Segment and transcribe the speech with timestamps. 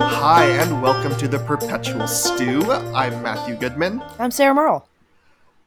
[0.00, 2.70] Hi, and welcome to the Perpetual Stew.
[2.72, 4.02] I'm Matthew Goodman.
[4.18, 4.88] I'm Sarah Merle.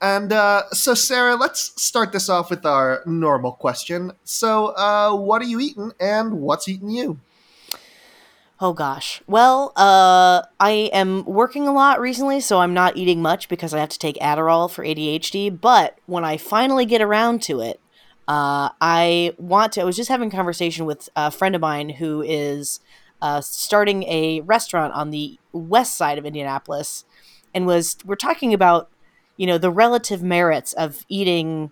[0.01, 4.11] And uh, so, Sarah, let's start this off with our normal question.
[4.23, 7.19] So, uh, what are you eating, and what's eating you?
[8.59, 9.21] Oh gosh.
[9.27, 13.79] Well, uh, I am working a lot recently, so I'm not eating much because I
[13.79, 15.61] have to take Adderall for ADHD.
[15.61, 17.79] But when I finally get around to it,
[18.27, 19.81] uh, I want to.
[19.81, 22.81] I was just having a conversation with a friend of mine who is
[23.21, 27.05] uh, starting a restaurant on the west side of Indianapolis,
[27.53, 28.89] and was we're talking about
[29.37, 31.71] you know the relative merits of eating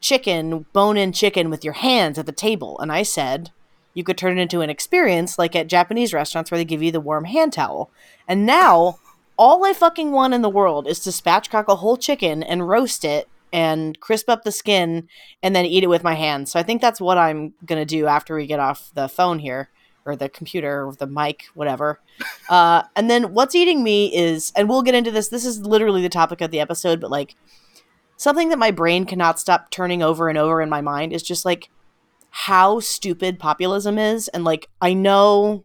[0.00, 3.50] chicken, bone-in chicken with your hands at the table, and I said
[3.94, 6.90] you could turn it into an experience like at Japanese restaurants where they give you
[6.90, 7.90] the warm hand towel.
[8.26, 8.98] And now
[9.36, 13.04] all I fucking want in the world is to spatchcock a whole chicken and roast
[13.04, 15.08] it and crisp up the skin
[15.42, 16.50] and then eat it with my hands.
[16.50, 19.38] So I think that's what I'm going to do after we get off the phone
[19.38, 19.68] here
[20.04, 22.00] or the computer or the mic, whatever.
[22.48, 26.02] Uh, and then what's eating me is, and we'll get into this, this is literally
[26.02, 27.34] the topic of the episode, but like
[28.18, 31.46] something that my brain cannot stop turning over and over in my mind is just
[31.46, 31.70] like
[32.30, 34.28] how stupid populism is.
[34.28, 35.64] And like, I know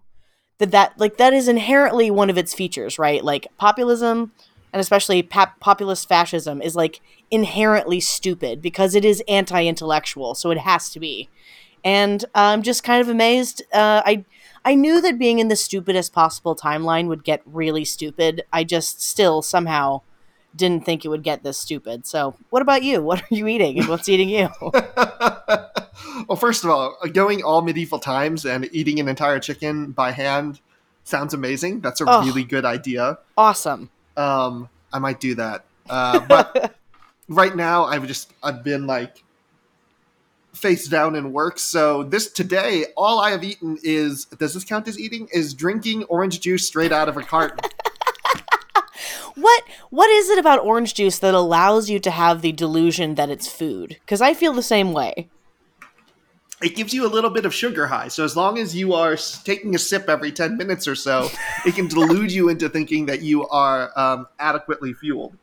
[0.59, 3.23] that that, like, that is inherently one of its features, right?
[3.23, 4.31] Like, populism
[4.73, 7.01] and especially pop- populist fascism is like
[7.31, 11.29] inherently stupid because it is anti-intellectual so it has to be.
[11.83, 14.25] And i'm just kind of amazed uh, i
[14.65, 18.43] i knew that being in the stupidest possible timeline would get really stupid.
[18.51, 20.01] I just still somehow
[20.55, 22.07] didn't think it would get this stupid.
[22.07, 23.01] So what about you?
[23.03, 23.77] What are you eating?
[23.79, 24.49] And what's eating you?
[26.27, 30.59] Well, first of all, going all medieval times and eating an entire chicken by hand
[31.03, 31.79] sounds amazing.
[31.81, 32.25] That's a Oh.
[32.25, 33.19] really good idea.
[33.37, 35.65] awesome Um, I might do that.
[35.89, 36.75] Uh, but
[37.29, 39.23] right now, I've just I've been like
[40.53, 41.59] face down in work.
[41.59, 45.29] So this today, all I have eaten is does this count as eating?
[45.31, 47.59] Is drinking orange juice straight out of a carton.
[49.35, 53.29] what what is it about orange juice that allows you to have the delusion that
[53.29, 55.29] it's food because i feel the same way
[56.61, 58.07] it gives you a little bit of sugar high.
[58.07, 61.29] So as long as you are taking a sip every 10 minutes or so,
[61.65, 65.37] it can delude you into thinking that you are um, adequately fueled.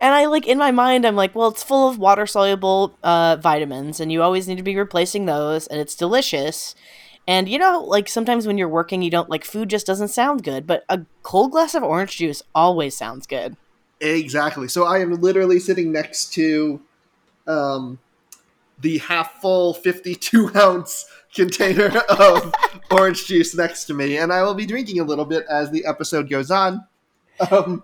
[0.00, 3.36] And I like in my mind, I'm like, well, it's full of water soluble uh,
[3.36, 6.74] vitamins, and you always need to be replacing those, and it's delicious.
[7.28, 10.42] And you know, like sometimes when you're working, you don't like food just doesn't sound
[10.42, 13.56] good, but a cold glass of orange juice always sounds good.
[14.00, 14.68] Exactly.
[14.68, 16.80] So I am literally sitting next to
[17.46, 17.98] um,
[18.80, 22.52] the half full 52 ounce container of
[22.90, 25.84] orange juice next to me, and I will be drinking a little bit as the
[25.86, 26.84] episode goes on.
[27.50, 27.82] Um,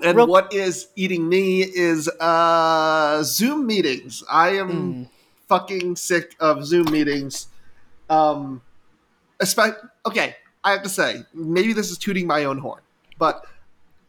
[0.00, 4.22] and Real- what is eating me is uh, Zoom meetings.
[4.30, 5.08] I am Mm.
[5.48, 7.46] fucking sick of Zoom meetings.
[8.10, 8.60] Um,
[9.40, 12.82] espe- okay, I have to say, maybe this is tooting my own horn,
[13.18, 13.46] but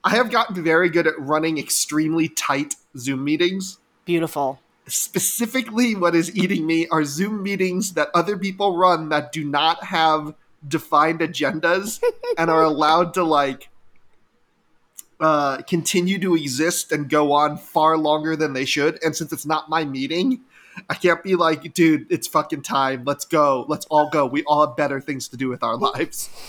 [0.03, 3.77] I have gotten very good at running extremely tight Zoom meetings.
[4.05, 4.59] Beautiful.
[4.87, 9.83] Specifically, what is eating me are Zoom meetings that other people run that do not
[9.83, 10.33] have
[10.67, 12.01] defined agendas
[12.37, 13.69] and are allowed to like
[15.19, 18.99] uh, continue to exist and go on far longer than they should.
[19.03, 20.41] And since it's not my meeting,
[20.89, 23.03] I can't be like, dude, it's fucking time.
[23.05, 23.65] Let's go.
[23.67, 24.25] Let's all go.
[24.25, 26.29] We all have better things to do with our lives.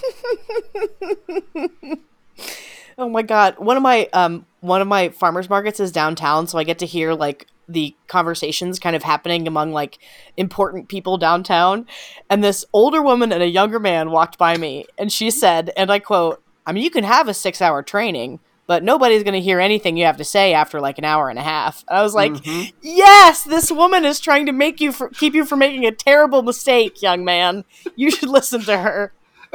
[2.99, 6.59] Oh my god, one of my um one of my farmers markets is downtown, so
[6.59, 9.99] I get to hear like the conversations kind of happening among like
[10.37, 11.87] important people downtown.
[12.31, 15.91] And this older woman and a younger man walked by me, and she said, and
[15.91, 19.61] I quote, "I mean, you can have a six-hour training." But nobody's going to hear
[19.61, 21.83] anything you have to say after like an hour and a half.
[21.89, 22.71] And I was like, Mhm.
[22.83, 26.43] "Yes, this woman is trying to make you for, keep you from making a terrible
[26.43, 27.65] mistake, young man.
[27.97, 29.13] You should listen to her."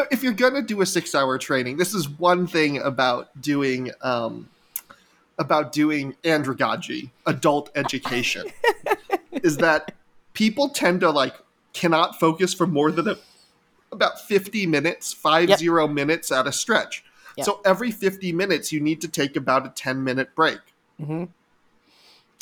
[0.09, 4.49] if you're gonna do a six hour training, this is one thing about doing um,
[5.37, 8.45] about doing andragogy, adult education,
[9.43, 9.93] is that
[10.33, 11.35] people tend to like
[11.73, 13.17] cannot focus for more than a,
[13.91, 15.59] about 50 minutes, five Yep.
[15.59, 17.03] zero minutes at a stretch.
[17.37, 17.45] Yep.
[17.45, 20.59] So every 50 minutes, you need to take about a 10 minute break.
[20.99, 21.25] hmm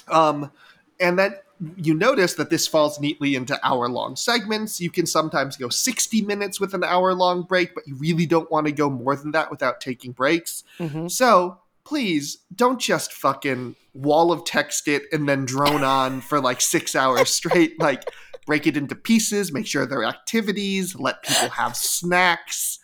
[0.10, 0.52] Um,
[1.00, 1.36] and then
[1.78, 4.82] you notice that this falls neatly into hour long segments.
[4.82, 8.50] You can sometimes go 60 minutes with an hour long break, but you really don't
[8.52, 10.64] want to go more than that without taking breaks.
[10.78, 11.60] hmm So
[11.92, 16.96] please don't just fucking wall of text it and then drone on for like six
[16.96, 17.74] hours straight.
[17.80, 18.10] Like,
[18.46, 22.80] break it into pieces, make sure there are activities, let people have snacks.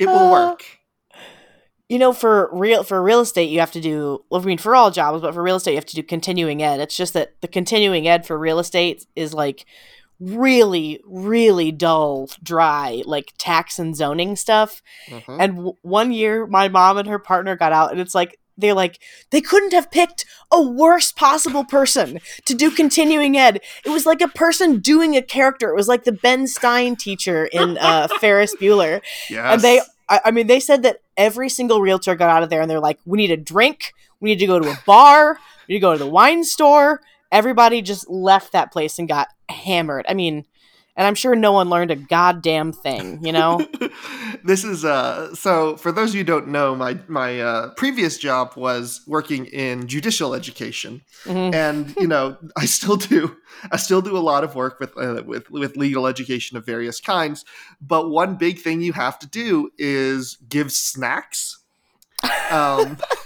[0.00, 0.64] It will Uh, work.
[1.88, 4.24] you know, for real for real estate, you have to do.
[4.28, 6.64] Well, I mean, for all jobs, but for real estate, you have to do continuing
[6.64, 6.80] ed.
[6.80, 9.66] It's just that the continuing ed for real estate is like
[10.20, 14.82] really, really dull, dry, like tax and zoning stuff.
[15.08, 15.36] Mhm.
[15.40, 18.74] And w- one year, my mom and her partner got out, and it's like they're
[18.74, 19.00] like
[19.30, 23.60] they couldn't have picked a worse possible person to do continuing ed.
[23.84, 25.70] It was like a person doing a character.
[25.70, 29.00] It was like the Ben Stein teacher in uh, Ferris Bueller.
[29.28, 29.54] yes.
[29.54, 32.60] And they, I, I mean, they said that every single realtor got out of there
[32.60, 33.92] and they're like, we need a drink.
[34.20, 35.38] We need to go to a bar.
[35.66, 37.00] We need to go to the wine store.
[37.34, 40.06] Everybody just left that place and got hammered.
[40.08, 40.44] I mean,
[40.96, 43.66] and I'm sure no one learned a goddamn thing, you know?
[44.44, 48.18] this is uh so for those of you who don't know my my uh, previous
[48.18, 51.54] job was working in judicial education Mhm.
[51.54, 53.36] and you know i still do
[53.72, 57.00] i still do a lot of work with uh, with with legal education of various
[57.00, 57.44] kinds
[57.80, 61.58] but one big thing you have to do is give snacks
[62.50, 62.98] um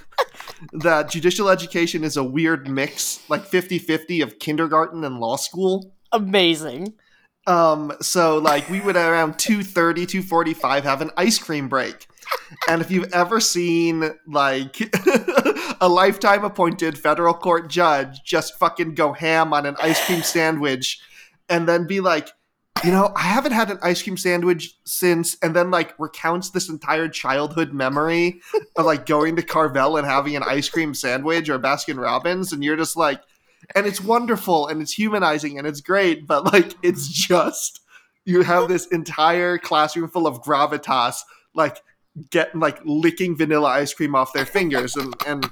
[0.72, 6.94] that judicial education is a weird mix like 50-50 of kindergarten and law school Amazing.
[7.46, 12.06] um, so like we would around 2.30, 2.45 have an ice cream break.
[12.68, 14.80] And if you've ever seen like
[15.80, 21.00] a lifetime appointed federal court judge just fucking go ham on an ice cream sandwich
[21.48, 22.28] and then be like,
[22.84, 26.68] you know, I haven't had an ice cream sandwich since, and then like recounts this
[26.68, 28.40] entire childhood memory
[28.76, 32.62] of like going to Carvel and having an ice cream sandwich or Baskin Robbins, and
[32.62, 33.20] you're just like,
[33.74, 37.80] and it's wonderful and it's humanizing and it's great, but like it's just
[38.24, 41.16] you have this entire classroom full of gravitas,
[41.54, 41.82] like
[42.30, 45.50] getting like licking vanilla ice cream off their fingers, and and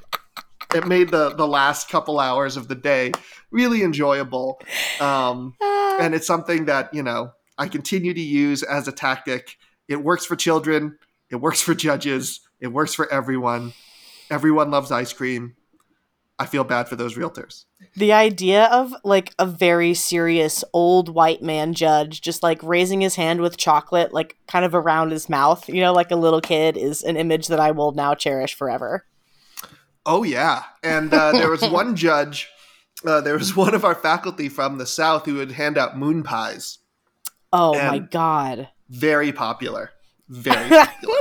[0.77, 3.13] it made the the last couple hours of the day
[3.51, 4.61] really enjoyable.
[5.01, 5.97] Um, Ah.
[6.01, 9.57] and it's something that you know I continue to use as a tactic.
[9.89, 10.99] It works for children.
[11.31, 12.41] It works for judges.
[12.61, 13.73] It works for everyone.
[14.31, 15.55] Everyone loves ice cream.
[16.39, 17.65] I feel bad for those realtors.
[17.95, 23.15] the idea of like a very serious old white man judge just like raising his
[23.17, 26.77] hand with chocolate like kind of around his mouth you know like a little kid
[26.77, 29.07] is an image that i will now cherish forever
[30.07, 32.49] Oh yeah, and uh, there was one judge.
[33.05, 36.23] Uh, there was one of our faculty from the south who would hand out moon
[36.23, 36.79] pies.
[37.53, 39.91] oh my god Very popular.
[40.29, 41.15] Very popular.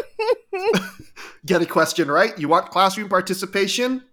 [1.46, 2.38] Get a question right.
[2.40, 4.04] You want classroom participation?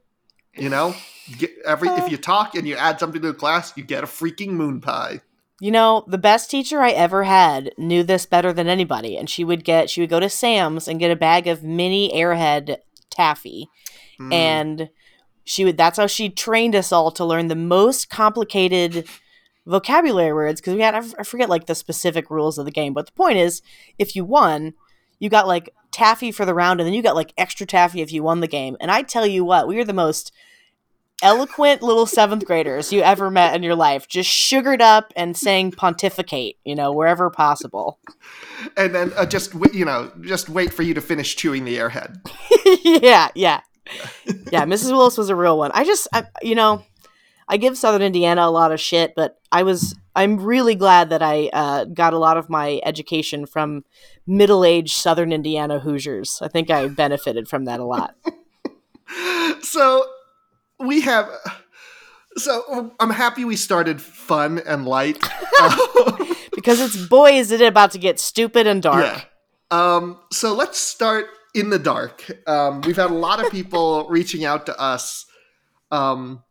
[0.54, 0.94] You know,
[1.38, 4.06] get every if you talk and you add something to the class, you get a
[4.06, 5.22] freaking moon pie.
[5.60, 9.44] You know, the best teacher I ever had knew this better than anybody, and she
[9.44, 12.76] would get she would go to Sam's and get a bag of mini Airhead
[13.10, 13.70] taffy,
[14.20, 14.32] Mm.
[14.32, 14.90] and
[15.44, 19.08] she would that's how she trained us all to learn the most complicated
[19.66, 23.06] vocabulary words because we had I forget like the specific rules of the game, but
[23.06, 23.62] the point is,
[23.98, 24.74] if you won,
[25.18, 28.12] you got like taffy for the round, and then you got like extra taffy if
[28.12, 28.76] you won the game.
[28.80, 30.32] And I tell you what, we were the most
[31.22, 35.72] eloquent little seventh graders you ever met in your life, just sugared up and saying
[35.72, 38.00] pontificate, you know, wherever possible.
[38.76, 42.18] and then uh, just you know, just wait for you to finish chewing the airhead.
[43.02, 43.60] yeah, yeah,
[44.50, 44.64] yeah.
[44.64, 44.92] Mrs.
[44.92, 45.70] Willis was a real one.
[45.74, 46.84] I just, I, you know,
[47.48, 51.22] I give Southern Indiana a lot of shit, but I was, I'm really glad that
[51.22, 53.84] I uh, got a lot of my education from
[54.26, 56.40] middle-aged Southern Indiana Hoosiers.
[56.42, 58.14] I think I benefited from that a lot.
[59.62, 60.04] so
[60.82, 61.28] we have
[62.36, 65.18] so i'm happy we started fun and light
[66.54, 69.04] because it's boy is it about to get stupid and dark.
[69.04, 69.22] yeah
[69.70, 74.44] um so let's start in the dark um we've had a lot of people reaching
[74.44, 75.26] out to us
[75.90, 76.42] um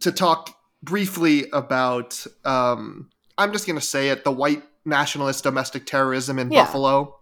[0.00, 6.38] to talk briefly about um i'm just gonna say it the white nationalist domestic terrorism
[6.38, 6.64] in Yeah.
[6.64, 7.18] buffalo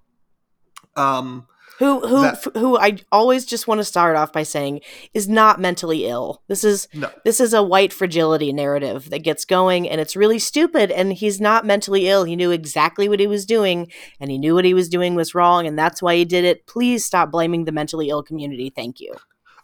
[0.96, 1.46] um
[1.78, 4.80] Who who That- f- who I always just want to start off by saying
[5.12, 6.42] is not mentally ill.
[6.48, 10.38] This is no this is a white fragility narrative that gets going and it's really
[10.38, 12.24] stupid and he's not mentally ill.
[12.24, 13.90] He knew exactly what he was doing
[14.20, 16.66] and he knew what he was doing was wrong and that's why he did it.
[16.66, 18.70] Please stop blaming the mentally ill community.
[18.74, 19.12] Thank you.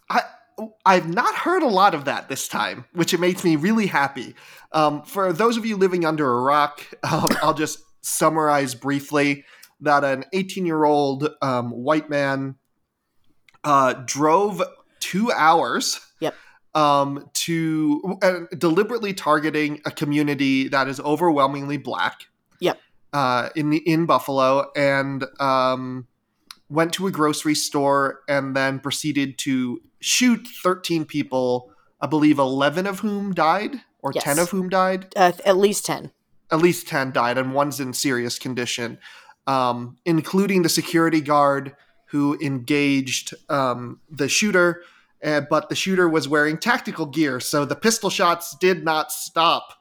[0.09, 0.23] I
[0.85, 4.35] I've not heard a lot of that this time, which it makes me really happy.
[4.73, 9.45] Um, for those of you living under a rock, um, I'll just summarize briefly
[9.83, 12.57] that an 18 year old um, white man
[13.65, 14.63] uh, drove
[15.01, 16.01] two hours.
[16.21, 16.35] Yep.
[16.73, 22.29] Um, to uh, deliberately targeting a community that is overwhelmingly black.
[22.61, 22.79] Yep.
[23.13, 26.07] Uh, in the, in Buffalo, and um,
[26.69, 32.87] went to a grocery store and then proceeded to shoot 13 people, I believe 11
[32.87, 34.23] of whom died, or Yes.
[34.25, 35.13] 10 of whom died.
[35.17, 36.13] Uh, at least 10.
[36.53, 38.99] At least 10 died, and one's in serious condition,
[39.51, 41.75] um, including the security guard
[42.07, 44.83] who engaged um, the shooter,
[45.25, 49.75] uh, but the shooter was wearing tactical gear, so the pistol shots did not stop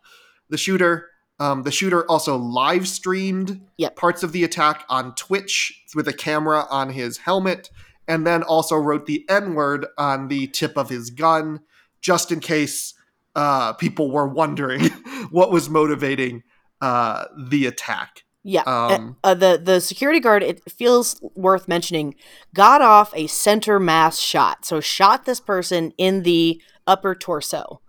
[0.49, 1.09] the shooter.
[1.39, 3.95] Um, the shooter also live streamed Yep.
[3.95, 7.69] parts of the attack on Twitch with a camera on his helmet,
[8.07, 11.59] and then also wrote the N word on the tip of his gun,
[12.01, 12.95] just in case
[13.35, 14.85] uh, people were wondering
[15.29, 16.41] what was motivating
[16.81, 18.23] uh, the attack.
[18.43, 18.63] Yeah.
[18.63, 22.15] Um, uh, the the security guard it feels worth mentioning
[22.53, 24.65] got off a center mass shot.
[24.65, 27.81] So shot this person in the upper torso.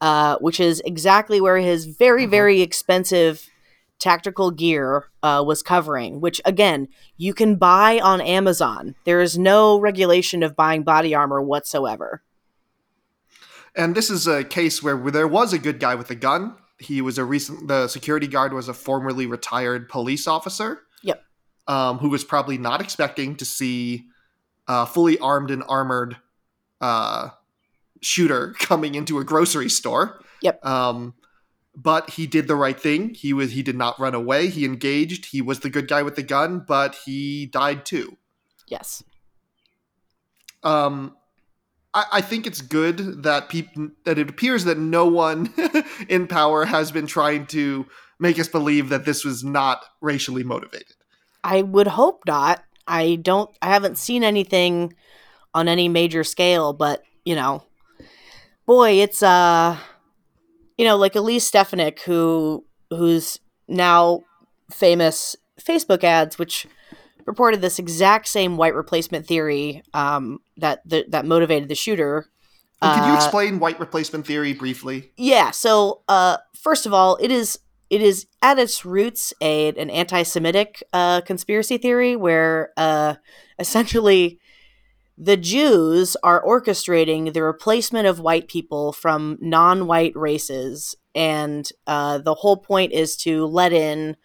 [0.00, 2.30] Uh, which is exactly where his very Mhm.
[2.30, 3.48] very expensive
[4.00, 8.96] tactical gear uh, was covering, which again, you can buy on Amazon.
[9.04, 12.24] There is no regulation of buying body armor whatsoever.
[13.76, 16.56] And this is a case where there was a good guy with a gun.
[16.82, 17.68] He was a recent.
[17.68, 20.82] The security guard was a formerly retired police officer.
[21.02, 21.22] Yep.
[21.68, 24.06] Um, who was probably not expecting to see
[24.68, 26.16] a fully armed and armored
[26.80, 27.28] uh,
[28.00, 30.20] shooter coming into a grocery store.
[30.42, 30.64] Yep.
[30.64, 31.14] Um,
[31.74, 33.14] but he did the right thing.
[33.14, 33.52] He was.
[33.52, 34.48] He did not run away.
[34.48, 35.26] He engaged.
[35.26, 38.18] He was the good guy with the gun, but he died too.
[38.68, 39.02] Yes.
[40.62, 41.16] um
[41.94, 45.52] I, think it's good that people that it appears that no one
[46.08, 47.86] in power has been trying to
[48.18, 50.94] make us believe that this was not racially motivated.
[51.44, 52.64] I would hope not.
[52.86, 54.94] I don't I haven't seen anything
[55.54, 57.64] on any major scale, but you know,
[58.66, 59.76] boy, it's uh
[60.78, 64.22] you know, like Elise Stefanik who whose now
[64.70, 66.66] famous Facebook ads which
[67.26, 72.26] reported this exact same white replacement theory um that the, that motivated the shooter.
[72.80, 75.12] And Could you Uh, explain white replacement theory briefly?
[75.16, 75.50] yeah.
[75.52, 77.58] So, uh, first of all, it is
[77.90, 83.14] it is at its roots a an anti-Semitic uh, conspiracy theory where uh,
[83.58, 84.40] essentially
[85.18, 92.34] the Jews are orchestrating the replacement of white people from non-white races, and uh, the
[92.34, 94.16] whole point is to let in,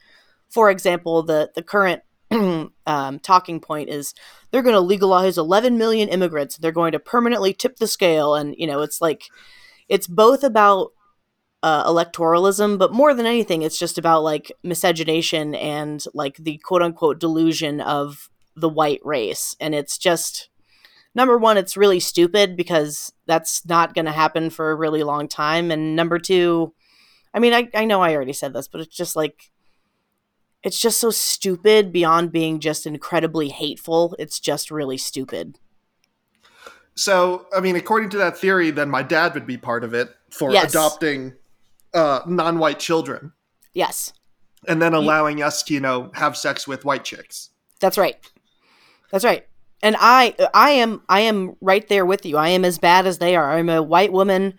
[0.49, 2.01] for example, the the current.
[2.85, 4.13] um, talking point is
[4.51, 6.57] they're going to legalize 11 million immigrants.
[6.57, 9.29] They're going to permanently tip the scale, and you know it's like
[9.89, 10.91] it's both about
[11.63, 16.81] uh, electoralism, but more than anything, it's just about like miscegenation and like the quote
[16.81, 19.55] unquote delusion of the white race.
[19.59, 20.49] And it's just
[21.15, 25.27] number one, it's really stupid because that's not going to happen for a really long
[25.27, 25.71] time.
[25.71, 26.73] And number two,
[27.33, 29.51] I mean, I, I know I already said this, but it's just like,
[30.63, 34.15] it's just so stupid beyond being just incredibly hateful.
[34.19, 35.59] It's just really stupid.
[36.95, 40.09] So, I mean, according to that theory, then my dad would be part of it
[40.31, 40.71] for Yes.
[40.71, 41.33] adopting
[41.93, 43.33] uh, non-white children
[43.73, 44.13] Yes,
[44.67, 47.51] and then allowing us to, you know, have sex with white chicks.
[47.79, 48.15] That's right.
[49.11, 49.45] That's right.
[49.83, 52.37] And I I am I am right there with you.
[52.37, 53.51] I am as bad as they are.
[53.55, 54.55] I'm a white woman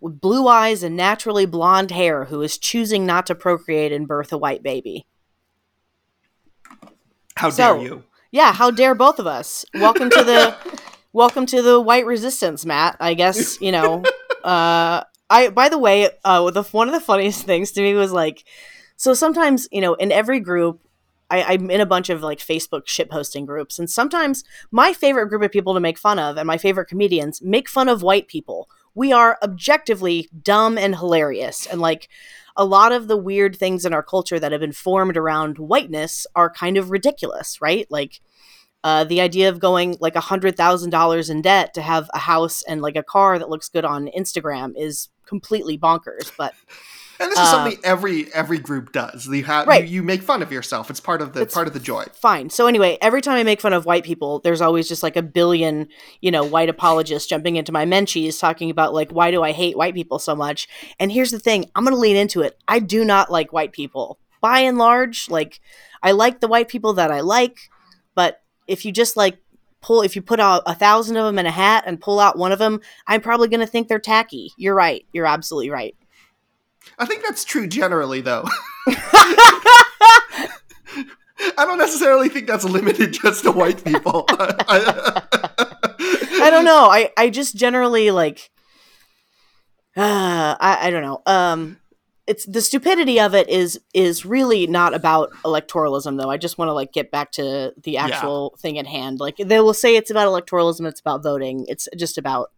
[0.00, 4.32] with blue eyes and naturally blonde hair who is choosing not to procreate and birth
[4.32, 5.06] a white baby.
[7.36, 8.04] How So- dare you?
[8.32, 9.64] Yeah, how dare both of us?
[9.74, 10.54] Welcome to the
[11.12, 12.96] welcome to the white resistance, Matt.
[13.00, 14.02] I guess, you know,
[14.44, 18.12] uh I by the way, uh the one of the funniest things to me was
[18.12, 18.44] like
[18.96, 20.80] so sometimes, you know, in every group
[21.32, 25.42] I, I'm in a bunch of like Facebook shitposting groups, and sometimes my favorite group
[25.42, 28.68] of people to make fun of and my favorite comedians make fun of white people.
[28.94, 32.08] We are objectively dumb and hilarious, and like
[32.56, 36.26] a lot of the weird things in our culture that have been formed around whiteness
[36.34, 37.86] are kind of ridiculous, right?
[37.90, 38.20] Like
[38.82, 42.18] uh, the idea of going like a hundred thousand dollars in debt to have a
[42.18, 46.32] house and like a car that looks good on Instagram is completely bonkers.
[46.36, 46.54] But
[47.20, 49.26] And this is Uh, something every every group does.
[49.26, 49.84] You have Right.
[49.84, 50.88] you, you make fun of yourself.
[50.90, 52.04] It's part of the It's part of the joy.
[52.14, 52.48] fine.
[52.50, 55.22] So anyway, every time I make fun of white people, there's always just like a
[55.22, 55.88] billion,
[56.22, 59.76] you know, white apologists jumping into my menchies talking about like why do I hate
[59.76, 60.66] white people so much?
[60.98, 62.56] And here's the thing, I'm going to lean into it.
[62.66, 64.18] I do not like white people.
[64.40, 65.60] By and large, like
[66.02, 67.58] I like the white people that I like,
[68.14, 69.36] but if you just like
[69.82, 72.38] pull if you put out a thousand of them in a hat and pull out
[72.38, 74.52] one of them, I'm probably going to think they're tacky.
[74.56, 75.04] You're right.
[75.12, 75.94] You're absolutely right.
[76.98, 78.44] I think that's true generally, though.
[81.56, 84.24] I don't necessarily think that's limited just to white people.
[84.28, 85.22] I
[86.50, 86.88] don't know.
[86.90, 88.50] I I just generally like
[89.96, 91.22] uh, I I don't know.
[91.26, 91.78] Um
[92.26, 96.30] it's the stupidity of it is is really not about electoralism though.
[96.30, 98.06] I just want to like get back to the Yeah.
[98.06, 99.18] actual thing at hand.
[99.18, 101.64] Like they will say it's about electoralism, it's about voting.
[101.68, 102.50] It's just about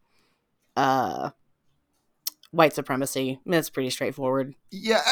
[0.76, 1.30] uh
[2.52, 3.40] white supremacy.
[3.44, 4.54] That's pretty straightforward.
[4.70, 5.02] Yeah,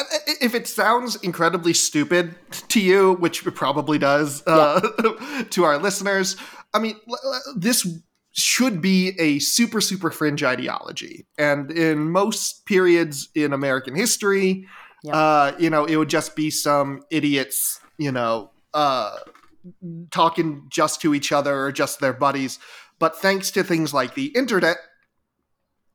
[0.40, 2.36] if it sounds incredibly stupid
[2.68, 5.42] to you, which it probably does uh, yeah.
[5.50, 6.36] to our listeners,
[6.72, 6.96] I mean,
[7.56, 7.86] this
[8.32, 11.26] should be a super, super fringe ideology.
[11.36, 14.68] And in most periods in American history,
[15.02, 15.16] yeah.
[15.16, 19.16] uh, you know, it would just be some idiots, you know, uh,
[20.10, 22.58] talking just to each other or just their buddies.
[22.98, 24.76] But thanks to things like the internet,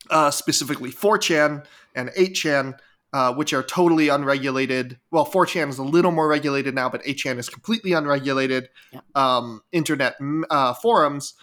[0.09, 2.77] uh, specifically 4chan and 8chan,
[3.13, 4.99] uh, which are totally unregulated.
[5.11, 8.69] Well, 4chan is a little more regulated now, but 8chan is completely unregulated.
[8.91, 8.99] Yeah.
[9.15, 10.15] Um, internet
[10.49, 11.33] uh, forums,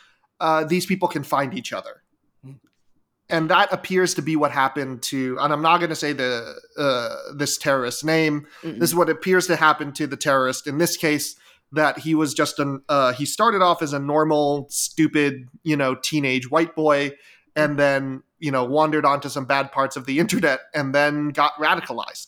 [0.40, 2.02] uh, these people can find each other.
[2.44, 2.52] Hmm.
[3.30, 6.54] And that appears to be what happened to, and I'm not going to say the
[6.76, 8.46] uh, this terrorist name.
[8.62, 8.78] Mm-mm.
[8.78, 11.36] This is what appears to happen to the terrorist in this case.
[11.74, 15.94] That he was just an uh, he started off as a normal, stupid, you know,
[15.94, 17.12] teenage white boy,
[17.56, 21.54] and then you know wandered onto some bad parts of the internet and then got
[21.54, 22.26] radicalized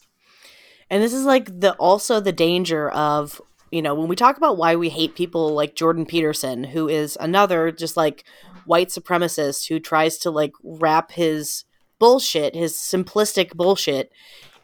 [0.89, 4.57] and this is like the also the danger of you know when we talk about
[4.57, 8.25] why we hate people like jordan peterson who is another just like
[8.65, 11.65] white supremacist who tries to like wrap his
[11.99, 14.13] bullshit his simplistic bullshit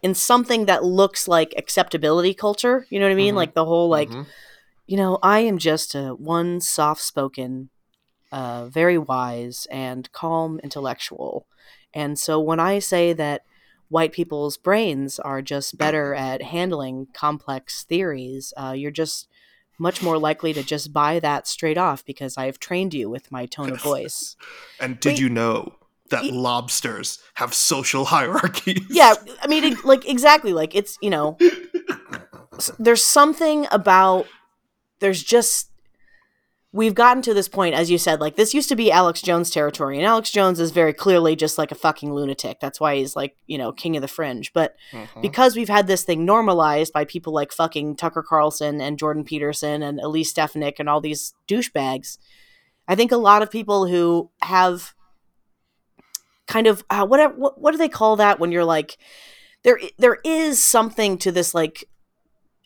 [0.02, 3.38] in something that looks like acceptability culture you know what i mean mm-hmm.
[3.38, 4.22] like the whole like mm-hmm.
[4.86, 7.70] you know i am just a one soft spoken
[8.32, 11.46] uh, very wise and calm intellectual.
[11.92, 13.42] And so when I say that
[13.88, 19.28] white people's brains are just better at handling complex theories, uh, you're just
[19.78, 23.46] much more likely to just buy that straight off because I've trained you with my
[23.46, 24.36] tone of voice.
[24.78, 25.74] and did Wait, you know
[26.10, 28.84] that lobsters have social hierarchies?
[28.90, 31.38] Yeah, I mean, like exactly, like it's you know,
[32.78, 34.26] there's something about
[35.00, 35.69] there's just
[36.72, 39.50] we've gotten to this point, as you said, like this used to be Alex Jones
[39.50, 42.60] territory, and Alex Jones is very clearly just like a fucking lunatic.
[42.60, 44.52] That's why he's like, you know, king of the fringe.
[44.52, 45.20] But mm-hmm.
[45.20, 49.82] because we've had this thing normalized by people like fucking Tucker Carlson and Jordan Peterson
[49.82, 52.18] and Elise Stefanik and all these douchebags,
[52.86, 54.94] I think a lot of people who have
[56.46, 58.98] kind of uh, whatever what, what do they call that when you're like
[59.62, 61.84] there there is something to this like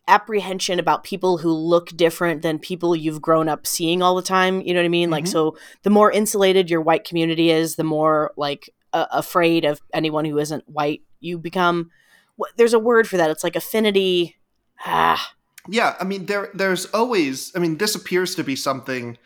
[0.07, 4.61] apprehension about people who look different than people you've grown up seeing all the time.
[4.61, 5.07] You know what I mean?
[5.07, 5.13] Mm-hmm.
[5.13, 9.81] Like, so the more insulated your white community is, the more like uh, afraid of
[9.93, 11.91] anyone who isn't white you become.
[12.57, 13.31] There's a word for that.
[13.31, 14.37] It's like affinity.
[14.85, 15.33] Ah.
[15.69, 17.55] Yeah, I mean, there there's always.
[17.57, 19.17] I mean, this appears to be something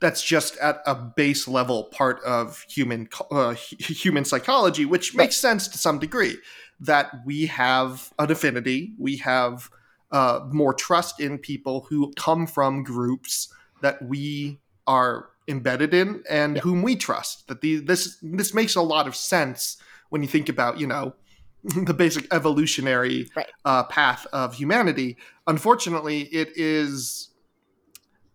[0.00, 5.50] that's just at a base level part of human uh, human psychology, which makes right.
[5.50, 6.36] sense to some degree.
[6.80, 9.70] That we have an affinity, we have
[10.10, 16.56] uh, more trust in people who come from groups that we are embedded in and
[16.56, 16.62] yeah.
[16.62, 17.48] whom we trust.
[17.48, 19.78] That the, this this makes a lot of sense
[20.10, 21.14] when you think about you know
[21.62, 23.48] the basic evolutionary right.
[23.64, 25.16] uh, path of humanity.
[25.46, 27.30] Unfortunately, it is.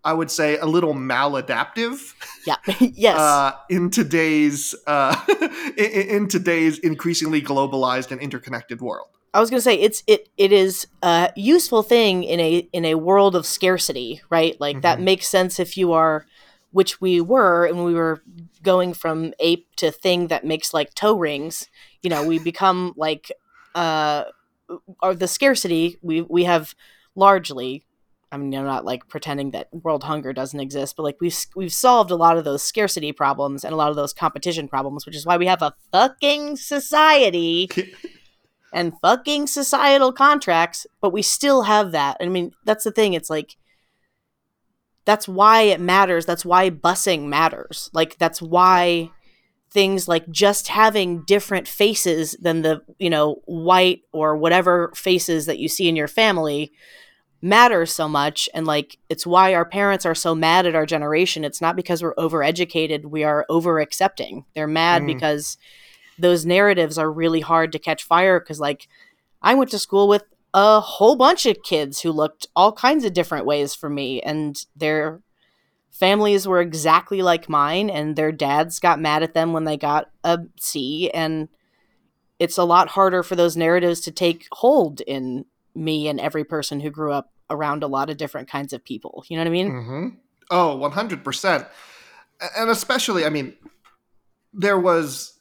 [0.05, 2.13] I would say a little maladaptive.
[2.45, 2.57] Yeah.
[2.81, 3.17] yes.
[3.17, 5.15] Uh, in today's uh,
[5.77, 9.07] in, in today's increasingly globalized and interconnected world.
[9.33, 12.95] I was gonna say it's it it is a useful thing in a in a
[12.95, 14.59] world of scarcity, right?
[14.59, 14.81] Like mm-hmm.
[14.81, 16.25] that makes sense if you are,
[16.71, 18.21] which we were, and we were
[18.61, 21.67] going from ape to thing that makes like toe rings.
[22.03, 23.31] You know, we become like
[23.73, 24.25] uh,
[25.01, 26.75] or the scarcity we we have
[27.15, 27.85] largely.
[28.31, 31.73] I mean, I'm not like pretending that world hunger doesn't exist, but like we've we've
[31.73, 35.15] solved a lot of those scarcity problems and a lot of those competition problems, which
[35.15, 37.69] is why we have a fucking society.
[38.73, 42.17] and fucking societal contracts, but we still have that.
[42.19, 43.13] I mean, that's the thing.
[43.13, 43.55] It's like
[45.05, 46.25] that's why it matters.
[46.25, 47.89] That's why busing matters.
[47.93, 49.11] Like that's why
[49.71, 55.59] things like just having different faces than the, you know, white or whatever faces that
[55.59, 56.71] you see in your family
[57.41, 61.43] matters so much and like it's why our parents are so mad at our generation.
[61.43, 64.45] It's not because we're overeducated, we are over accepting.
[64.55, 65.07] They're mad mm.
[65.07, 65.57] because
[66.17, 68.87] those narratives are really hard to catch fire because like
[69.41, 70.23] I went to school with
[70.53, 74.63] a whole bunch of kids who looked all kinds of different ways from me and
[74.75, 75.21] their
[75.91, 80.09] families were exactly like mine and their dads got mad at them when they got
[80.23, 81.49] a C and
[82.39, 85.45] it's a lot harder for those narratives to take hold in
[85.75, 89.23] me and every person who grew up around a lot of different kinds of people.
[89.27, 89.71] You know what I mean?
[89.71, 90.07] Mm-hmm.
[90.51, 91.67] Oh, 100%.
[92.57, 93.53] And especially, I mean,
[94.53, 95.39] there was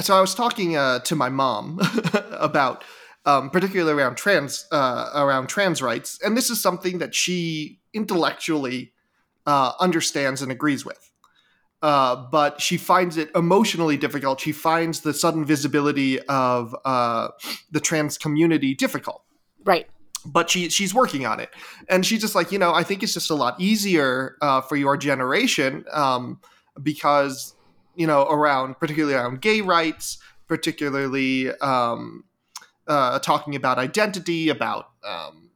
[0.00, 1.80] so I was talking uh, to my mom
[2.32, 2.84] about,
[3.24, 8.92] um, particularly around trans uh, around trans rights, and this is something that she intellectually
[9.46, 11.10] uh, understands and agrees with.
[11.82, 14.40] uh, but she finds it emotionally difficult.
[14.40, 17.28] She finds the sudden visibility of uh,
[17.70, 19.22] the trans community difficult.
[19.64, 19.88] Right.
[20.24, 21.50] But she she's working on it,
[21.88, 24.76] and she's just like you know I think it's just a lot easier uh, for
[24.76, 26.40] your generation um,
[26.82, 27.54] because
[27.98, 32.24] you know around particularly around gay rights, particularly um,
[32.86, 35.50] uh, talking about identity, about um,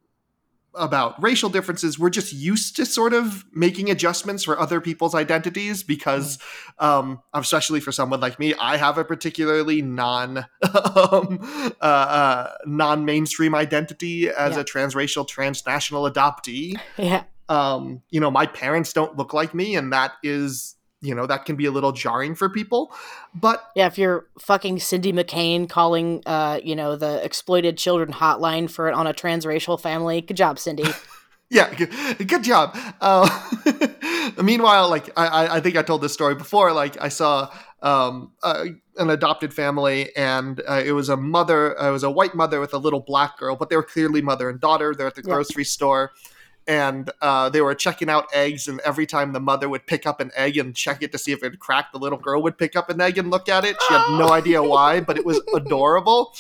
[0.75, 5.83] about racial differences we're just used to sort of making adjustments for other people's identities
[5.83, 6.39] because
[6.79, 10.39] um, especially for someone like me i have a particularly non
[10.75, 11.39] um,
[11.83, 14.61] uh, uh, non-mainstream identity as Yeah.
[14.63, 17.25] a transracial transnational adoptee Yeah.
[17.51, 21.45] um, you know my parents don't look like me and that is you know that
[21.45, 22.91] can be a little jarring for people
[23.35, 28.71] but Yeah, if you're fucking Cindy McCain calling, uh, you know, the exploited children hotline
[28.71, 30.85] for it on a transracial family, good job, Cindy.
[31.51, 31.91] Yeah, good,
[32.29, 32.75] good job.
[32.99, 33.29] Uh,
[34.43, 36.73] meanwhile, like I, I- think I told this story before.
[36.73, 38.65] Like I saw um, uh,
[38.97, 41.79] an adopted family, and uh, it was a mother.
[41.79, 44.23] Uh, it was a white mother with a little black girl, but they were clearly
[44.23, 44.95] mother and daughter.
[44.95, 45.35] They're at the Yeah.
[45.35, 46.13] grocery store,
[46.67, 48.69] and uh, they were checking out eggs.
[48.69, 51.33] And every time the mother would pick up an egg and check it to see
[51.33, 53.77] if it cracked, the little girl would pick up an egg and look at it.
[53.89, 56.35] She had no idea why, but it was adorable.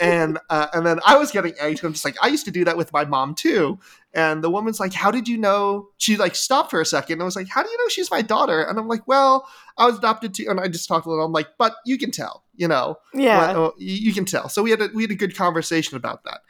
[0.00, 1.80] And uh, and then I was getting eggs.
[1.80, 3.78] And I'm just like, I used to do that with my mom too.
[4.14, 7.24] And the woman's like, "How did you know?" She like stopped for a second and
[7.26, 9.98] was like, "How do you know she's my daughter?" And I'm like, "Well, I was
[9.98, 11.26] adopted too." And I just talked a little.
[11.26, 13.52] I'm like, "But you can tell, you know, Yeah.
[13.52, 16.40] Well, you can tell." So we had a, we had a good conversation about that.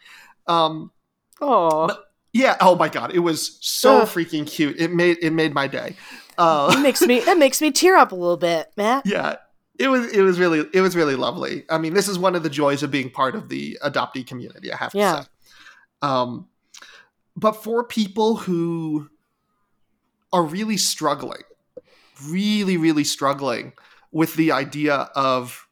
[0.47, 0.93] Um,
[1.41, 1.91] Oh,
[2.37, 2.57] yeah.
[2.61, 4.09] Oh my god, it was so Ugh.
[4.09, 4.79] freaking cute.
[4.81, 5.97] It made it made my day.
[6.39, 9.07] Uh, it makes me that makes me tear up a little bit, Matt.
[9.07, 9.37] yeah.
[9.79, 11.65] It was it was really it was really lovely.
[11.69, 14.73] I mean, this is one of the joys of being part of the adoptee community.
[14.73, 15.21] I have to Yeah.
[15.21, 15.27] say.
[16.03, 16.47] Um,
[17.37, 19.11] but for people who
[20.33, 21.43] are really struggling,
[22.27, 23.73] really really struggling
[24.13, 25.69] with the idea of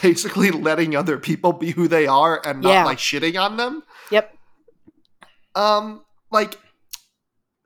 [0.00, 2.84] basically letting other people be who they are and not Yeah.
[2.84, 3.82] like shitting on them.
[4.10, 4.36] Yep.
[5.54, 6.58] Um, like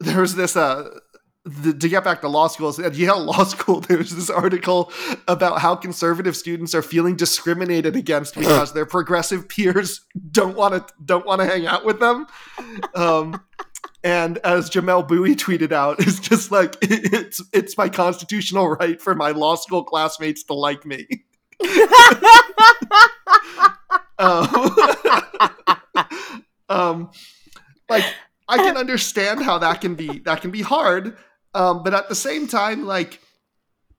[0.01, 0.88] there was this uh
[1.46, 4.92] the, to get back to law schools at Yale Law School, there was this article
[5.29, 10.01] about how conservative students are feeling discriminated against because their progressive peers
[10.33, 12.27] don't want to don't want to hang out with them.
[12.94, 13.40] Um,
[14.03, 19.14] and as Jamelle Bouie tweeted out, it's just like it's it's my constitutional right for
[19.14, 21.07] my law school classmates to like me.
[26.68, 27.11] um,
[27.88, 28.05] like
[28.60, 31.16] I can understand how that can be that can be hard,
[31.54, 33.20] um, but at the same time, like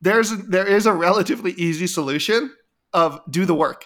[0.01, 2.51] there's a, there is a relatively easy solution
[2.93, 3.85] of do the work.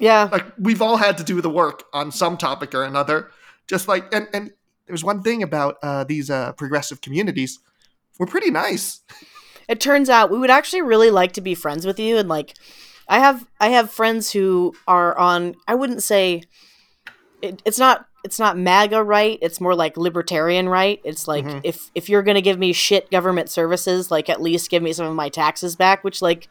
[0.00, 0.28] Yeah.
[0.30, 3.30] Like we've all had to do the work on some topic or another.
[3.68, 4.52] Just like and and
[4.86, 7.60] there's one thing about uh, these uh, progressive communities,
[8.18, 9.00] we're pretty nice.
[9.68, 12.54] It turns out we would actually really like to be friends with you and like
[13.08, 16.42] I have I have friends who are on I wouldn't say
[17.42, 21.00] it, it's not it's not MAGA right, it's more like libertarian right.
[21.04, 21.60] It's like Mhm.
[21.64, 24.92] if if you're going to give me shit government services, like at least give me
[24.92, 26.48] some of my taxes back, which like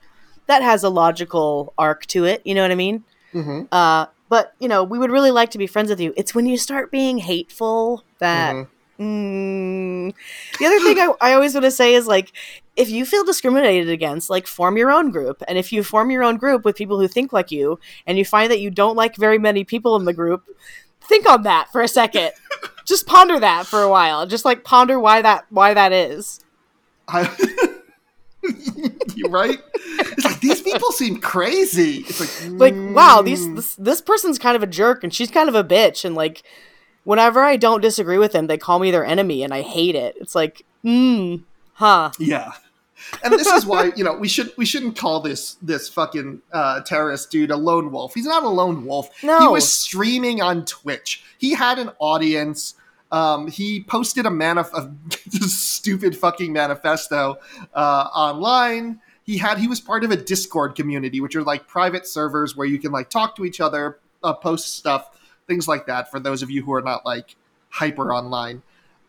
[0.48, 3.04] that has a logical arc to it, you know what I mean?
[3.34, 3.64] Mm-hmm.
[3.72, 6.14] Uh but, you know, we would really like to be friends with you.
[6.16, 8.72] It's when you start being hateful that Mm-hmm.
[9.02, 10.14] Mm.
[10.60, 12.32] The other thing I, I always want to say is like,
[12.76, 15.42] if you feel discriminated against, like form your own group.
[15.48, 18.24] And if you form your own group with people who think like you, and you
[18.26, 20.44] find that you don't like very many people in the group,
[21.04, 22.32] think on that for a second.
[22.86, 24.26] Just ponder that for a while.
[24.26, 26.40] Just like ponder why that why that is.
[27.08, 27.30] I,
[29.16, 29.60] you're right.
[29.74, 32.06] It's like these people seem crazy.
[32.08, 33.56] It's like Like, wow, these mm.
[33.56, 36.44] this, this person's kind of a jerk, and she's kind of a bitch, and like,
[37.04, 40.16] whenever I don't disagree with them, they call me their enemy, and I hate it.
[40.20, 42.12] It's like, mm, huh.
[42.20, 42.54] Yeah.
[43.24, 46.82] And this is why, you know, we should we shouldn't call this this fucking uh,
[46.82, 48.14] terrorist dude a lone wolf.
[48.14, 49.10] He's not a lone wolf.
[49.24, 49.40] No.
[49.40, 51.24] He was streaming on Twitch.
[51.38, 52.76] He had an audience.
[53.12, 54.92] Um, he posted a manif- a
[55.48, 57.38] stupid fucking manifesto
[57.74, 59.02] uh, online.
[59.24, 62.68] He had he was part of a Discord community, which are like private servers where
[62.68, 66.10] you can like talk to each other, uh, post stuff, things like that.
[66.10, 67.36] For those of you who are not like
[67.70, 68.62] hyper online,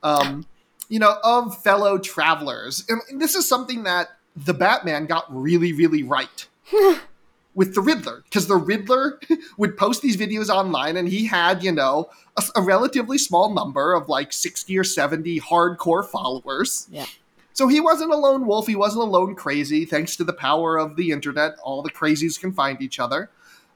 [0.03, 0.47] um,
[0.93, 6.03] you know, of fellow travelers, and, this is something that the Batman got really, really
[6.03, 6.47] right
[7.55, 9.19] with the Riddler, because the Riddler
[9.57, 13.95] would post these videos online, and he had, you know, a, a relatively small number
[13.95, 16.87] of like sixty or seventy hardcore followers.
[16.91, 17.07] Yeah.
[17.55, 18.67] So he wasn't a lone wolf.
[18.67, 19.87] He wasn't a lone crazy.
[19.87, 23.31] Thanks to the power of the internet, all the crazies can find each other.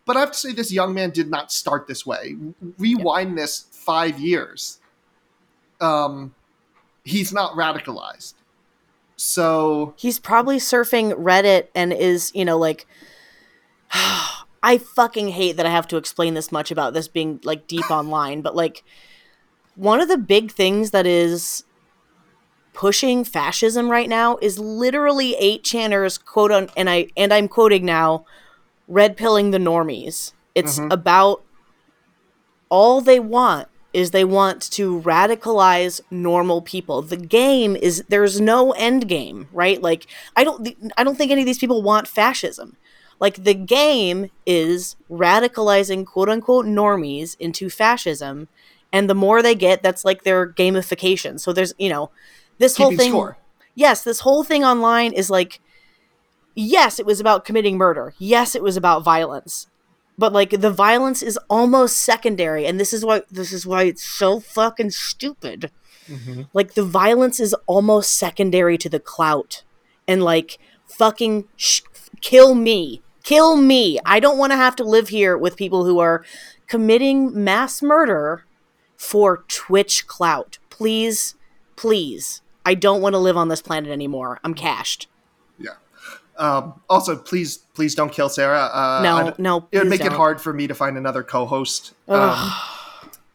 [0.05, 2.37] But I have to say, this young man did not start this way.
[2.79, 4.81] Rewind this five years.
[5.81, 6.35] Um,
[7.07, 8.35] he's not radicalized.
[9.16, 12.87] So He's probably surfing Reddit and is, you know, like
[13.92, 17.90] I fucking hate that I have to explain this much about this being like deep
[17.90, 18.85] online, but like
[19.77, 21.64] one of the big things that is
[22.73, 28.27] pushing fascism right now is literally 8chaners quote on and I and I'm quoting now
[28.87, 30.33] red pilling the normies.
[30.55, 30.90] It's mm-hmm.
[30.90, 31.42] about
[32.69, 37.01] all they want is they want to radicalize normal people.
[37.01, 39.81] The game is there's no end game, right?
[39.81, 40.07] Like
[40.37, 42.77] I don't I don't think any of these people want fascism.
[43.19, 48.49] Like the game is radicalizing quote unquote normies into fascism
[48.93, 51.41] and the more they get that's like their gamification.
[51.41, 52.11] So there's, you know,
[52.59, 53.39] this whole thing score.
[53.75, 55.59] Yes, this whole thing online is like
[56.55, 58.13] yes, it was about committing murder.
[58.19, 59.69] Yes, it was about violence.
[60.19, 64.03] But like the violence is almost secondary and this is why this is why it's
[64.03, 65.71] so fucking stupid.
[66.09, 66.43] Mm-hmm.
[66.53, 69.63] Like the violence is almost secondary to the clout.
[70.09, 71.83] And like fucking sh-
[72.21, 73.03] kill me.
[73.23, 73.99] Kill me.
[74.07, 76.25] I don't want to have to live here with people who are
[76.69, 78.45] committing mass murder
[78.97, 80.59] for Twitch clout.
[80.71, 81.35] Please,
[81.75, 82.41] please.
[82.65, 84.41] I don't want to live on this planet anymore.
[84.43, 85.09] I'm cashed.
[86.38, 88.68] Um, also, please, please don't kill Sarah.
[88.72, 90.16] Uh, No, no, It would make it don't.
[90.16, 91.94] hard for me to find another co-host.
[92.09, 92.53] Um,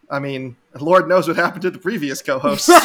[0.09, 2.69] I mean, Lord knows what happened to the previous co-host.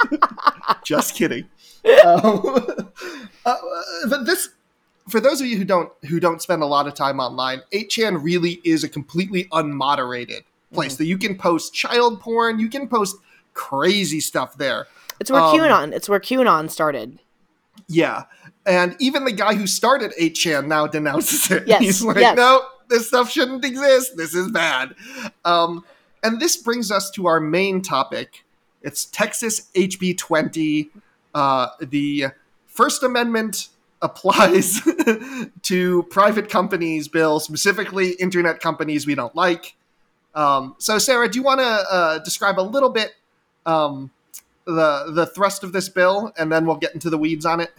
[0.84, 1.48] Just kidding.
[3.44, 3.56] Um, uh,
[4.08, 4.50] but this,
[5.08, 8.22] for those of you who don't who don't spend a lot of time online, 8chan
[8.22, 13.16] really is a completely unmoderated place that you can post child porn, you can post
[13.54, 14.86] crazy stuff there.
[15.18, 15.92] It's where Um, QAnon.
[15.92, 17.18] It's where QAnon started.
[17.88, 18.24] Yeah.
[18.64, 21.64] And even the guy who started 8chan now denounces it.
[21.66, 22.36] Yes, He's like, yes.
[22.36, 24.16] no, this stuff shouldn't exist.
[24.16, 24.94] This is bad.
[25.44, 25.84] Um,
[26.22, 28.44] and this brings us to our main topic.
[28.82, 30.90] It's Texas HB 20.
[31.34, 32.26] Uh, the
[32.66, 33.68] First Amendment
[34.00, 34.80] applies
[35.62, 39.76] to private companies bill, specifically internet companies we don't like.
[40.34, 43.12] Um, so, Sarah, do you want to uh, describe a little bit
[43.66, 44.10] um,
[44.64, 47.70] the the thrust of this bill, and then we'll get into the weeds on it?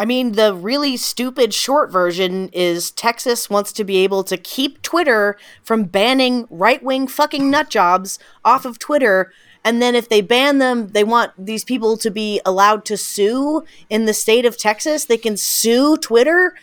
[0.00, 4.80] I mean, the really stupid short version is Texas wants to be able to keep
[4.80, 9.30] Twitter from banning right wing fucking nut jobs off of Twitter.
[9.62, 13.62] And then if they ban them, they want these people to be allowed to sue
[13.90, 15.04] in the state of Texas.
[15.04, 16.54] They can sue Twitter,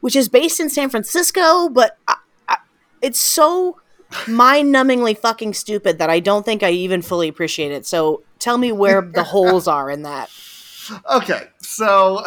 [0.00, 2.58] which is based in San Francisco, but I, I,
[3.00, 3.80] it's so
[4.28, 7.86] mind numbingly fucking stupid that I don't think I even fully appreciate it.
[7.86, 10.28] So tell me where the holes are in that.
[11.10, 12.22] Okay, so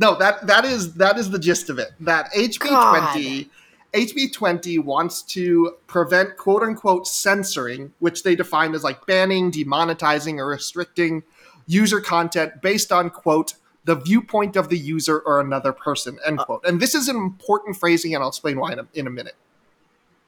[0.00, 1.90] no, that that is that is the gist of it.
[2.00, 3.50] That HB twenty,
[3.92, 10.38] HB twenty wants to prevent quote unquote censoring, which they define as like banning, demonetizing,
[10.38, 11.22] or restricting
[11.66, 16.44] user content based on quote the viewpoint of the user or another person end uh.
[16.44, 16.64] quote.
[16.64, 19.34] And this is an important phrasing, and I'll explain why in a, in a minute.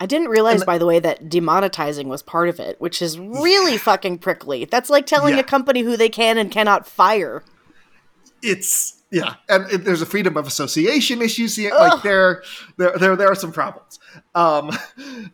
[0.00, 3.18] I didn't realize, And- by the way, that demonetizing was part of it, which is
[3.18, 4.64] really fucking prickly.
[4.64, 5.40] That's like telling Yeah.
[5.40, 7.44] a company who they can and cannot fire.
[8.42, 11.70] It's yeah, and it, there's a freedom of association issues here.
[11.70, 12.42] Like there,
[12.78, 13.98] there, there, there are some problems.
[14.34, 14.70] Um,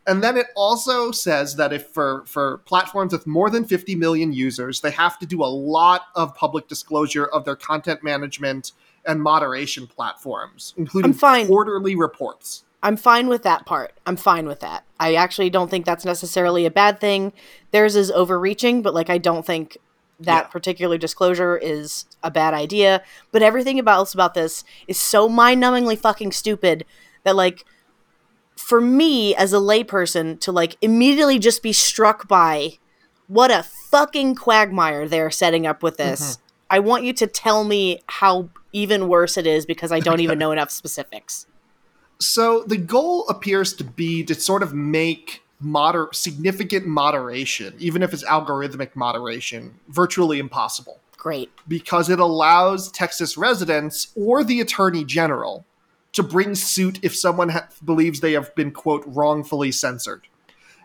[0.06, 4.32] and then it also says that if for for platforms with more than 50 million
[4.32, 8.72] users, they have to do a lot of public disclosure of their content management
[9.06, 12.64] and moderation platforms, including quarterly reports.
[12.82, 13.92] I'm fine with that part.
[14.06, 14.84] I'm fine with that.
[14.98, 17.32] I actually don't think that's necessarily a bad thing.
[17.70, 19.78] Theirs is overreaching, but like I don't think
[20.20, 20.48] that Yeah.
[20.48, 23.02] particular disclosure is a bad idea.
[23.32, 26.84] But everything about else about this is so mind-numbingly fucking stupid
[27.24, 27.64] that like
[28.56, 32.72] for me as a layperson to like immediately just be struck by
[33.28, 36.20] what a fucking quagmire they're setting up with this.
[36.20, 36.42] Mm-hmm.
[36.70, 40.38] I want you to tell me how even worse it is because I don't even
[40.40, 41.46] know enough specifics.
[42.20, 48.12] So the goal appears to be to sort of make moder- significant moderation, even if
[48.12, 51.00] it's algorithmic moderation, virtually impossible.
[51.16, 51.50] Great.
[51.66, 55.66] because it allows Texas residents or the attorney general
[56.12, 60.28] to bring suit if someone ha- believes they have been quote wrongfully censored.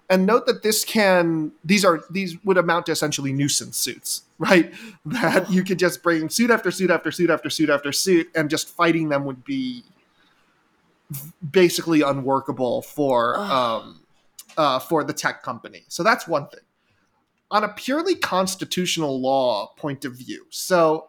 [0.10, 4.74] And note that this can these are these would amount to essentially nuisance suits, right?
[5.06, 8.50] That you could just bring suit after suit after suit after suit after suit and
[8.50, 9.84] just fighting them would be
[11.52, 14.03] basically unworkable for um,
[14.58, 15.84] uh, for the tech company.
[15.88, 16.62] So that's one thing.
[17.52, 21.08] On a purely constitutional law point of view, so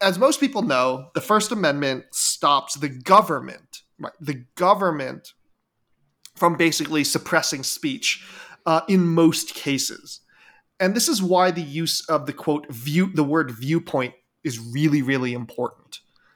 [0.00, 4.12] as most people know, the First Amendment stops the government, right?
[4.20, 5.32] The government
[6.36, 8.24] from basically suppressing speech
[8.64, 10.20] uh, in most cases.
[10.78, 15.02] And this is why the use of the quote view, the word viewpoint is really
[15.02, 15.79] really important.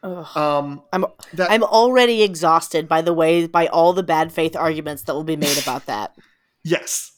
[0.04, 0.36] Ugh.
[0.36, 5.02] Um, I'm that I'm already exhausted by the way by all the bad faith arguments
[5.02, 6.14] that will be made about that.
[6.62, 7.12] Yes.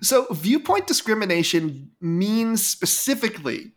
[0.00, 3.72] So viewpoint discrimination means specifically,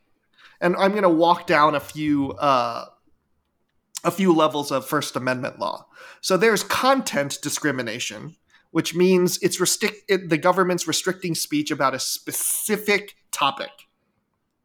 [0.62, 2.86] and I'm going to walk down a few uh,
[4.06, 5.88] a few levels of First Amendment law.
[6.22, 8.38] So there's content discrimination,
[8.72, 13.72] which means it's restrict it, the government's restricting speech about a specific topic,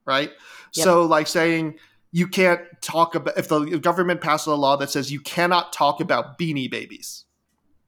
[0.04, 0.30] right?
[0.74, 0.84] Yep.
[0.84, 1.78] So like saying
[2.10, 6.00] you can't talk about if the government passes a law that says you cannot talk
[6.00, 7.24] about beanie babies,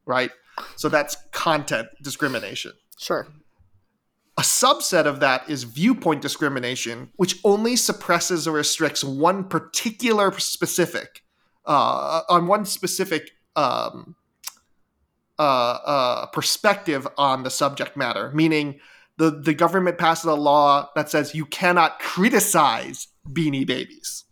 [0.04, 0.30] right?
[0.76, 2.72] So that's content discrimination.
[2.98, 3.26] Sure.
[4.36, 11.22] A subset of that is viewpoint discrimination, which only suppresses or restricts one particular specific,
[11.66, 14.16] uh, on one specific um,
[15.38, 18.30] uh, uh, perspective on the subject matter.
[18.32, 18.80] Meaning,
[19.18, 24.24] the the government passes a law that says you cannot criticize beanie babies.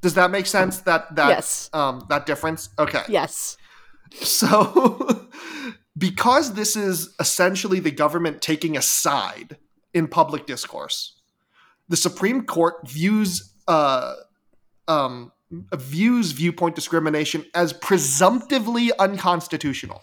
[0.00, 0.80] Does that make sense?
[0.80, 1.70] That that Yes.
[1.72, 2.70] um, that difference?
[2.78, 3.02] Okay.
[3.08, 3.56] Yes.
[4.22, 5.28] So,
[5.98, 9.58] because this is essentially the government taking a side
[9.92, 11.20] in public discourse,
[11.88, 14.14] the Supreme Court views uh,
[14.86, 20.00] um, views viewpoint discrimination as presumptively unconstitutional.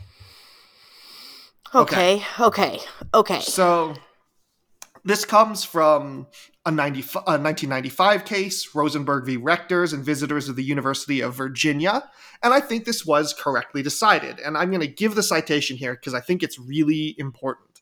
[1.74, 2.24] Okay.
[2.40, 2.80] Okay.
[3.14, 3.40] Okay.
[3.42, 3.96] So,
[5.06, 6.28] this comes from
[6.66, 9.38] a, 90, a 1995 case, Rosenberg v.
[9.38, 12.10] Rectors and Visitors of the University of Virginia.
[12.42, 14.40] And I think this was correctly decided.
[14.40, 17.82] And I'm going to give the citation here because I think it's really important.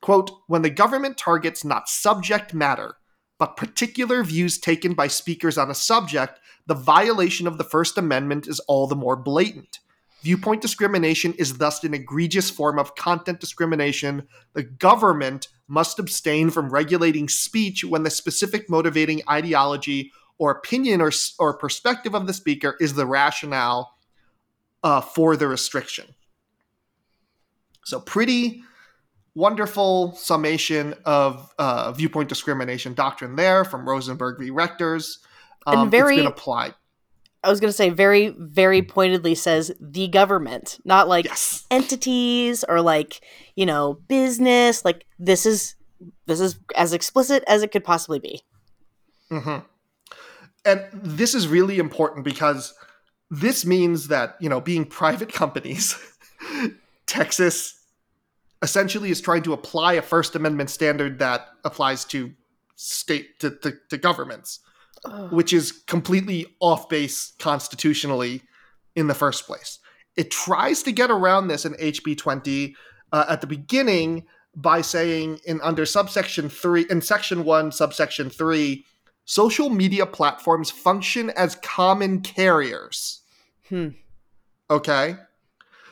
[0.00, 2.94] Quote When the government targets not subject matter,
[3.38, 8.46] but particular views taken by speakers on a subject, the violation of the First Amendment
[8.46, 9.80] is all the more blatant.
[10.22, 14.28] Viewpoint discrimination is thus an egregious form of content discrimination.
[14.52, 21.12] The government must abstain from regulating speech when the specific motivating ideology or opinion or,
[21.38, 23.94] or perspective of the speaker is the rationale
[24.82, 26.06] uh, for the restriction.
[27.84, 28.62] So, pretty
[29.34, 34.50] wonderful summation of uh, viewpoint discrimination doctrine there from Rosenberg v.
[34.50, 35.20] Rectors.
[35.66, 36.74] Um, And very- it's been applied.
[37.42, 41.64] I was going to say very very pointedly says the government, not like Yes.
[41.70, 43.20] entities or like,
[43.56, 45.74] you know, business, like this is
[46.26, 48.42] this is as explicit as it could possibly be.
[49.30, 49.58] hmm
[50.64, 52.74] And this is really important because
[53.30, 55.96] this means that, you know, being private companies,
[57.06, 57.76] Texas
[58.62, 62.32] essentially is trying to apply a First Amendment standard that applies to
[62.76, 64.60] state to, to, to governments,
[65.30, 68.42] Which is completely off base constitutionally
[68.94, 69.78] in the first place.
[70.16, 72.76] It tries to get around this in HB 20
[73.12, 78.84] uh, at the beginning by saying in under subsection 3 in section 1 subsection 3
[79.24, 83.20] social media platforms function as common carriers
[83.68, 83.90] Hmm.
[84.68, 85.14] okay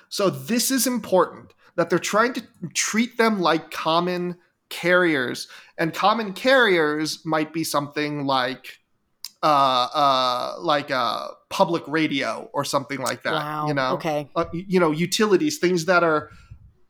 [0.08, 2.42] so this is important that they're trying to
[2.74, 4.36] treat them like common
[4.70, 5.46] carriers
[5.78, 8.77] and common carriers might be something like
[9.42, 13.68] uh uh like uh public radio or something like that Wow.
[13.68, 14.28] you know Okay.
[14.36, 16.30] uh, you know utilities things that are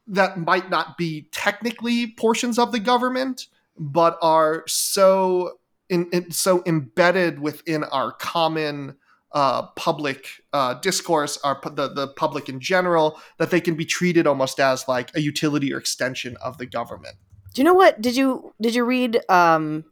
[0.07, 3.47] that might not be technically portions of the government
[3.79, 5.59] but are so
[5.91, 8.97] in, in so embedded within our common
[9.33, 14.27] uh, public uh, discourse our the, the public in general that they can be treated
[14.27, 17.15] almost as like a utility or extension of the government
[17.55, 18.01] Do you know what?
[18.01, 19.85] Did you did you read um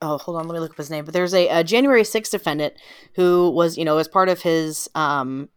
[0.00, 1.04] Oh, hold on, let me look up his name.
[1.04, 2.74] But there's a, a January 6th defendant
[3.14, 5.48] who was, you know, as part of his um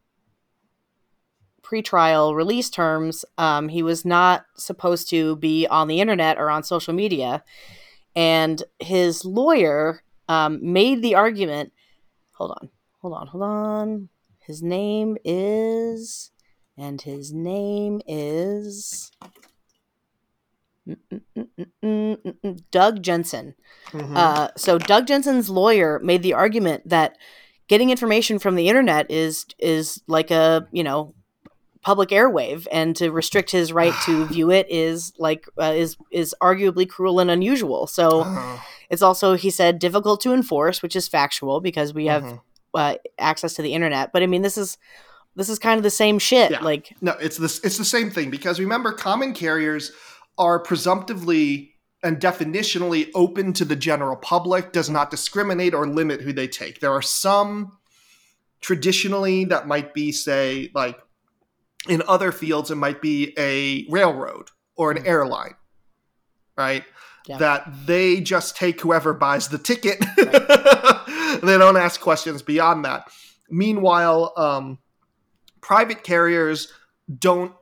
[1.71, 6.63] pretrial release terms, um, he was not supposed to be on the internet or on
[6.63, 7.43] social media.
[8.15, 11.71] And his lawyer um, made the argument.
[12.33, 12.69] Hold on,
[13.01, 14.09] hold on, hold on.
[14.39, 16.31] His name is.
[16.77, 19.11] And his name is.
[22.71, 23.55] Doug Jensen.
[23.91, 24.15] Mhm.
[24.15, 27.17] Uh, so Doug Jensen's lawyer made the argument that
[27.67, 31.13] getting information from the internet is is like a you know
[31.81, 36.35] public airwave, and to restrict his right to view it is like uh, is is
[36.41, 37.87] arguably cruel and unusual.
[37.87, 38.57] So Uh,
[38.89, 42.41] it's also he said difficult to enforce, which is factual because we have mhm.
[42.73, 44.11] uh, access to the internet.
[44.11, 44.77] But I mean, this is
[45.35, 46.51] this is kind of the same shit.
[46.51, 46.59] Yeah.
[46.59, 47.59] Like No, it's this.
[47.63, 49.91] It's the same thing because remember, common carriers
[50.41, 54.73] are presumptively and definitionally open to the general public.
[54.73, 56.79] Does not discriminate or limit who they take.
[56.79, 57.77] There are some
[58.59, 60.99] traditionally that might be, say, like
[61.87, 65.55] in other fields, it might be a railroad or an airline,
[66.57, 66.83] right?
[67.27, 67.37] Yeah.
[67.37, 69.99] that they just take whoever buys the ticket.
[70.17, 73.11] they don't ask questions beyond that.
[73.47, 74.79] Meanwhile, um,
[75.61, 76.73] private carriers
[77.15, 77.53] don't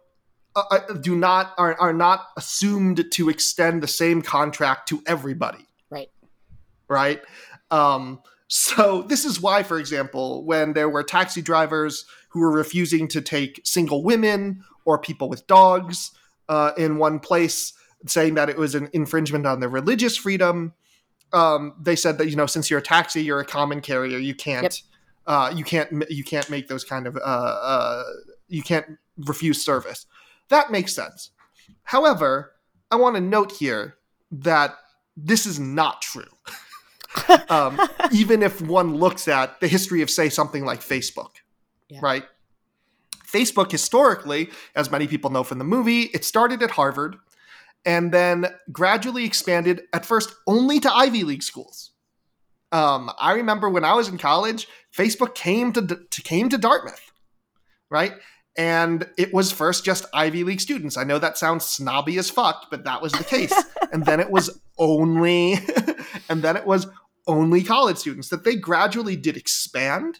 [0.71, 5.65] uh, uh, do not are, are not assumed to extend the same contract to everybody
[5.89, 6.09] Right.
[6.87, 7.21] right
[7.71, 13.07] um, so this is why for example when there were taxi drivers who were refusing
[13.09, 16.11] to take single women or people with dogs
[16.47, 17.73] uh, in one place
[18.07, 20.73] saying that it was an infringement on their religious freedom
[21.31, 24.33] um, they said that you know since you're a taxi you're a common carrier you
[24.33, 24.73] can't Yep.
[25.27, 28.03] uh, you can't you can't make those kind of uh, uh,
[28.47, 28.97] you can't
[29.27, 30.05] refuse service
[30.49, 31.31] that makes sense.
[31.83, 32.53] However
[32.91, 33.95] i want to note here
[34.31, 34.75] that
[35.15, 36.23] this is not true.
[37.49, 37.79] Um,
[38.11, 41.31] even if one looks at the history of say something like facebook
[41.89, 41.99] Yeah.
[42.03, 42.23] right?
[43.25, 47.15] Facebook historically as many people know from the movie it started at harvard
[47.85, 51.91] and then gradually expanded at first only to ivy league schools.
[52.71, 57.11] Um, i remember when i was in college facebook came to, to came to dartmouth
[57.89, 58.13] right
[58.57, 60.97] and it was first just ivy league students.
[60.97, 63.53] I know that sounds snobby as fuck but that was the case.
[63.91, 65.55] And then it was only
[66.29, 66.85] and then it was
[67.25, 70.19] only college students that they gradually did expand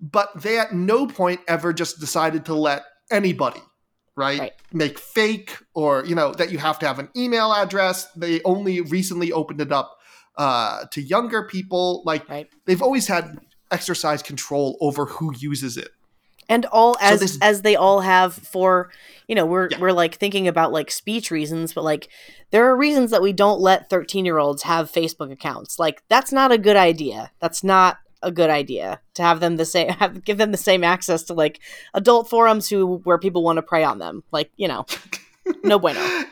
[0.00, 3.60] but they at no point ever just decided to let anybody
[4.16, 4.52] right, Right.
[4.72, 8.06] make fake or you know that you have to have an email address.
[8.12, 9.98] They only recently opened it up
[10.36, 12.02] uh, to younger people.
[12.04, 12.48] Like Right.
[12.66, 13.38] they've always had
[13.70, 15.90] exercise control over who uses it
[16.48, 18.90] and all as this- as they all have for
[19.28, 19.78] you know we're Yeah.
[19.80, 22.08] we're like thinking about like speech reasons but like
[22.50, 25.78] there are reasons that we don't let 13 year olds have facebook accounts.
[25.78, 27.30] Like that's not a good idea.
[27.40, 30.84] That's not a good idea to have them the same have give them the same
[30.84, 31.60] access to like
[31.94, 34.22] adult forums who where people want to prey on them.
[34.32, 34.86] Like you know
[35.62, 36.00] no bueno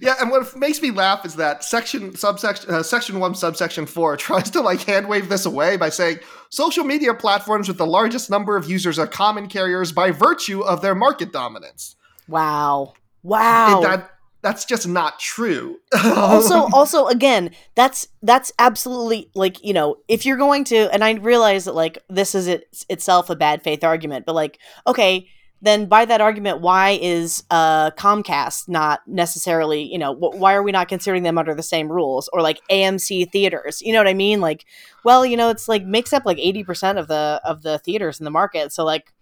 [0.00, 4.16] Yeah, and what makes me laugh is that section subsection uh, section one subsection four
[4.16, 6.18] tries to like hand wave this away by saying
[6.50, 10.82] social media platforms with the largest number of users are common carriers by virtue of
[10.82, 11.96] their market dominance.
[12.28, 14.10] wow wow And that
[14.42, 15.78] that's just not true.
[16.04, 21.12] also also again that's that's absolutely like you know if you're going to and i
[21.12, 25.28] realize that like this is it, itself a bad faith argument but like okay
[25.62, 30.62] then by that argument why is uh comcast not necessarily you know wh- why are
[30.62, 32.28] we not considering them under the same rules?
[32.32, 34.40] Or like amc theaters you know what i mean?
[34.40, 34.66] Like
[35.04, 38.24] well you know it's like makes up like 80% of the of the theaters in
[38.24, 39.12] the market so like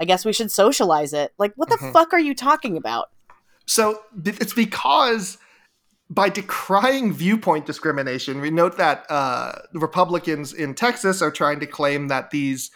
[0.00, 1.32] i guess we should socialize it.
[1.38, 1.92] Like what the Mhm.
[1.92, 3.08] fuck are you talking about?
[3.66, 5.36] So it's because
[6.10, 11.66] by decrying viewpoint discrimination, we note that uh, the Republicans in Texas are trying to
[11.66, 12.70] claim that these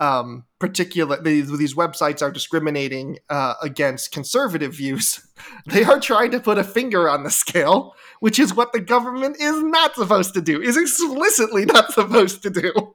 [0.00, 5.20] um, particular these, these websites are discriminating uh, against conservative views.
[5.66, 9.36] They are trying to put a finger on the scale, which is what the government
[9.38, 10.62] is not supposed to do.
[10.62, 12.72] Is explicitly not supposed to do.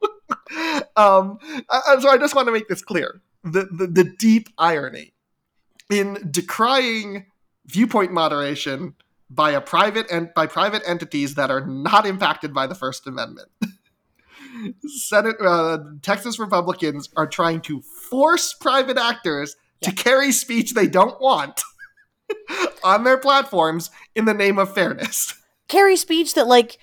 [0.95, 1.37] um,
[1.69, 5.13] uh, so I just want to make this clear: the, the the deep irony
[5.91, 7.27] in decrying
[7.67, 8.95] viewpoint moderation
[9.29, 13.49] by a private and by private entities that are not impacted by the First Amendment.
[14.87, 21.19] Senate uh, Texas Republicans are trying to force private actors to carry speech they don't
[21.21, 21.61] want
[22.83, 25.33] on their platforms in the name of fairness.
[25.67, 26.77] carry speech that like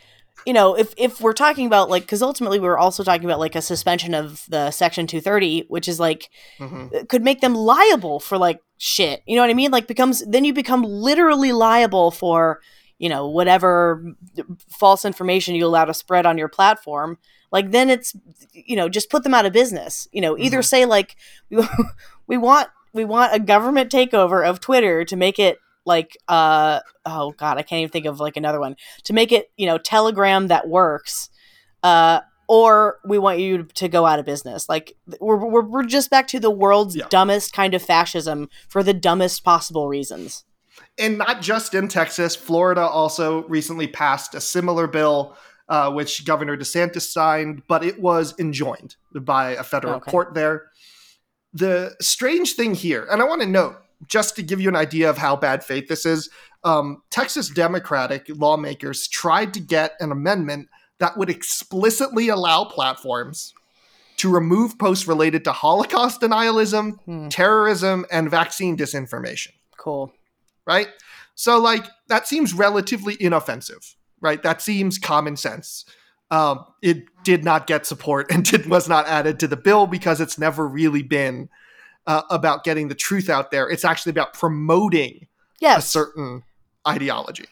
[0.47, 3.55] you know if if we're talking about like because ultimately we're also talking about like
[3.55, 7.09] a suspension of the section 230 which is like Mhm.
[7.09, 10.45] could make them liable for like shit you know what i mean like becomes then
[10.45, 12.61] you become literally liable for
[12.99, 14.03] you know whatever
[14.71, 17.19] false information you allow to spread on your platform
[17.51, 18.15] like then it's
[18.53, 20.65] you know just put them out of business you know either Mhm.
[20.65, 21.17] say like
[21.51, 21.67] we,
[22.27, 27.33] we want we want a government takeover of twitter to make it like uh oh
[27.33, 30.49] god i can't even think of like another one to make it you know telegram
[30.49, 31.31] that works
[31.83, 32.21] uh
[32.51, 36.27] or we want you to go out of business like we're, we're, we're just back
[36.29, 37.07] to the world's Yeah.
[37.11, 40.45] dumbest kind of fascism for the dumbest possible reasons
[40.97, 45.37] and not just in Texas, Florida also recently passed a similar bill,
[45.69, 50.11] uh, which Governor DeSantis signed, but it was enjoined by a federal Okay.
[50.11, 50.71] court there.
[51.53, 55.11] The strange thing here, and I want to note, just to give you an idea
[55.11, 56.31] of how bad faith this is,
[56.65, 63.55] um, Texas Democratic lawmakers tried to get an amendment that would explicitly allow platforms
[64.17, 70.13] to remove posts related to Holocaust denialism, Hmm, terrorism, and vaccine disinformation cool
[70.67, 70.89] right?
[71.35, 74.43] So like that seems relatively inoffensive, right?
[74.43, 75.85] That seems common sense.
[76.31, 80.21] Um, it did not get support and did, was not added to the bill because
[80.21, 81.49] it's never really been
[82.07, 83.69] uh, about getting the truth out there.
[83.69, 85.27] It's actually about promoting
[85.77, 86.43] a certain
[86.87, 87.47] ideology.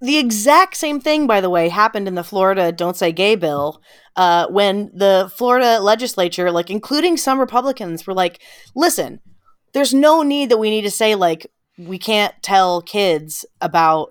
[0.00, 3.80] the exact same thing, by the way, happened in the Florida "Don't Say Gay" bill
[4.16, 8.42] uh, when the Florida legislature, like including some Republicans, were like,
[8.74, 9.20] "Listen,
[9.72, 11.46] there's no need that we need to say like
[11.78, 14.10] we can't tell kids about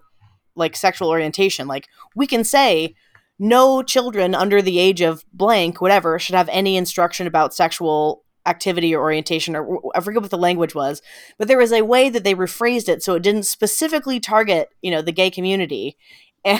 [0.55, 1.67] like sexual orientation.
[1.67, 2.95] Like we can say."
[3.43, 8.95] No children under the age of blank, whatever, should have any instruction about sexual activity
[8.95, 11.01] or orientation or I forget what the language was,
[11.37, 14.91] but there was a way that they rephrased it so it didn't specifically target, you
[14.91, 15.97] know, the gay community.
[16.43, 16.59] And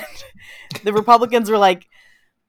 [0.83, 1.87] the Republicans were like,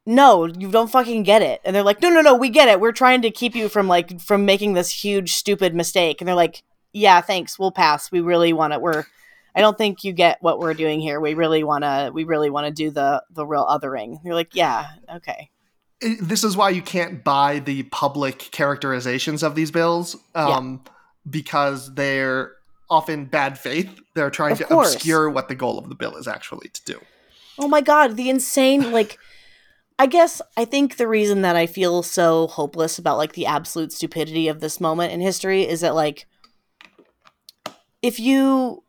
[0.05, 2.79] "No, you don't fucking get it." And they're like, "No, no, no, we get it.
[2.79, 6.35] We're trying to keep you from like from making this huge stupid mistake." And they're
[6.35, 6.63] like,
[6.93, 7.59] "Yeah, thanks.
[7.59, 8.13] We'll pass.
[8.13, 8.83] We really want it.
[8.83, 9.05] we're
[9.55, 11.21] I don't think you get what we're doing here.
[11.21, 14.55] We really want to we really want to do the the real othering." You're like,
[14.55, 14.87] "Yeah,
[15.17, 15.51] okay."
[16.21, 20.93] this is why you can't buy the public characterizations of these bills um, yeah.
[21.31, 22.53] because they're
[22.91, 24.01] often bad faith.
[24.15, 24.95] They're trying of to course.
[24.95, 27.01] obscure what the goal of the bill is actually to do.
[27.59, 29.19] Oh my god, the insane like
[29.99, 33.93] I guess I think the reason that I feel so hopeless about like the absolute
[33.93, 36.27] stupidity of this moment in history is that like
[38.03, 38.83] if you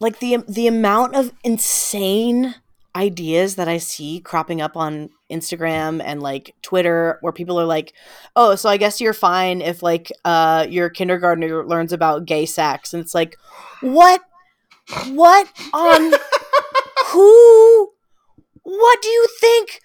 [0.00, 2.54] like the the amount of insane
[2.94, 7.92] ideas that I see cropping up on Instagram and like Twitter where people are like,
[8.34, 12.94] "Oh, so I guess you're fine if like uh your kindergartner learns about gay sex."
[12.94, 13.36] And it's like,
[13.80, 14.22] "What?
[15.08, 16.12] What on
[17.06, 17.92] who
[18.62, 19.80] what do you think?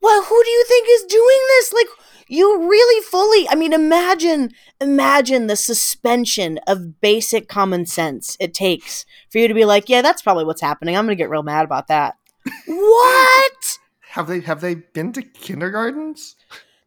[0.00, 1.72] Well, who do you think is doing this?
[1.72, 1.86] Like
[2.28, 9.04] you really fully I mean imagine imagine the suspension of basic common sense it takes
[9.30, 10.96] for you to be like, "Yeah, that's probably what's happening.
[10.96, 12.16] I'm going to get real mad about that."
[12.66, 13.78] what?
[14.10, 16.36] Have they have they been to kindergartens?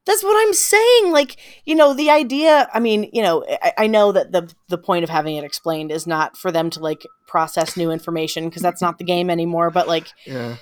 [0.06, 1.12] That's what I'm saying.
[1.12, 1.36] Like,
[1.66, 5.04] you know, the idea, I mean, you know, I, I, know that the the point
[5.04, 8.82] of having it explained is not for them to like process new information because that's
[8.82, 10.56] not the game anymore, but like yeah.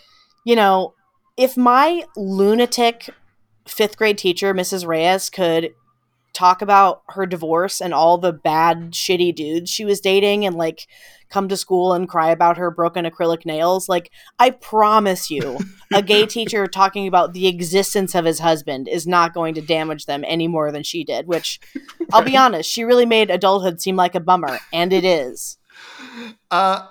[0.46, 0.96] you know,
[1.38, 3.12] if my lunatic
[3.68, 4.86] fifth grade teacher, Mrs.
[4.86, 5.74] Reyes, could
[6.34, 10.86] talk about her divorce and all the bad, shitty dudes she was dating and like
[11.30, 13.90] come to school and cry about her broken acrylic nails.
[13.90, 15.60] Like, I promise you,
[15.94, 20.06] a gay teacher talking about the existence of his husband is not going to damage
[20.06, 21.60] them any more than she did, which
[22.14, 25.58] I'll be honest, she really made adulthood seem like a bummer, and it is.
[26.52, 26.86] Uh,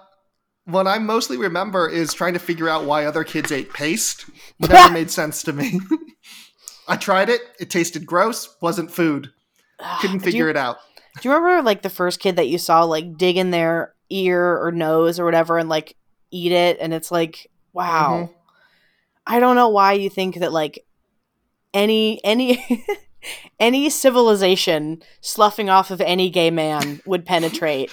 [0.65, 4.27] what I mostly remember is trying to figure out why other kids ate paste.
[4.59, 5.81] Never made sense to me.
[6.87, 7.41] I tried it.
[7.59, 8.57] It tasted gross.
[8.61, 9.31] Wasn't food.
[10.01, 10.79] Couldn't figure you, it out.
[11.21, 14.59] Do you remember like the first kid that you saw like dig in their ear
[14.59, 15.97] or nose or whatever and like
[16.31, 16.79] eat it?
[16.81, 18.25] And it's like, wow.
[18.25, 18.33] Mm-hmm.
[19.27, 20.85] I don't know why you think that like
[21.73, 22.85] any any
[23.61, 27.91] any civilization sloughing off of any gay man would penetrate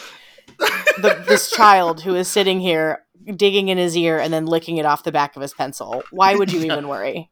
[0.58, 3.04] the, this child who is sitting here
[3.36, 6.04] digging in his ear and then licking it off the back of his pencil.
[6.12, 7.30] Why would you even worry?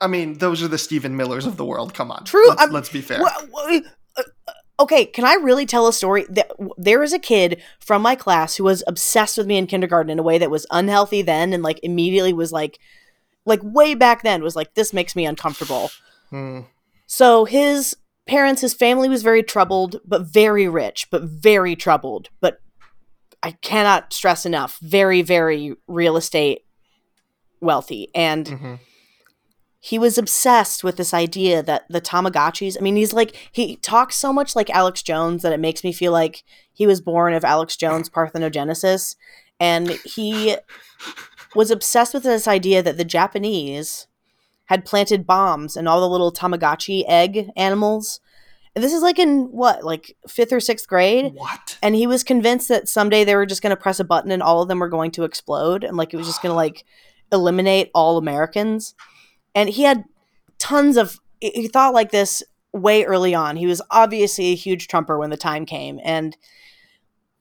[0.00, 1.94] I mean, those are the Stephen Millers of the world.
[1.94, 2.48] Come on, true.
[2.48, 3.22] Let's, let's be fair.
[3.22, 3.80] Uh,
[4.16, 4.22] uh,
[4.80, 6.26] okay, can I really tell a story?
[6.76, 10.18] There is a kid from my class who was obsessed with me in kindergarten in
[10.18, 12.78] a way that was unhealthy then, and like immediately was like,
[13.46, 15.90] like way back then was like, this makes me uncomfortable.
[16.30, 16.60] Hmm.
[17.06, 17.96] So his
[18.26, 22.60] parents, his family was very troubled, but very rich, but very troubled, but
[23.42, 26.66] I cannot stress enough, very, very real estate
[27.60, 28.46] wealthy, and.
[28.46, 28.74] Mm-hmm
[29.84, 34.16] he was obsessed with this idea that the Tamagotchis, I mean, he's like, he talks
[34.16, 37.44] so much like Alex Jones that it makes me feel like he was born of
[37.44, 39.16] Alex Jones' parthenogenesis.
[39.60, 40.56] And he
[41.54, 44.06] was obsessed with this idea that the Japanese
[44.64, 48.20] had planted bombs in all the little Tamagotchi egg animals.
[48.74, 51.34] And this is like in what, like fifth or sixth grade?
[51.34, 51.76] What?
[51.82, 54.42] And he was convinced that someday they were just going to press a button and
[54.42, 55.84] all of them were going to explode.
[55.84, 56.86] And like it was just going to like
[57.30, 58.94] eliminate all Americans
[59.54, 60.04] and he had
[60.58, 62.42] tons of he thought like this
[62.72, 63.56] way early on.
[63.56, 66.36] He was obviously a huge trumper when the time came and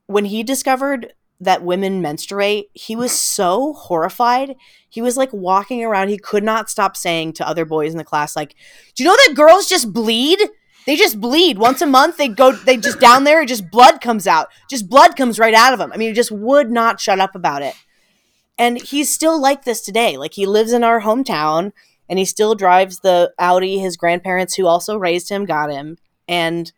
[0.05, 4.55] when he discovered that women menstruate, he was so horrified.
[4.89, 8.03] He was like walking around, he could not stop saying to other boys in the
[8.03, 8.55] class like,
[8.95, 10.39] "Do you know that girls just bleed?"
[10.85, 12.17] They just bleed once a month.
[12.17, 14.49] They go, they just down there, just blood comes out.
[14.69, 15.93] Just blood comes right out of them.
[15.93, 17.73] I mean, he just would not shut up about it.
[18.57, 20.17] And he's still like this today.
[20.17, 21.71] Like he lives in our hometown
[22.09, 25.97] and he still drives the Audi his grandparents who also raised him got him
[26.27, 26.71] and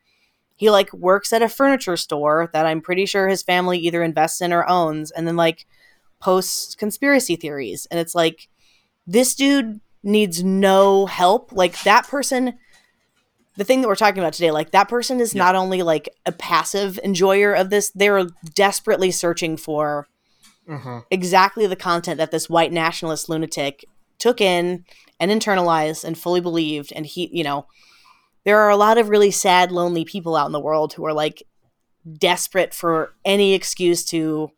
[0.56, 4.42] he like works at a furniture store that I'm pretty sure his family either invests
[4.42, 5.66] in or owns and then like
[6.20, 8.48] posts conspiracy theories and it's like
[9.06, 12.54] this dude needs no help like that person
[13.58, 15.44] the thing that we're talking about today like that person is yeah.
[15.44, 20.08] not only like a passive enjoyer of this they're desperately searching for
[20.68, 21.04] Mhm.
[21.12, 23.86] exactly the content that this white nationalist lunatic
[24.20, 24.86] took in
[25.20, 26.92] and internalized and fully believed.
[26.94, 27.68] And he, you know,
[28.44, 31.14] there are a lot of really sad, lonely people out in the world who are
[31.14, 31.44] like
[32.18, 34.52] desperate for any excuse to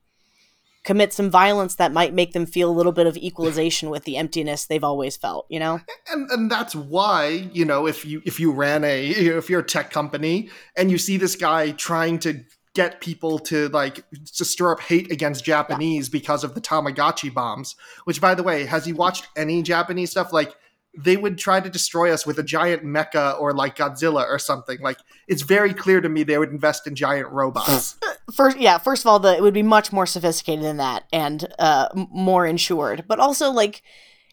[0.83, 4.15] commit some violence that might make them feel a little bit of equalization with the
[4.15, 5.81] emptiness they've always felt, you know?
[6.09, 9.49] and and that's why you know if you if you ran a you know, if
[9.49, 12.41] you're a tech company and you see this guy trying to
[12.77, 14.05] get people to like
[14.35, 17.75] to stir up hate against Japanese because of the Tamagotchi bombs.
[18.03, 20.31] Which, by the way, has he watched any Japanese stuff?
[20.31, 20.53] Like
[20.95, 24.79] they would try to destroy us with a giant mecha or like Godzilla or something.
[24.79, 27.97] Like it's very clear to me they would invest in giant robots.
[28.31, 31.51] First, yeah, first of all, the, it would be much more sophisticated than that and
[31.57, 33.05] uh, more insured.
[33.07, 33.81] But also, like,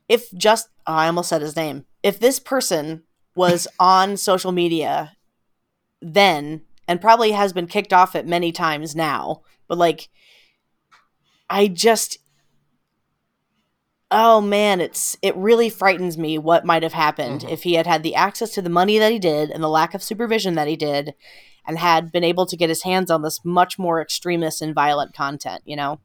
[0.06, 1.86] if just, oh, I almost said his name.
[2.02, 5.16] If this person was on social media
[6.04, 10.08] then and probably has been kicked off it many times now, but like,
[11.48, 12.18] I just,
[14.10, 17.50] oh man, it's it really frightens me what might have happened Mhm.
[17.50, 19.94] if he had had the access to the money that he did and the lack
[19.94, 21.14] of supervision that he did,
[21.66, 25.14] and had been able to get his hands on this much more extremist and violent
[25.14, 25.62] content.
[25.64, 26.00] You know,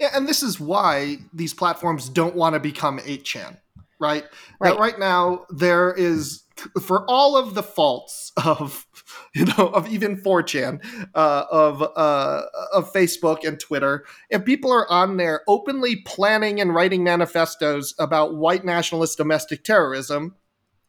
[0.00, 3.58] Yeah, and this is why these platforms don't want to become 8chan,
[4.00, 4.24] right?
[4.58, 4.70] Right.
[4.70, 6.42] That right now there is
[6.80, 8.86] for all of the faults of
[9.34, 10.80] you know of even 4chan
[11.14, 12.42] uh, of uh,
[12.74, 18.34] of Facebook and Twitter, if people are on there openly planning and writing manifestos about
[18.36, 20.36] white nationalist domestic terrorism,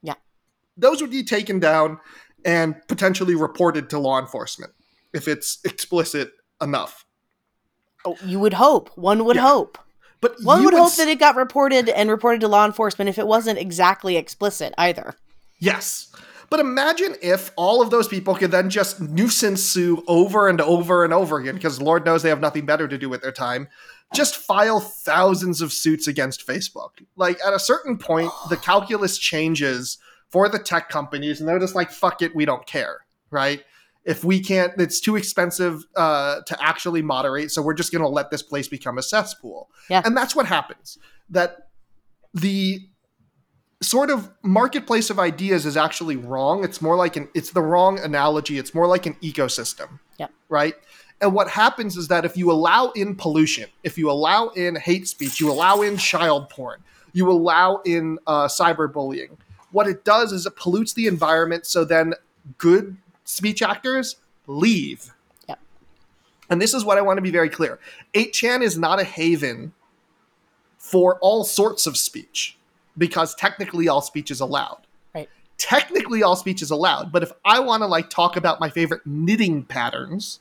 [0.02, 0.16] Yeah.
[0.76, 2.00] those would be taken down
[2.44, 4.74] and potentially reported to law enforcement
[5.14, 6.32] if it's explicit
[6.62, 7.06] enough.
[8.06, 8.90] oh, you would hope.
[8.98, 9.44] One would Yeah.
[9.48, 9.78] hope.
[10.20, 13.08] But One you would hope s- that it got reported and reported to law enforcement
[13.10, 15.16] if it wasn't exactly explicit either.
[15.60, 16.08] Yes.
[16.54, 21.04] But imagine if all of those people could then just nuisance sue over and over
[21.04, 23.70] and over again, because Lord knows they have nothing better to do with their time.
[24.14, 26.90] Just file thousands of suits against Facebook.
[27.16, 29.98] Like at a certain point, the calculus changes
[30.30, 33.00] for the tech companies, and they're just like, fuck it, we don't care,
[33.32, 33.64] right?
[34.06, 38.08] If we can't, it's too expensive uh, to actually moderate, so we're just going to
[38.08, 39.72] let this place become a cesspool.
[39.90, 40.04] Yeah.
[40.06, 41.00] And that's what happens.
[41.32, 41.70] That
[42.32, 42.90] the
[43.84, 46.64] sort of marketplace of ideas is actually wrong.
[46.64, 48.58] It's more like an it's the wrong analogy.
[48.58, 50.00] It's more like an ecosystem.
[50.18, 50.32] Yep.
[50.50, 50.76] Right?
[51.22, 55.08] And what happens is that if you allow in pollution, if you allow in hate
[55.08, 59.38] speech, you allow in child porn, you allow in uh, cyberbullying,
[59.72, 62.14] what it does is it pollutes the environment so then
[62.58, 64.18] good speech actors
[64.48, 65.14] leave.
[65.48, 65.60] Yep.
[66.50, 67.80] And this is what I want to be very clear.
[68.14, 69.74] 8chan is not a haven
[70.78, 72.58] for all sorts of speech
[72.98, 74.80] because technically all speech is allowed.
[75.14, 75.30] Right.
[75.58, 79.02] Technically all speech is allowed, but if I want to like talk about my favorite
[79.06, 80.40] knitting patterns,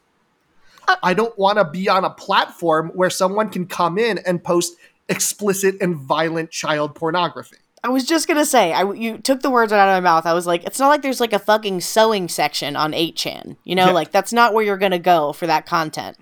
[0.88, 4.42] uh, I don't want to be on a platform where someone can come in and
[4.42, 4.74] post
[5.08, 7.56] explicit and violent child pornography.
[7.84, 10.24] I was just gonna say, I you took the words right out of my mouth.
[10.24, 13.56] I was like, it's not like there's like a fucking sewing section on 8chan.
[13.64, 13.92] You know, Yeah.
[13.92, 16.16] like that's not where you're gonna go for that content.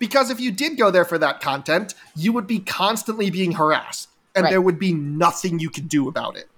[0.00, 4.08] Because if you did go there for that content, you would be constantly being harassed
[4.40, 4.50] and Right.
[4.50, 6.48] there would be nothing you could do about it.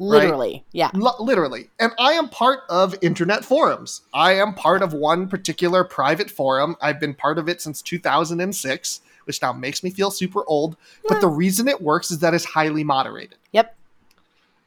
[0.00, 0.90] Literally, yeah.
[0.94, 1.70] L- literally.
[1.80, 4.02] And I am part of internet forums.
[4.14, 6.76] I am part of one particular private forum.
[6.80, 10.76] I've been part of it since 2006, which now makes me feel super old.
[11.08, 13.38] But the reason it works is that it's highly moderated.
[13.50, 13.74] Yep.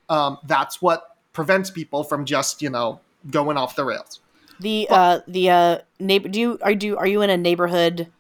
[0.10, 4.20] Um, that's what prevents people from just, you know, going off the rails.
[4.60, 8.12] The uh the uh neighbor do you are do are you in a neighborhood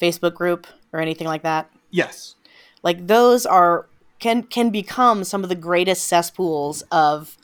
[0.00, 1.70] Facebook group or anything like that?
[1.90, 2.34] Yes.
[2.82, 3.86] Like those are
[4.18, 7.36] can can become some of the greatest cesspools of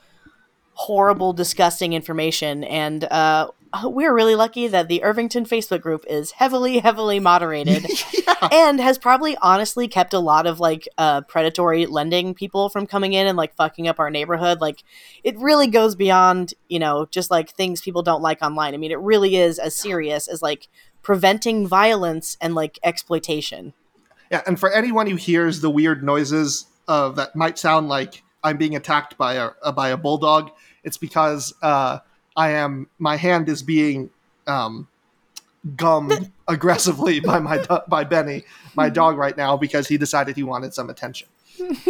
[0.75, 2.65] horrible, disgusting information.
[2.65, 3.49] And uh,
[3.85, 8.49] we're really lucky that the Irvington Facebook group is heavily, heavily moderated yeah.
[8.53, 13.13] and has probably honestly kept a lot of like uh, predatory lending people from coming
[13.13, 14.61] in and like fucking up our neighborhood.
[14.61, 14.83] Like
[15.23, 18.75] it really goes beyond, you know, just like things people don't like online.
[18.75, 20.69] I mean, it really is as serious as like
[21.03, 23.75] preventing violence and like exploitation.
[24.35, 28.57] Yeah, and for anyone who hears the weird noises uh, that might sound like I'm
[28.57, 30.51] being attacked by a uh, by a bulldog,
[30.83, 32.01] it's because uh,
[32.35, 34.11] I am my hand is being
[34.49, 34.89] um,
[35.77, 38.43] gummed aggressively by my do- by Benny,
[38.75, 41.29] my dog, right now because he decided he wanted some attention.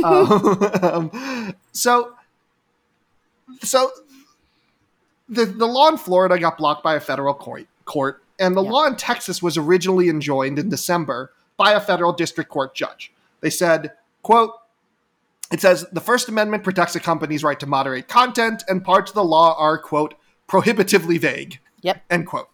[0.04, 2.12] um, so,
[3.62, 3.90] so
[5.30, 8.70] the the law in Florida got blocked by a federal court, court and the Yeah.
[8.70, 13.12] law in Texas was originally enjoined in December by a federal district court judge.
[13.40, 13.92] They said,
[14.22, 14.52] quote,
[15.52, 19.14] it says the First Amendment protects a company's right to moderate content, and parts of
[19.14, 20.14] the law are, quote,
[20.46, 21.60] prohibitively vague.
[21.82, 22.02] Yep.
[22.10, 22.48] End quote.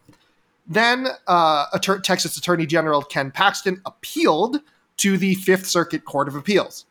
[0.66, 4.60] Then uh, Atter- Texas Attorney General Ken Paxton appealed
[4.98, 6.86] to the Fifth Circuit Court of Appeals.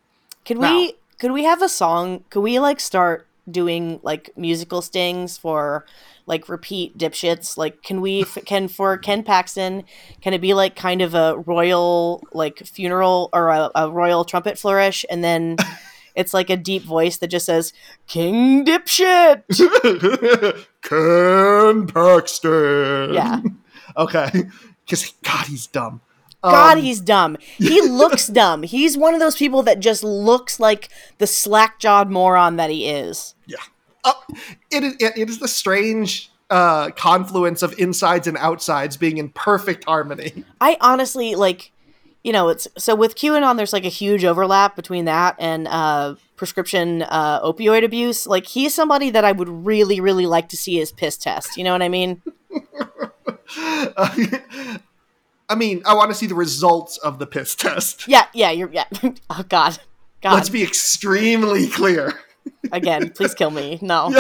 [0.46, 2.24] Could Now- we could we have a song?
[2.30, 5.86] Could we like start doing like musical stings for
[6.30, 7.58] like repeat dipshits?
[7.58, 9.84] Like can we f- can for Ken Paxton
[10.22, 14.58] can it be like kind of a royal like funeral or a, a royal trumpet
[14.58, 15.58] flourish and then
[16.16, 17.74] it's like a deep voice that just says
[18.08, 19.44] King dipshit.
[20.82, 23.14] Ken Paxton.
[23.14, 23.42] Yeah.
[23.98, 24.30] Okay.
[24.86, 26.00] Because God, he's dumb.
[26.44, 27.38] God, Um, he's dumb.
[27.58, 28.64] He looks dumb.
[28.64, 32.88] He's one of those people that just looks like the slack jawed moron that he
[32.88, 33.34] is.
[34.10, 34.36] Uh,
[34.72, 34.96] it is.
[35.00, 40.44] It, it is the strange uh, confluence of insides and outsides being in perfect harmony.
[40.62, 41.72] I honestly like,
[42.24, 46.16] you know, it's so with QAnon, there's like a huge overlap between that and uh,
[46.36, 48.26] prescription uh, opioid abuse.
[48.26, 51.58] Like, he's somebody that I would really, really like to see his piss test.
[51.58, 52.22] You know what I mean?
[55.52, 58.08] I mean, I want to see the results of the piss test.
[58.08, 58.86] Yeah, yeah, you're, yeah.
[59.30, 59.80] oh, God.
[60.22, 60.34] God.
[60.34, 62.14] Let's be extremely clear.
[62.72, 63.80] Again, please kill me.
[63.82, 64.12] No.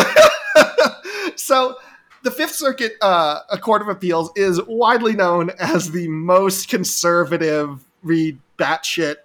[1.36, 1.77] so,
[2.23, 7.86] the Fifth Circuit uh, a Court of Appeals is widely known as the most conservative,
[8.03, 9.15] read batshit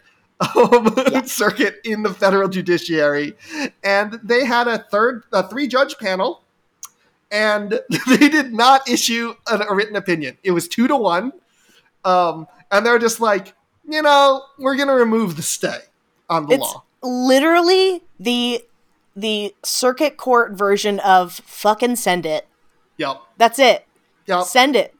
[0.41, 0.95] um,
[1.27, 3.35] circuit in the federal judiciary,
[3.83, 6.43] and they had a third, a three judge panel,
[7.31, 10.37] and they did not issue an, a written opinion.
[10.43, 11.33] It was two to one,
[12.05, 13.55] um, and they're just like,
[13.89, 15.79] you know, we're gonna remove the stay
[16.29, 16.85] on the It's law.
[17.03, 18.65] literally the
[19.17, 22.47] the circuit court version of fucking send it.
[22.97, 23.21] Yep.
[23.37, 23.87] That's it.
[24.27, 24.45] Yep.
[24.45, 24.95] Send it.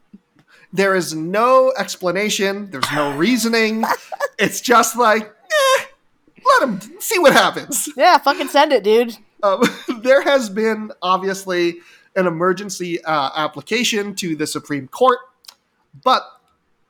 [0.71, 2.69] There is no explanation.
[2.71, 3.83] There's no reasoning.
[4.37, 5.83] it's just like, eh,
[6.45, 7.89] let him see what happens.
[7.95, 9.17] Yeah, fucking send it, dude.
[9.43, 9.61] Um,
[10.01, 11.75] there has been obviously
[12.15, 15.19] an emergency uh, application to the Supreme Court,
[16.03, 16.23] but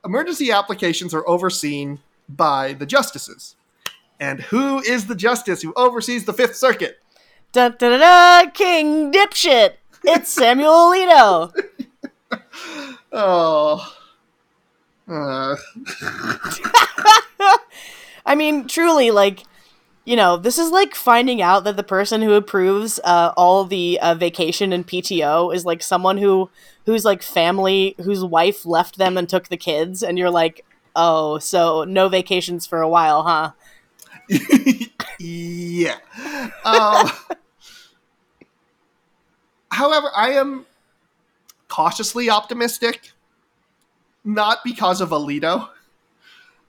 [0.04, 2.00] emergency applications are overseen
[2.30, 3.56] by the justices.
[4.20, 7.00] And who is the justice who oversees the Fifth Circuit?
[7.56, 8.50] Da da da!
[8.52, 9.76] King dipshit.
[10.04, 11.54] It's Samuel Alito.
[13.14, 13.96] Oh.
[15.08, 15.56] Uh,
[18.26, 19.44] I mean, truly, like,
[20.04, 24.00] you know, this is like finding out that the person who approves uh, all the
[24.02, 26.50] uh, vacation and PTO is like someone who
[26.86, 31.38] whose like family whose wife left them and took the kids, and you're like, oh,
[31.38, 33.52] so no vacations for a while, huh?
[35.20, 36.00] yeah.
[36.66, 37.10] Um,
[39.72, 40.66] however, I am
[41.68, 43.12] cautiously optimistic,
[44.24, 45.70] not because of Alito,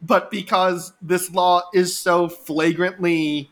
[0.03, 3.51] but because this law is so flagrantly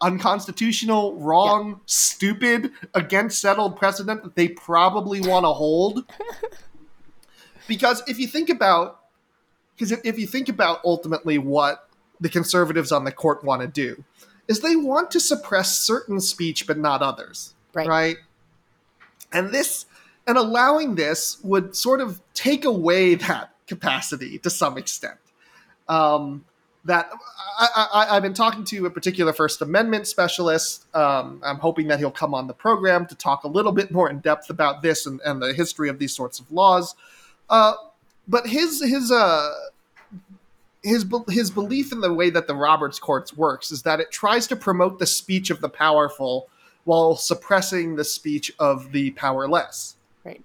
[0.00, 6.04] unconstitutional, wrong, stupid, against settled precedent that they probably want to hold.
[7.68, 9.00] because if you think about
[9.74, 11.88] because if, if you think about ultimately what
[12.20, 14.04] the conservatives on the court want to do
[14.48, 17.88] is they want to suppress certain speech but not others Right.
[17.88, 18.16] right
[19.32, 19.86] and this
[20.26, 25.18] and allowing this would sort of take away that capacity to some extent
[25.88, 26.44] um,
[26.84, 27.10] that
[27.58, 30.84] I, I, I've been talking to a particular First Amendment specialist.
[30.94, 34.10] Um, I'm hoping that he'll come on the program to talk a little bit more
[34.10, 36.94] in depth about this and, and the history of these sorts of laws.
[37.48, 37.74] Uh,
[38.28, 39.50] but his his uh
[40.84, 44.46] his his belief in the way that the Roberts courts works is that it tries
[44.48, 46.48] to promote the speech of the powerful
[46.84, 49.96] while suppressing the speech of the powerless.
[50.22, 50.42] Right.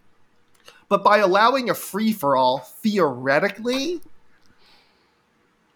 [0.87, 4.01] But by allowing a free for all, theoretically,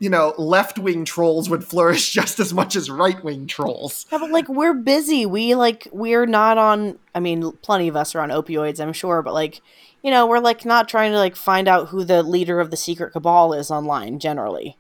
[0.04, 4.06] you know, left wing trolls would flourish just as much as right wing trolls.
[4.12, 5.26] Yeah, but like we're busy.
[5.26, 7.00] We like we're not on.
[7.16, 9.62] I mean, plenty of us are on opioids, I'm sure, but like,
[10.02, 12.76] you know, we're like not trying to like find out who the leader of the
[12.76, 14.20] secret cabal is online.
[14.20, 14.76] Generally,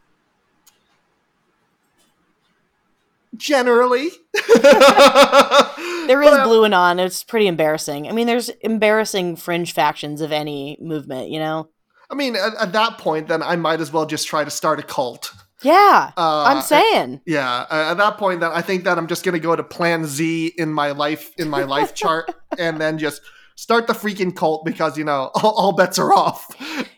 [3.37, 6.99] Generally, there is But, Blue Anon.
[6.99, 8.09] It's pretty embarrassing.
[8.09, 11.29] I mean, there's embarrassing fringe factions of any movement.
[11.29, 11.69] You know.
[12.13, 14.79] I mean, at, at that point, then I might as well just try to start
[14.79, 15.33] a cult.
[15.63, 17.21] Yeah, Uh, I'm saying.
[17.25, 20.05] Yeah, uh, at that point, then I think that I'm just gonna go to Plan
[20.05, 23.21] Z in my life in my life chart, and then just
[23.55, 26.45] start the freaking cult because you know all, all bets are off.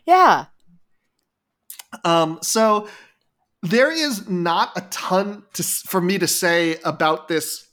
[0.05, 0.45] Yeah.
[2.03, 2.89] Um, so
[3.63, 7.65] there is not a ton to, for me to say about this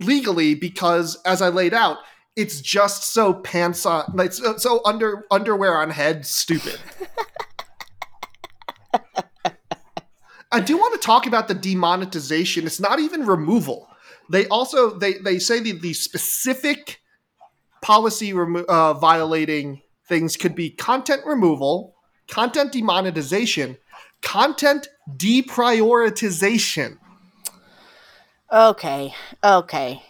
[0.00, 1.96] legally because, as I laid out,
[2.40, 6.78] it's just so pants on, like so, so under underwear on head, stupid.
[10.50, 12.66] I do want to talk about the demonetization.
[12.66, 13.88] It's not even removal.
[14.30, 17.00] They also they they say the, the specific
[17.82, 21.94] policy remo- uh, violating things could be content removal,
[22.26, 23.76] content demonetization,
[24.22, 26.96] content deprioritization.
[28.52, 29.14] Okay.
[29.44, 30.02] Okay.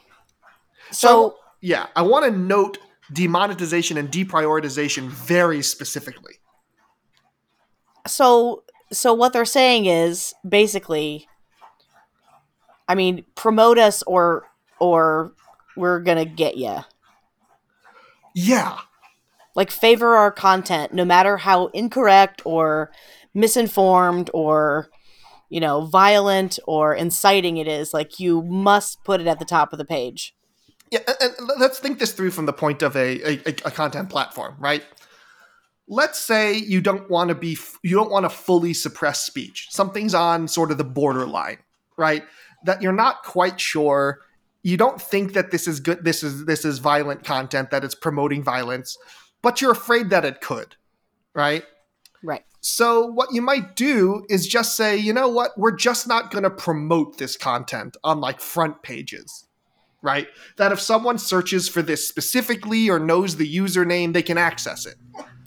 [0.93, 2.79] So, So, yeah, I want to note
[3.13, 6.35] demonetization and deprioritization very specifically.
[8.07, 11.29] so so what they're saying is basically
[12.91, 14.51] I mean, promote us or
[14.81, 15.33] or
[15.77, 16.79] we're going to get you.
[18.35, 18.79] Yeah.
[19.55, 22.91] Like favor our content no matter how incorrect or
[23.33, 24.89] misinformed or
[25.51, 29.73] you know, violent or inciting it is, like you must put it at the top
[29.73, 30.35] of the page.
[30.91, 34.11] Yeah, and, and let's think this through from the point of a, a, a content
[34.11, 34.85] platform, right?
[35.87, 39.69] Let's say you don't want to be you don't want to fully suppress speech.
[39.71, 41.59] Something's on sort of the borderline,
[41.97, 42.25] right?
[42.65, 44.21] That you're not quite sure.
[44.63, 46.05] You don't think that this is good.
[46.05, 48.97] This is this is violent content that it's promoting violence,
[49.43, 50.77] but you're afraid that it could,
[51.35, 51.65] right?
[52.23, 52.45] Right.
[52.61, 56.45] So what you might do is just say, you know what, we're just not going
[56.45, 59.47] to promote this content on like front pages.
[60.03, 60.29] Right?
[60.57, 64.95] That if someone searches for this specifically or knows the username, they can access it.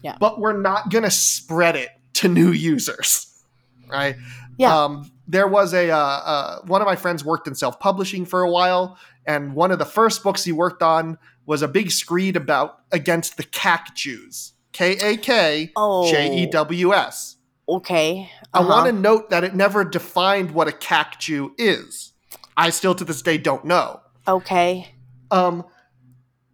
[0.03, 0.15] Yeah.
[0.19, 3.43] But we're not going to spread it to new users.
[3.89, 4.15] Right?
[4.57, 4.75] Yeah.
[4.83, 8.41] Um, there was a uh, uh, one of my friends worked in self publishing for
[8.43, 12.35] a while, and one of the first books he worked on was a big screed
[12.35, 16.09] about against the CAC Jews, K A K Oh.
[16.11, 17.37] J E W S.
[17.67, 18.29] Okay.
[18.53, 18.67] I Uh-huh.
[18.69, 22.13] want to note that it never defined what a CAC Jew is.
[22.55, 24.01] I still to this day don't know.
[24.27, 24.93] Okay.
[25.31, 25.65] Um,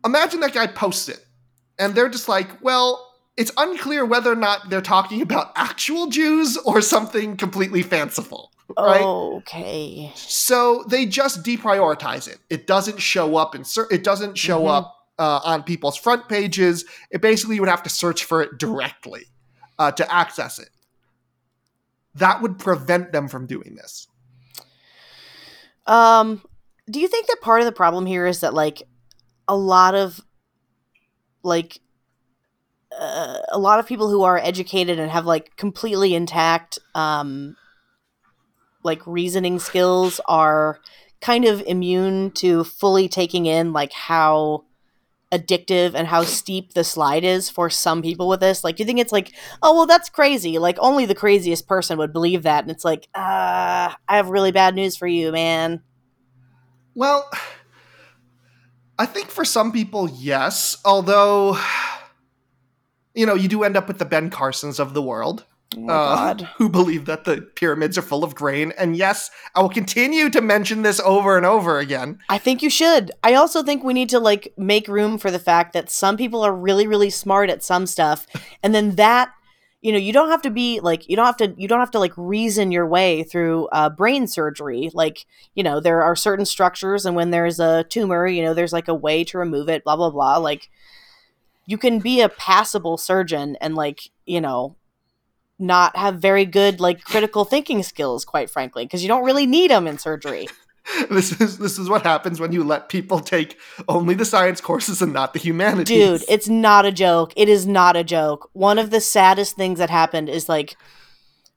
[0.06, 1.26] imagine that guy posts it,
[1.78, 3.06] and they're just like, well,
[3.38, 8.52] it's unclear whether or not they're talking about actual Jews or something completely fanciful.
[8.78, 9.02] Right?
[9.02, 10.12] Okay.
[10.16, 12.38] So they just deprioritize it.
[12.50, 14.70] It doesn't show up in cer- it doesn't show Mhm.
[14.78, 16.86] up uh, on people's front pages.
[17.12, 19.26] It basically you would have to search for it directly
[19.80, 20.70] uh, to access it.
[22.16, 24.08] That would prevent them from doing this.
[25.88, 26.42] Um,
[26.90, 28.84] do you think that part of the problem here is that like
[29.48, 30.22] a lot of
[31.44, 31.80] like
[32.98, 37.56] uh, a lot of people who are educated and have like completely intact um
[38.84, 40.80] like reasoning skills are
[41.22, 44.64] kind of immune to fully taking in like how
[45.32, 48.64] addictive and how steep the slide is for some people with this?
[48.64, 50.58] Like do you think it's like oh well that's crazy.
[50.58, 54.52] Like only the craziest person would believe that and it's like uh i have really
[54.52, 55.82] bad news for you man
[57.00, 57.30] Well,
[58.98, 60.76] I think for some people, yes.
[60.84, 61.58] Although,
[63.16, 65.46] you know, you do end up with the Ben Carsons of the world.
[65.78, 68.74] oh uh, god who believe that the pyramids are full of grain.
[68.78, 72.20] And yes, I will continue to mention this over and over again.
[72.28, 73.12] I think you should.
[73.24, 76.42] I also think we need to like make room for the fact that some people
[76.42, 78.28] are really really smart at some stuff
[78.62, 79.32] and then that
[79.82, 81.92] you know, you don't have to be like you don't have to you don't have
[81.92, 84.90] to like reason your way through uh, brain surgery.
[84.94, 85.26] Like,
[85.56, 88.90] you know, there are certain structures and when there's a tumor, you know, there's like
[88.90, 90.38] a way to remove it, blah blah blah.
[90.38, 90.70] Like
[91.66, 94.76] you can be a passable surgeon and like, you know,
[95.60, 99.72] not have very good like critical thinking skills quite frankly because you don't really need
[99.72, 100.48] them in surgery.
[101.10, 103.58] This is this is what happens when you let people take
[103.88, 105.88] only the science courses and not the humanities.
[105.88, 107.34] Dude, it's not a joke.
[107.36, 108.50] It is not a joke.
[108.54, 110.76] One of the saddest things that happened is like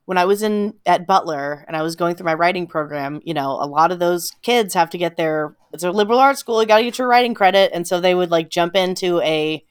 [0.05, 3.33] when I was in at Butler and I was going through my writing program, you
[3.33, 6.61] know, a lot of those kids have to get their it's a liberal arts school,
[6.61, 9.63] you got to get your writing credit and so they would like jump into a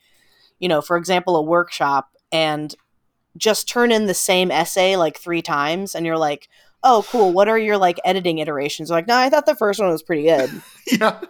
[0.59, 2.75] you know, for example, a workshop and
[3.37, 6.49] just turn in the same essay like 3 times and you're like,
[6.85, 7.33] "Oh, cool.
[7.33, 10.03] What are your like editing iterations?" They're like, "No, I thought the first one was
[10.03, 10.51] pretty good."
[10.87, 11.21] yeah.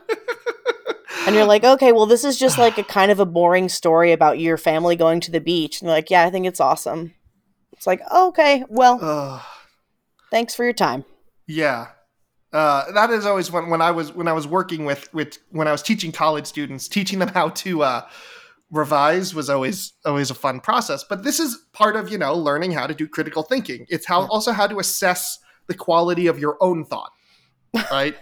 [1.26, 4.10] And you're like, okay, well, this is just like a kind of a boring story
[4.12, 5.80] about your family going to the beach.
[5.80, 7.14] And they're like, yeah, I think it's awesome.
[7.72, 9.40] It's like, okay, well, Ugh.
[10.30, 11.04] thanks for your time.
[11.46, 11.88] Yeah.
[12.52, 15.66] Uh, that is always when, when I was when I was working with with when
[15.66, 18.02] I was teaching college students, teaching them how to uh,
[18.72, 21.04] revise was always always a fun process.
[21.04, 23.86] But this is part of you know learning how to do critical thinking.
[23.88, 27.12] It's how also how to assess the quality of your own thought,
[27.92, 28.16] right?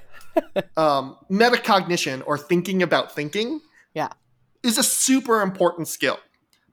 [0.76, 3.60] um, metacognition or thinking about thinking,
[3.94, 4.08] Yeah.
[4.62, 6.18] is a super important skill.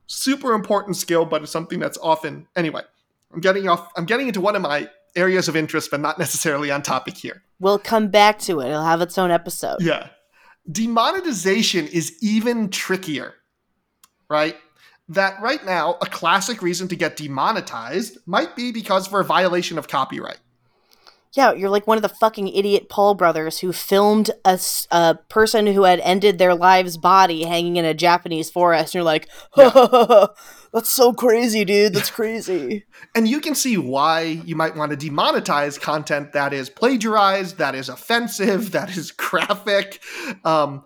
[0.06, 2.82] Super important skill, but it's something that's often anyway.
[3.32, 3.90] I'm getting off.
[3.96, 7.42] I'm getting into one of my areas of interest, but not necessarily on topic here.
[7.60, 8.68] We'll come back to it.
[8.68, 9.78] It'll have its own episode.
[9.80, 10.08] Yeah.
[10.70, 13.34] Demonetization is even trickier,
[14.28, 14.56] right?
[15.08, 19.78] That right now, a classic reason to get demonetized might be because for a violation
[19.78, 20.38] of copyright.
[21.34, 24.58] Yeah, you're like one of the fucking idiot Paul brothers who filmed a,
[24.90, 28.94] a person who had ended their lives' body hanging in a Japanese forest.
[28.94, 29.28] And you're like,
[30.72, 31.94] that's so crazy, dude.
[31.94, 32.84] That's crazy.
[33.14, 37.74] And you can see why you might want to demonetize content that is plagiarized, that
[37.74, 40.00] is offensive, that is graphic,
[40.44, 40.84] um,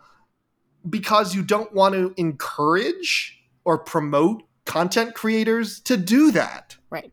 [0.89, 6.76] because you don't want to encourage or promote content creators to do that.
[6.91, 7.12] Right.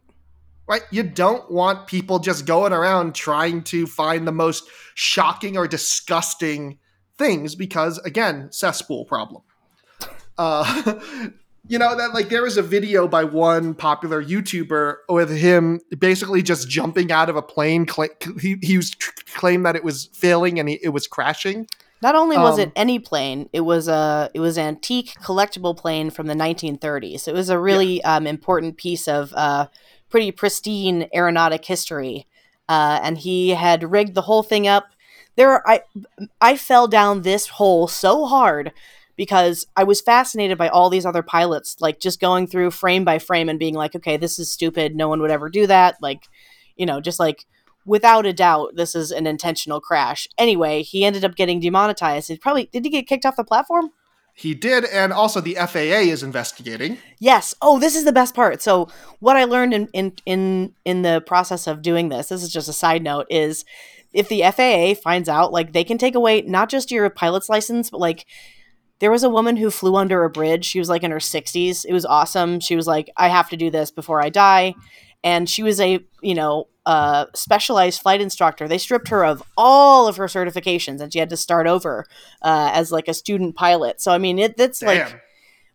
[0.67, 0.84] Right?
[0.91, 6.78] You don't want people just going around trying to find the most shocking or disgusting
[7.17, 9.41] things because, again, cesspool problem.
[10.38, 10.99] Uh,
[11.67, 16.41] you know that like there was a video by one popular YouTuber with him basically
[16.41, 17.88] just jumping out of a plane.
[17.88, 18.09] Cl-
[18.39, 21.67] he he was claimed that it was failing and he, it was crashing.
[22.01, 25.75] Not only was Um, it any plane, it was a it was an antique collectible
[25.75, 27.27] plane from the 1930s.
[27.27, 29.67] It was a really um, important piece of uh,
[30.09, 32.25] pretty pristine aeronautic history,
[32.69, 34.87] uh, and he had rigged the whole thing up.
[35.35, 35.81] There, I
[36.39, 38.71] I fell down this hole so hard
[39.17, 43.19] because I was fascinated by all these other pilots, like just going through frame by
[43.19, 44.95] frame and being like, okay, this is stupid.
[44.95, 45.97] No one would ever do that.
[46.01, 46.23] Like,
[46.77, 47.45] you know, just like
[47.89, 50.27] without a doubt, this is an intentional crash.
[50.37, 52.27] Anyway, he ended up getting demonetized.
[52.27, 53.89] He probably did he get kicked off the platform?
[54.35, 56.99] He did, and also the FAA is investigating.
[57.17, 57.55] Yes.
[57.61, 58.61] Oh, this is the best part.
[58.61, 58.87] So,
[59.19, 62.69] what I learned in in in in the process of doing this, this is just
[62.69, 63.65] a side note, is
[64.13, 67.89] if the FAA finds out, like they can take away not just your pilot's license,
[67.89, 68.27] but like
[68.99, 70.65] there was a woman who flew under a bridge.
[70.65, 71.85] She was like in her 60s.
[71.85, 72.59] It was awesome.
[72.59, 74.75] She was like, I have to do this before I die.
[75.23, 78.67] And she was a, you know, uh, specialized flight instructor.
[78.67, 82.07] They stripped her of all of her certifications and she had to start over
[82.41, 84.01] uh, as like a student pilot.
[84.01, 84.87] So, I mean, it, that's Damn.
[84.87, 85.21] like,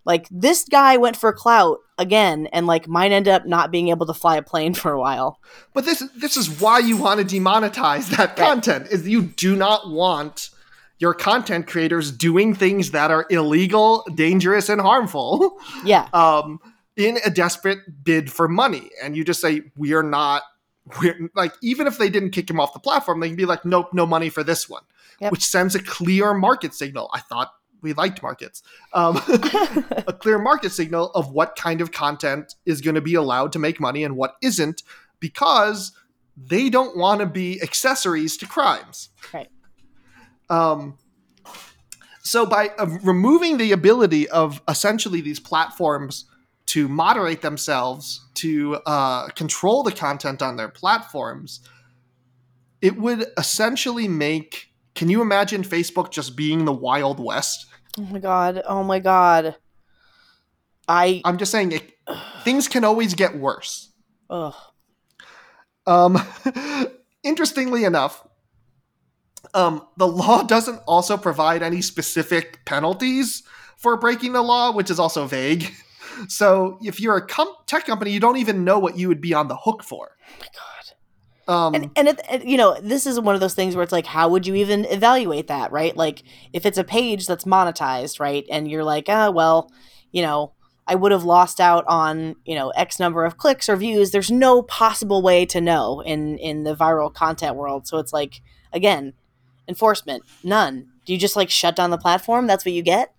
[0.04, 4.06] like this guy went for clout again and like might end up not being able
[4.06, 5.38] to fly a plane for a while.
[5.72, 8.36] But this this is why you want to demonetize that Right.
[8.36, 10.50] content is you do not want
[10.98, 16.08] your content creators doing things that are illegal, dangerous, and harmful Yeah.
[16.12, 16.58] um,
[16.96, 18.90] in a desperate bid for money.
[19.02, 20.42] And you just say, we are not,
[21.00, 23.64] we're like, even if they didn't kick him off the platform, they can be like,
[23.64, 24.82] nope, no money for this one,
[25.20, 25.32] Yep.
[25.32, 27.10] which sends a clear market signal.
[27.14, 28.62] I thought we liked markets.
[28.92, 33.52] Um, a clear market signal of what kind of content is going to be allowed
[33.52, 34.82] to make money and what isn't
[35.20, 35.92] because
[36.36, 39.10] they don't want to be accessories to crimes.
[39.32, 39.48] Right.
[40.50, 40.98] Um,
[42.22, 46.24] so by uh, removing the ability of essentially these platforms
[46.66, 51.60] to moderate themselves, to uh, control the content on their platforms,
[52.80, 54.70] it would essentially make.
[54.94, 57.66] Can you imagine Facebook just being the Wild West?
[57.98, 58.62] Oh my god.
[58.66, 59.56] Oh my god.
[60.86, 61.92] I I'm just saying, it,
[62.42, 63.90] things can always get worse.
[64.30, 64.54] ugh.
[65.86, 66.18] Um,
[67.22, 68.26] interestingly enough,
[69.52, 73.42] um, the law doesn't also provide any specific penalties
[73.76, 75.72] for breaking the law, which is also vague.
[76.28, 79.34] So if you're a com- tech company, you don't even know what you would be
[79.34, 80.10] on the hook for.
[80.20, 80.64] Oh my god.
[81.46, 84.06] Um, and and it, you know this is one of those things where it's like
[84.06, 85.94] how would you even evaluate that right?
[85.94, 86.22] Like
[86.54, 88.46] if it's a page that's monetized right?
[88.50, 89.70] And you're like ah well
[90.10, 90.52] you know
[90.86, 94.10] i would have lost out on you know x number of clicks or views.
[94.10, 97.86] There's no possible way to know in in the viral content world.
[97.86, 98.40] So it's like
[98.72, 99.12] again
[99.68, 100.86] enforcement none.
[101.04, 102.46] Do you just like shut down the platform?
[102.46, 103.14] That's what you get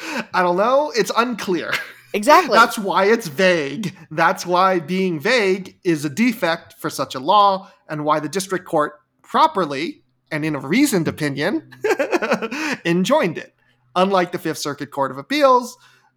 [0.00, 0.92] I don't know.
[0.96, 1.72] It's unclear.
[2.14, 3.96] exactly That's why it's vague.
[4.10, 8.66] That's why being vague is a defect for such a law, and why the district
[8.66, 11.70] court properly and in a reasoned opinion
[12.84, 13.54] enjoined it.
[13.96, 15.76] Unlike the Fifth Circuit Court of Appeals,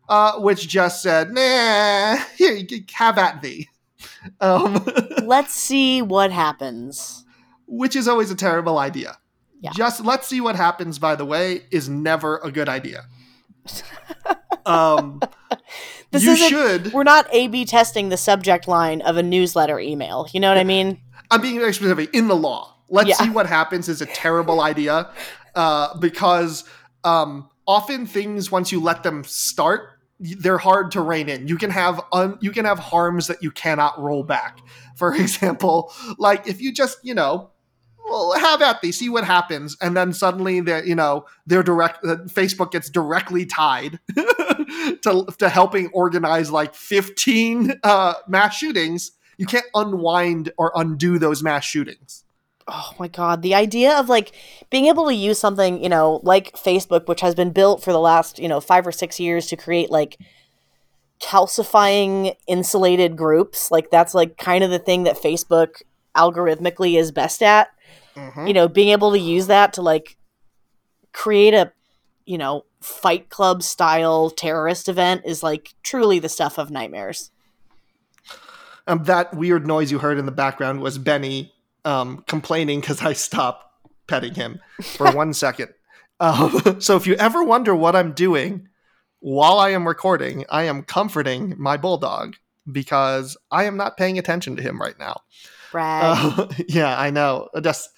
[0.09, 3.69] uh, which just said, "Nah, here, you have at thee,"
[4.41, 4.85] um,
[5.23, 7.25] let's see what happens
[7.71, 9.17] which is always a terrible idea.
[9.61, 9.71] Yeah.
[9.73, 10.99] Just let's see what happens.
[10.99, 13.05] By the way, is never a good idea.
[14.65, 15.19] um,
[16.11, 16.93] This you should.
[16.93, 20.57] we're not a b testing the subject line of a newsletter email you know what
[20.57, 20.99] i mean
[21.29, 22.75] I'm being very specific in the law.
[22.89, 23.15] Let's Yeah.
[23.15, 25.09] see what happens is a terrible idea
[25.55, 26.65] uh, because
[27.05, 31.47] um, often things once you let them start, they're hard to rein in.
[31.47, 34.59] You can have un- you can have harms that you cannot roll back.
[34.97, 37.51] For example, like if you just you know.
[38.09, 42.03] Well, have at thee, see what happens, and then suddenly that you know they're direct.
[42.03, 49.47] Uh, Facebook gets directly tied to to helping organize like fifteen uh, mass shootings you
[49.47, 52.23] can't unwind or undo those mass shootings.
[52.67, 54.33] oh my god the idea of like
[54.69, 57.99] being able to use something you know like facebook which has been built for the
[57.99, 60.19] last you know five or six years to create like
[61.19, 65.81] calcifying insulated groups like that's like kind of the thing that facebook
[66.15, 67.69] algorithmically is best at.
[68.15, 68.47] Mhm.
[68.47, 70.17] You know, being able to use that to like
[71.13, 71.71] create a,
[72.25, 77.31] you know, fight club style terrorist event is like truly the stuff of nightmares.
[78.87, 81.53] Um, that weird noise you heard in the background was Benny
[81.85, 83.65] um, complaining because I stopped
[84.07, 85.69] petting him for one second.
[86.19, 88.67] Um, so if you ever wonder what I'm doing
[89.19, 92.35] while I am recording, I am comforting my bulldog
[92.71, 95.21] because I am not paying attention to him right now.
[95.71, 96.17] Brag.
[96.37, 97.49] Uh, yeah, I know.
[97.61, 97.89] Just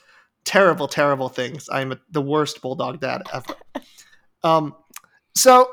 [0.46, 1.70] terrible, terrible things.
[1.72, 3.56] I'm the worst bulldog dad ever.
[4.44, 4.76] um,
[5.36, 5.70] so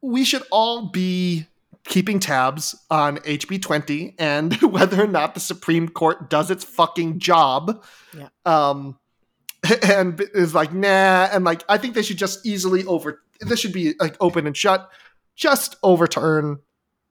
[0.00, 1.46] we should all be
[1.84, 7.84] keeping tabs on HB20 and whether or not the Supreme Court does its fucking job.
[8.16, 8.28] Yeah.
[8.44, 8.98] Um,
[9.82, 13.22] and is like, nah, and like, I think they should just easily over.
[13.40, 14.88] This should be like open and shut.
[15.34, 16.58] Just overturn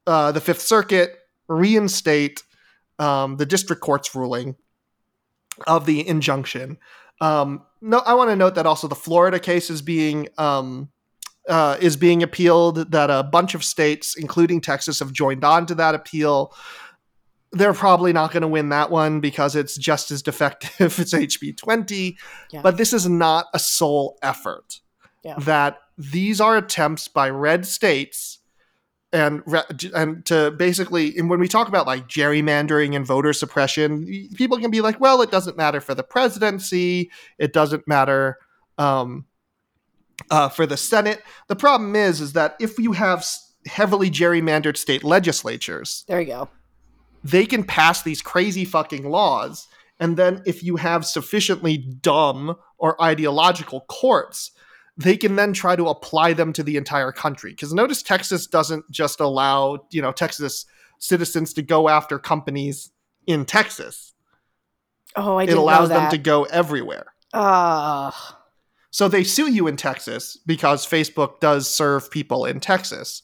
[0.05, 1.17] uh, the Fifth Circuit,
[1.47, 2.43] reinstate
[2.99, 4.55] um, the district court's ruling
[5.65, 6.77] of the injunction.
[7.21, 10.89] Um, no, I want to note that also the Florida case is being um,
[11.47, 12.91] uh, is being appealed.
[12.91, 16.53] That a bunch of states, including Texas, have joined on to that appeal.
[17.53, 21.57] They're probably not going to win that one because it's just as defective as HB
[21.57, 22.17] twenty.
[22.51, 22.61] Yeah.
[22.61, 24.81] But this is not a sole effort.
[25.23, 25.35] Yeah.
[25.39, 28.36] That these are attempts by red states
[29.13, 29.41] and
[29.95, 34.05] and to basically and when we talk about like gerrymandering and voter suppression
[34.35, 38.37] people can be like well it doesn't matter for the presidency it doesn't matter
[38.77, 39.25] um,
[40.29, 43.25] uh, for the senate the problem is is that if you have
[43.65, 46.49] heavily gerrymandered state legislatures there you go.
[47.23, 49.67] they can pass these crazy fucking laws
[49.99, 54.51] and then if you have sufficiently dumb or ideological courts
[54.97, 57.51] they can then try to apply them to the entire country.
[57.51, 60.65] Because notice texas doesn't just allow you know texas
[60.99, 62.91] citizens to go after companies
[63.25, 64.13] in texas.
[65.15, 65.71] Oh, I didn't know that.
[65.71, 67.07] It allows them to go everywhere.
[67.33, 68.11] Uh,
[68.91, 73.23] so they sue you in texas because facebook does serve people in texas.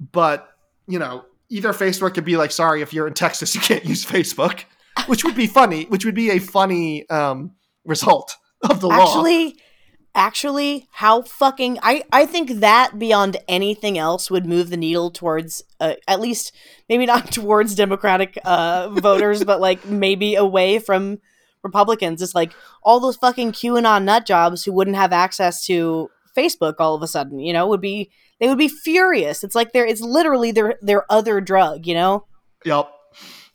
[0.00, 0.48] But
[0.88, 4.04] you know either facebook could be like sorry if you're in texas you can't use
[4.04, 4.64] facebook
[5.06, 7.52] which would be funny which would be a funny um,
[7.84, 9.02] result of the law.
[9.02, 9.58] Actually,
[10.14, 15.62] actually, how fucking I I think that beyond anything else would move the needle towards
[15.80, 16.52] uh, at least
[16.88, 21.18] maybe not towards Democratic uh, voters, but like maybe away from
[21.62, 22.22] Republicans.
[22.22, 22.52] It's like
[22.82, 27.06] all those fucking QAnon nut jobs who wouldn't have access to Facebook all of a
[27.06, 28.10] sudden, you know, would be
[28.40, 29.44] they would be furious.
[29.44, 32.26] It's like they're it's literally their their other drug, you know.
[32.64, 32.90] Yep.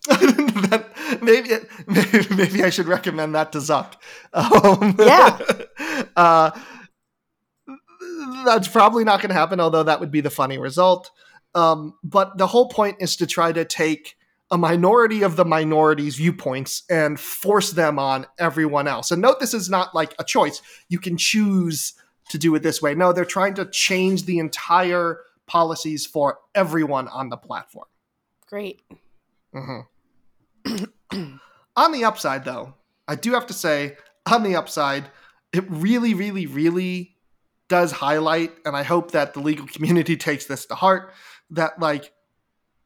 [0.70, 1.50] that, maybe,
[1.88, 3.94] maybe maybe I should recommend that to Zuck.
[4.34, 5.40] Um, Yeah.
[6.16, 6.52] uh,
[8.46, 11.12] that's probably not going to happen, although that would be the funny result.
[11.56, 14.16] Um, but the whole point is to try to take
[14.50, 19.12] a minority of the minorities' viewpoints and force them on everyone else.
[19.12, 20.62] And note this is not like a choice.
[20.88, 21.94] You can choose
[22.30, 22.96] to do it this way.
[22.96, 27.88] No, they're trying to change the entire policies for everyone on the platform.
[28.48, 28.82] Great.
[29.54, 29.80] hmm
[31.76, 32.74] on the upside, though,
[33.08, 33.98] I do have to say,
[34.32, 35.06] on the upside,
[35.54, 37.16] it really, really, really
[37.70, 41.14] does highlight, and I hope that the legal community takes this to heart,
[41.52, 42.12] that like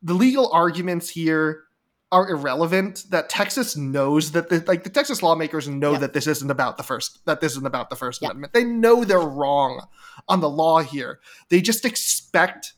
[0.02, 1.64] the legal arguments here
[2.12, 3.06] are irrelevant.
[3.10, 6.02] That Texas knows that the like the Texas lawmakers know Yep.
[6.02, 8.32] that this isn't about the first that this isn't about the First Yep.
[8.32, 8.54] Amendment.
[8.54, 9.86] They know they're wrong
[10.28, 11.20] on the law here.
[11.50, 12.74] They just expect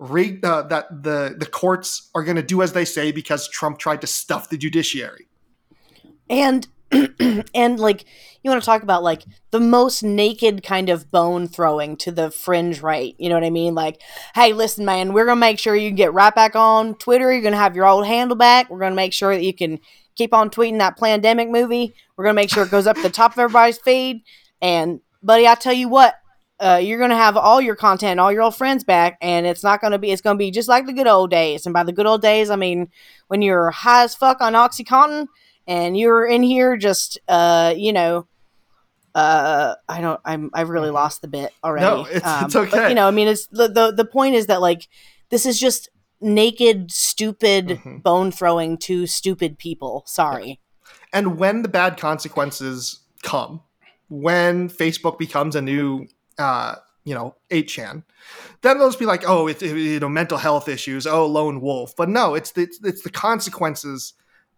[0.00, 3.78] rig- uh, that the the courts are going to do as they say because Trump
[3.78, 5.28] tried to stuff the judiciary.
[6.28, 6.66] and
[7.54, 8.04] and like
[8.42, 9.22] you want to talk about like
[9.52, 13.50] the most naked kind of bone throwing to the fringe right you know what i
[13.50, 14.02] mean like
[14.34, 17.56] hey listen man we're gonna make sure you get right back on twitter you're gonna
[17.56, 19.78] have your old handle back we're gonna make sure that you can
[20.16, 23.32] keep on tweeting that pandemic movie we're gonna make sure it goes up the top
[23.32, 24.22] of everybody's feed
[24.60, 26.16] and buddy i tell you what
[26.60, 29.80] uh, you're gonna have all your content all your old friends back and it's not
[29.80, 31.64] gonna be it's gonna be just like the good old days.
[31.66, 32.88] And by the good old days i mean
[33.28, 35.26] when you're high as fuck on oxycontin
[35.66, 38.26] and you're in here just uh you know
[39.14, 41.84] uh i don't i'm i've really lost the bit already.
[41.86, 42.88] No, it's- Um, it's but, okay.
[42.90, 44.86] you know i mean it's the, the the point is that like
[45.30, 45.88] this is just
[46.20, 48.02] naked stupid Mhm.
[48.02, 50.02] bone throwing to stupid people.
[50.06, 50.60] Sorry.
[51.14, 53.62] And when the bad consequences come,
[54.10, 56.06] when Facebook becomes a new,
[56.40, 58.02] uh, you know, 8chan,
[58.62, 61.94] then they'll just be like, oh, it's, you know, mental health issues, oh, lone wolf.
[61.96, 64.14] But no, it's the, it's, the consequences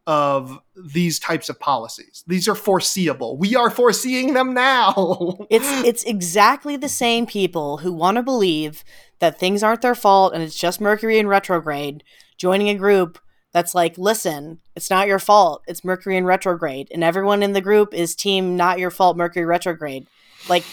[0.06, 2.24] of these types of policies.
[2.26, 3.36] These are foreseeable.
[3.36, 5.36] We are foreseeing them now.
[5.50, 8.82] it's it's exactly the same people who want to believe
[9.20, 12.02] that things aren't their fault and it's just mercury in retrograde
[12.36, 13.20] joining a group
[13.52, 15.62] that's like, listen, it's not your fault.
[15.68, 16.88] It's Mercury in retrograde.
[16.90, 20.06] And everyone in the group is team not your fault, Mercury retrograde.
[20.48, 20.64] Like,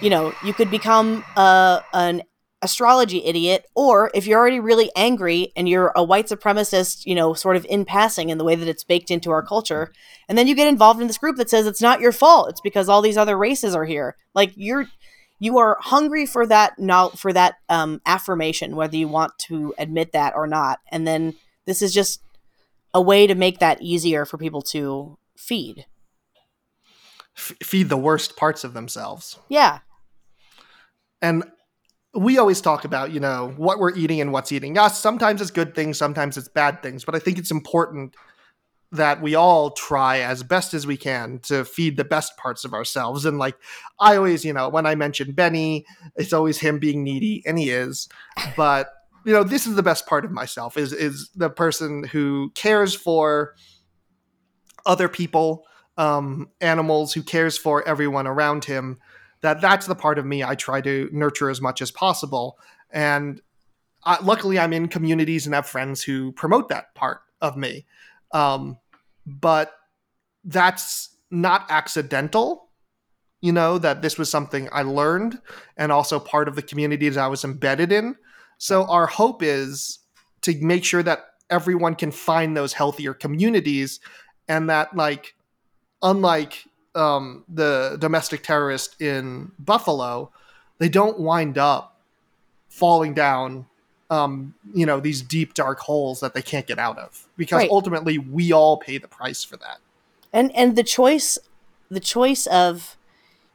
[0.00, 2.22] you know, you could become uh, an
[2.62, 7.32] astrology idiot, or if you're already really angry and you're a white supremacist, you know,
[7.34, 9.92] sort of in passing in the way that it's baked into our culture,
[10.28, 12.60] and then you get involved in this group that says it's not your fault, it's
[12.60, 14.16] because all these other races are here.
[14.34, 14.86] Like you're
[15.40, 20.12] you are hungry for that not for that um, affirmation, whether you want to admit
[20.12, 21.34] that or not, and then
[21.66, 22.20] this is just
[22.94, 25.86] a way to make that easier for people to feed.
[27.36, 29.38] F- feed the worst parts of themselves.
[29.48, 29.78] Yeah.
[31.22, 31.44] And
[32.14, 35.00] we always talk about, you know, what we're eating and what's eating us.
[35.00, 38.14] Sometimes it's good things, sometimes it's bad things, but I think it's important
[38.90, 42.72] that we all try as best as we can to feed the best parts of
[42.72, 43.26] ourselves.
[43.26, 43.56] And like
[44.00, 45.84] I always, you know, when I mention Benny,
[46.16, 48.08] it's always him being needy, and he is.
[48.56, 48.90] But
[49.24, 52.94] you know, this is the best part of myself is is the person who cares
[52.94, 53.54] for
[54.86, 55.66] other people,
[55.98, 58.98] um, animals, who cares for everyone around him
[59.40, 62.58] that that's the part of me I try to nurture as much as possible.
[62.90, 63.40] And
[64.04, 67.86] I, luckily, I'm in communities and have friends who promote that part of me.
[68.32, 68.78] Um,
[69.26, 69.72] but
[70.44, 72.68] that's not accidental.
[73.40, 75.40] You know, that this was something I learned
[75.76, 78.16] and also part of the communities I was embedded in.
[78.58, 80.00] So, our hope is
[80.42, 84.00] to make sure that everyone can find those healthier communities
[84.48, 85.36] and that, like,
[86.02, 86.64] unlike
[86.98, 90.30] um, the domestic terrorist in Buffalo,
[90.78, 91.96] they don't wind up
[92.68, 93.66] falling down,
[94.10, 97.70] um, you know, these deep dark holes that they can't get out of because Right.
[97.70, 99.78] ultimately we all pay the price for that.
[100.32, 101.38] and and the choice
[101.90, 102.96] the choice of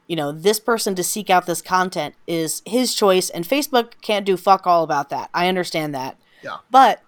[0.08, 4.26] you know this person to seek out this content is his choice and facebook can't
[4.26, 6.56] do fuck all about that i understand that Yeah.
[6.72, 7.00] but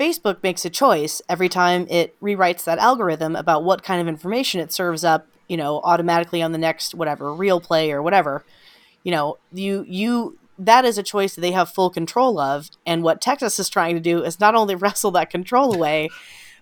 [0.00, 4.60] facebook makes a choice every time it rewrites that algorithm about what kind of information
[4.62, 8.44] it serves up you know automatically on the next whatever real play or whatever
[9.04, 12.70] you know you you that is a choice that they have full control of.
[12.86, 16.08] And what texas is trying to do is not only wrestle that control away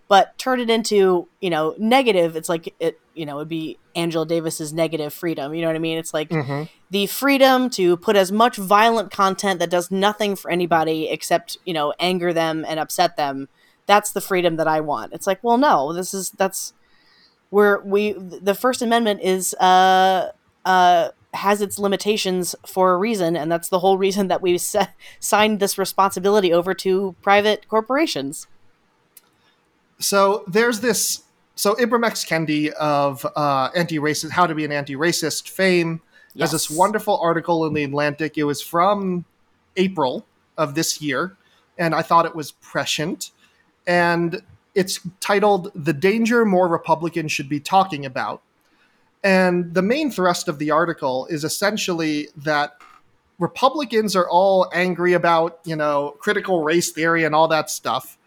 [0.06, 2.36] but turn it into you know negative.
[2.36, 5.54] It's like it you know it'd be angela davis's negative freedom.
[5.54, 5.96] You know what i mean?
[5.96, 6.64] It's like Mm-hmm.
[6.90, 11.72] the freedom to put as much violent content that does nothing for anybody except you
[11.72, 13.48] know anger them and upset them.
[13.86, 15.12] That's the freedom that i want.
[15.14, 16.74] It's like well no this is that's
[17.54, 20.32] where we the first amendment is uh
[20.64, 24.88] uh has its limitations for a reason and that's the whole reason that we se-
[25.20, 28.46] signed this responsibility over to private corporations
[29.98, 31.22] So there's this.
[31.56, 32.24] So Ibram X.
[32.24, 36.00] Kendi of uh, anti-racist, how to be an anti-racist fame,
[36.38, 38.36] has this wonderful article in the Atlantic.
[38.36, 39.24] It was from
[39.76, 40.26] April
[40.58, 41.36] of this year,
[41.78, 43.30] and I thought it was prescient.
[43.86, 44.42] And
[44.74, 48.42] it's titled "The Danger More Republicans Should Be Talking About."
[49.22, 52.74] And the main thrust of the article is essentially that
[53.38, 58.18] Republicans are all angry about, you know, critical race theory and all that stuff,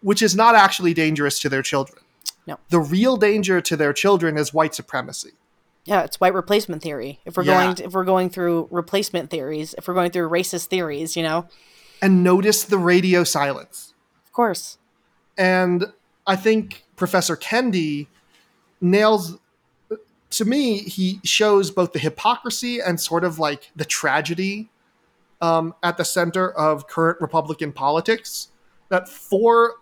[0.00, 2.02] which is not actually dangerous to their children.
[2.46, 2.58] No.
[2.70, 5.32] The real danger to their children is white supremacy.
[5.84, 7.20] Yeah, it's white replacement theory.
[7.26, 7.62] If we're Yeah.
[7.62, 11.22] going to, if we're going through replacement theories, if we're going through racist theories, you
[11.22, 11.46] know,
[12.00, 13.92] And notice the radio silence.
[14.24, 14.77] of course.
[15.38, 15.86] And
[16.26, 18.08] I think Professor Kendi
[18.80, 19.38] nails
[20.30, 24.68] to me, he shows both the hypocrisy and sort of like the tragedy
[25.40, 28.48] um, at the center of current Republican politics.
[28.90, 29.74] That for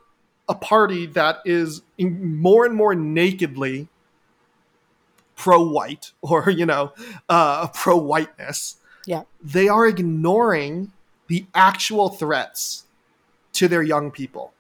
[0.48, 3.88] a party that is more and more nakedly
[5.34, 6.92] pro-white or you know
[7.28, 8.76] uh, pro-whiteness,
[9.06, 9.22] Yeah.
[9.42, 10.92] they are ignoring
[11.28, 12.84] the actual threats
[13.54, 14.52] to their young people.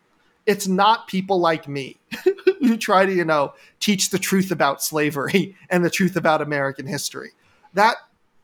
[0.46, 1.96] It's not people like me
[2.60, 6.86] who try to, you know, teach the truth about slavery and the truth about American
[6.86, 7.32] history.
[7.74, 7.96] That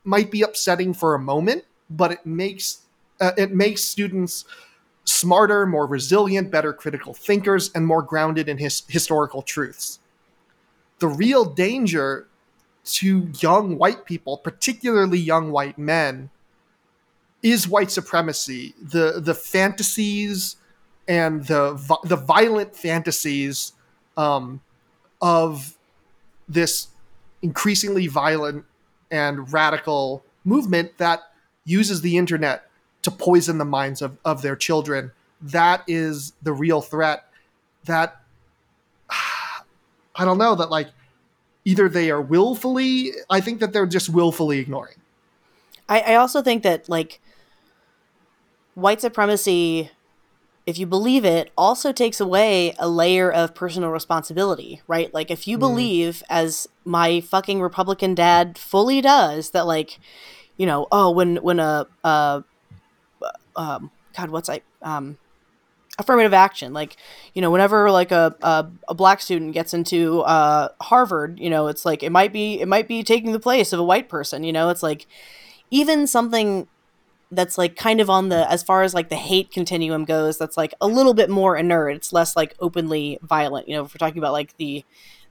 [0.03, 2.79] might be upsetting for a moment, but it makes
[3.21, 4.45] uh, it makes students
[5.05, 9.99] smarter, more resilient, better critical thinkers, and more grounded in his- historical truths.
[10.99, 12.27] The real danger
[12.85, 16.29] to young white people, particularly young white men,
[17.41, 18.73] is white supremacy.
[18.81, 20.55] The the fantasies
[21.07, 23.73] and the the violent fantasies
[24.17, 24.61] um,
[25.21, 25.77] of
[26.47, 26.87] this
[27.41, 28.65] increasingly violent
[29.11, 31.21] and radical movement that
[31.65, 32.69] uses the internet
[33.01, 35.11] to poison the minds of, of their children.
[35.41, 37.25] That is the real threat.
[37.85, 38.21] That
[39.09, 40.89] I don't know that like
[41.65, 43.11] either they are willfully.
[43.29, 44.95] I think that they're just willfully ignoring.
[45.89, 47.19] I, I also think that like
[48.75, 49.91] white supremacy
[50.65, 55.13] if you believe it, also takes away a layer of personal responsibility, right?
[55.13, 55.61] Like, if you mm.
[55.61, 59.99] believe, as my fucking Republican dad fully does, that, like,
[60.55, 62.41] you know, oh, when, when a, uh,
[63.55, 65.17] um, God, what's I, um,
[65.99, 66.97] affirmative action like
[67.35, 71.67] you know whenever like a, a, a, black student gets into uh, harvard you know
[71.67, 74.43] it's like it might be it might be taking the place of a white person
[74.43, 75.05] you know it's like
[75.69, 76.67] even something
[77.35, 80.57] that's like kind of on the as far as like the hate continuum goes that's
[80.57, 81.95] like a little bit more inert.
[81.95, 84.83] It's less like openly violent you know if we're talking about like the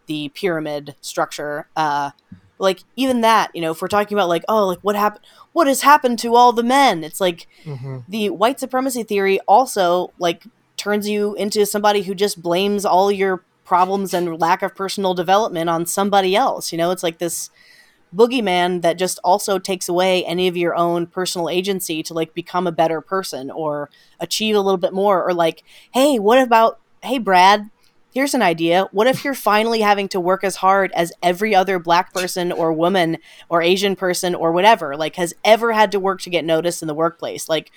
[0.06, 2.10] the pyramid structure uh
[2.58, 5.66] like even that you know if we're talking about like oh like what happened what
[5.66, 7.04] has happened to all the men?
[7.04, 7.98] It's like mm-hmm.
[8.08, 10.44] the white supremacy theory also like
[10.76, 15.70] turns you into somebody who just blames all your problems and lack of personal development
[15.70, 16.90] on somebody else you know?
[16.90, 17.50] It's like this
[18.14, 22.66] boogeyman that just also takes away any of your own personal agency to like become
[22.66, 23.90] a better person or
[24.20, 25.62] achieve a little bit more or like
[25.92, 27.70] hey what about hey brad
[28.12, 28.88] here's an idea.
[28.92, 32.72] What if you're finally having to work as hard as every other black person or
[32.72, 33.18] woman
[33.48, 36.88] or asian person or whatever like has ever had to work to get noticed in
[36.88, 37.48] the workplace?
[37.48, 37.70] Like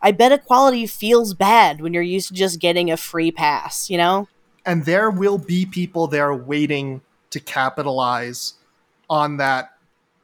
[0.00, 3.96] i bet equality feels bad when you're used to just getting a free pass you
[3.96, 4.28] know?
[4.64, 7.00] And there will be people there waiting
[7.30, 8.54] to capitalize
[9.08, 9.77] on that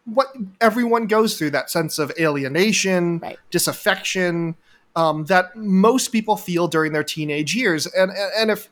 [0.05, 0.28] what
[0.60, 3.39] everyone goes through that sense of alienation, right.
[3.51, 4.55] disaffection,
[4.97, 7.86] um, that most people feel during their teenage years.
[7.86, 8.68] And and if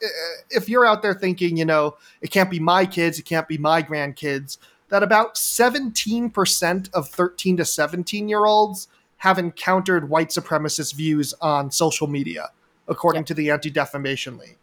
[0.50, 3.58] if you're out there thinking, you know, it can't be my kids, it can't be
[3.58, 8.88] my grandkids, that about 17% of 13 to 17 year olds
[9.18, 12.50] have encountered white supremacist views on social media,
[12.88, 13.26] according yep.
[13.26, 14.58] to the Anti Defamation League.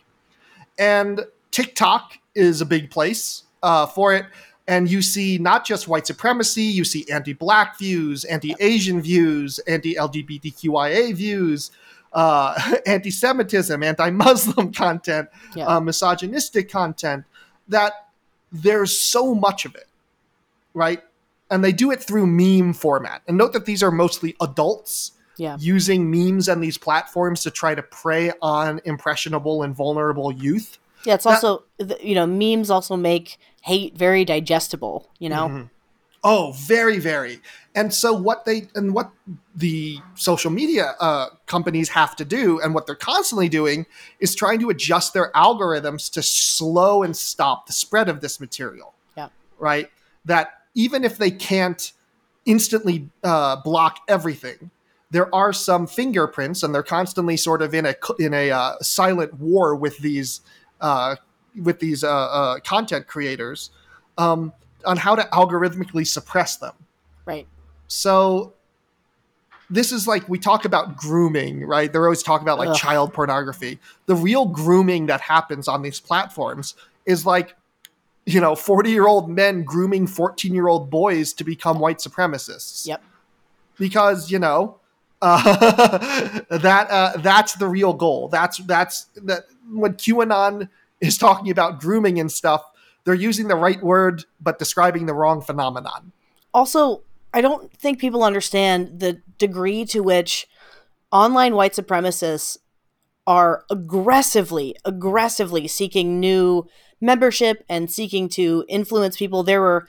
[0.78, 4.26] And TikTok is a big place uh, for it
[4.70, 9.58] and you see not just white supremacy, you see anti black views, anti Asian views,
[9.68, 11.72] anti LGBTQIA views,
[12.14, 15.66] uh, anti Semitism, anti Muslim content, yeah.
[15.66, 17.26] uh, misogynistic content,
[17.68, 18.10] that
[18.52, 19.88] there's so much of it,
[20.76, 21.02] right?
[21.50, 23.24] And they do it through meme format.
[23.28, 25.58] And note that these are mostly adults yeah.
[25.60, 30.78] using memes and these platforms to try to prey on impressionable and vulnerable youth.
[31.06, 31.64] Yeah, it's also
[32.02, 35.10] you know memes also make hate very digestible.
[35.20, 35.48] You know.
[35.48, 35.64] Mm-hmm.
[36.24, 37.40] Oh, very, very.
[37.76, 39.12] And so what they and what
[39.56, 43.86] the social media uh, companies have to do, and what they're constantly doing,
[44.20, 48.94] is trying to adjust their algorithms to slow and stop the spread of this material.
[49.16, 49.30] Yeah.
[49.58, 49.90] Right.
[50.26, 51.94] That even if they can't
[52.46, 54.72] instantly uh, block everything,
[55.12, 59.36] there are some fingerprints, and they're constantly sort of in a in a uh, silent
[59.36, 60.42] war with these
[60.82, 61.16] uh,
[61.62, 63.72] with these uh, uh, content creators
[64.18, 64.54] um,
[64.86, 66.74] on how to algorithmically suppress them.
[67.26, 67.48] Right.
[67.88, 68.54] So
[69.70, 71.92] this is like we talk about grooming, right?
[71.92, 72.78] They're always talking about like Ugh.
[72.78, 73.80] child pornography.
[74.08, 76.76] The real grooming that happens on these platforms
[77.06, 77.56] is like
[78.26, 82.86] you know 40 year old men grooming 14 year old boys to become white supremacists
[82.86, 83.02] yep
[83.78, 84.79] because you know
[85.22, 90.70] uh, that uh, that's the real goal that's that's that when QAnon
[91.02, 92.64] is talking about grooming and stuff,
[93.06, 96.12] they're using the right word but describing the wrong phenomenon.
[96.54, 97.02] Also,
[97.34, 100.48] I don't think people understand the degree to which
[101.12, 102.58] online white supremacists
[103.28, 106.68] are aggressively, aggressively seeking new
[107.00, 109.44] membership and seeking to influence people.
[109.44, 109.88] There were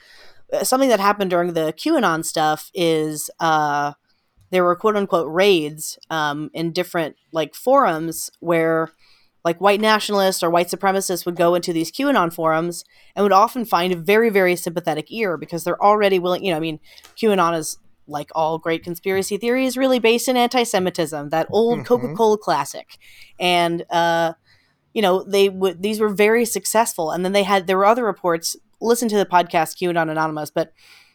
[0.53, 3.95] uh, something that happened during the QAnon stuff is uh,
[4.51, 8.91] there were quote unquote raids um, in different like forums where
[9.45, 12.85] like white nationalists or white supremacists would go into these QAnon forums
[13.17, 16.45] and would often find a very, very sympathetic ear because they're already willing.
[16.45, 16.81] You know, I mean,
[17.17, 21.87] QAnon is like all great conspiracy theories, really based in anti-Semitism, that old mm-hmm.
[21.87, 22.99] Coca-Cola classic,
[23.39, 24.35] and uh,
[24.93, 27.11] you know, they would these were very successful.
[27.11, 28.57] And then they had there were other reports.
[28.83, 30.73] Listen to the podcast QAnon Anonymous, but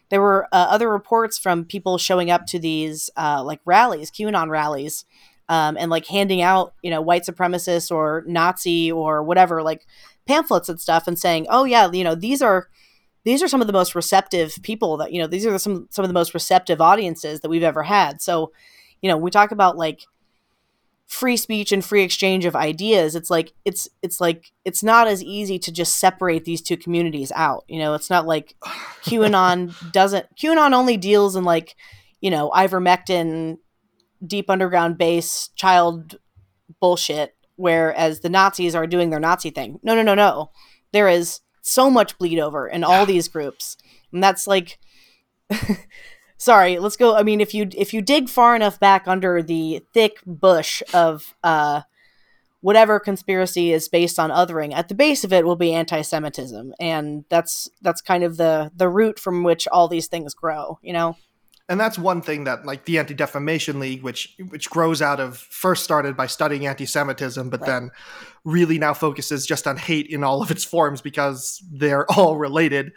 [0.08, 4.48] there were uh, other reports from people showing up to these uh, like rallies, QAnon
[4.48, 5.04] rallies
[5.48, 9.86] um, and like handing out, you know, white supremacist or Nazi or whatever, like
[10.26, 12.68] pamphlets and stuff, and saying, "Oh yeah, you know, these are."
[13.24, 15.26] These are some of the most receptive people that you know.
[15.26, 18.22] These are some some of the most receptive audiences that we've ever had.
[18.22, 18.52] So,
[19.02, 20.06] you know, we talk about like
[21.06, 25.22] free speech and free exchange of ideas it's like it's it's like it's not as
[25.22, 28.54] easy to just separate these two communities out you know it's not like
[29.04, 31.76] qanon doesn't qanon only deals in like
[32.20, 33.56] you know ivermectin
[34.24, 36.16] deep underground base child
[36.80, 39.78] bullshit, whereas the Nazis are doing their Nazi thing.
[39.82, 40.50] No, no, no, no.
[40.92, 43.76] There is so much bleed over in all these groups.
[44.12, 44.78] And that's like
[46.38, 47.16] sorry, let's go.
[47.16, 51.34] I mean, if you if you dig far enough back under the thick bush of
[51.42, 51.82] uh
[52.60, 57.24] whatever conspiracy is based on othering at the base of it will be anti-semitism and
[57.28, 61.16] that's that's kind of the the root from which all these things grow you know
[61.68, 65.84] and that's one thing that like the anti-defamation league which which grows out of first
[65.84, 67.66] started by studying anti-semitism but right.
[67.66, 67.90] then
[68.44, 72.90] really now focuses just on hate in all of its forms because they're all related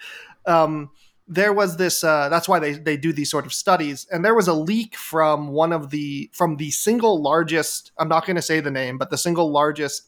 [0.46, 0.90] um,
[1.30, 4.36] there was this uh, that's why they, they do these sort of studies and there
[4.36, 8.42] was a leak from one of the from the single largest i'm not going to
[8.42, 10.08] say the name but the single largest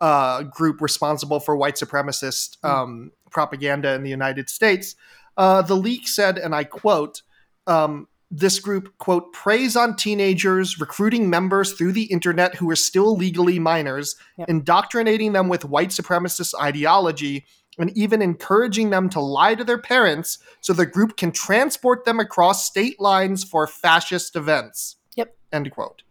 [0.00, 2.66] uh, group responsible for white supremacist hmm.
[2.68, 3.30] um, mm.
[3.30, 4.94] propaganda in the united states
[5.38, 7.22] uh, the leak said and i quote
[7.66, 13.16] um, this group quote preys on teenagers recruiting members through the internet who are still
[13.16, 14.48] legally minors yep.
[14.50, 17.46] indoctrinating them with white supremacist ideology
[17.78, 22.18] and even encouraging them to lie to their parents so the group can transport them
[22.18, 24.96] across state lines for fascist events.
[25.16, 25.36] Yep.
[25.52, 26.02] End quote.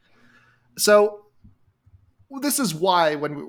[0.77, 1.25] So
[2.41, 3.43] this is why when we,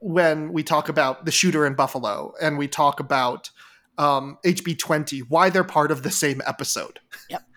[0.00, 3.50] when we talk about the shooter in Buffalo and we talk about
[3.96, 7.00] um, HB twenty, why they're part of the same episode.
[7.28, 7.42] Yep.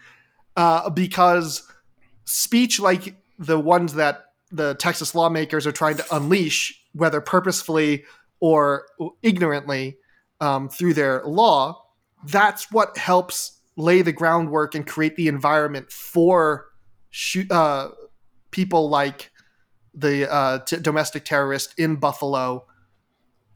[0.56, 1.72] Uh, because
[2.26, 8.06] speech like the ones that the Texas lawmakers are trying to unleash, whether purposefully
[8.40, 8.88] or
[9.22, 9.98] ignorantly,
[10.42, 11.84] um, through their law,
[12.26, 16.68] that's what helps lay the groundwork and create the environment for
[17.52, 17.90] uh,
[18.52, 19.32] people like
[19.94, 22.66] the uh, t- domestic terrorist in Buffalo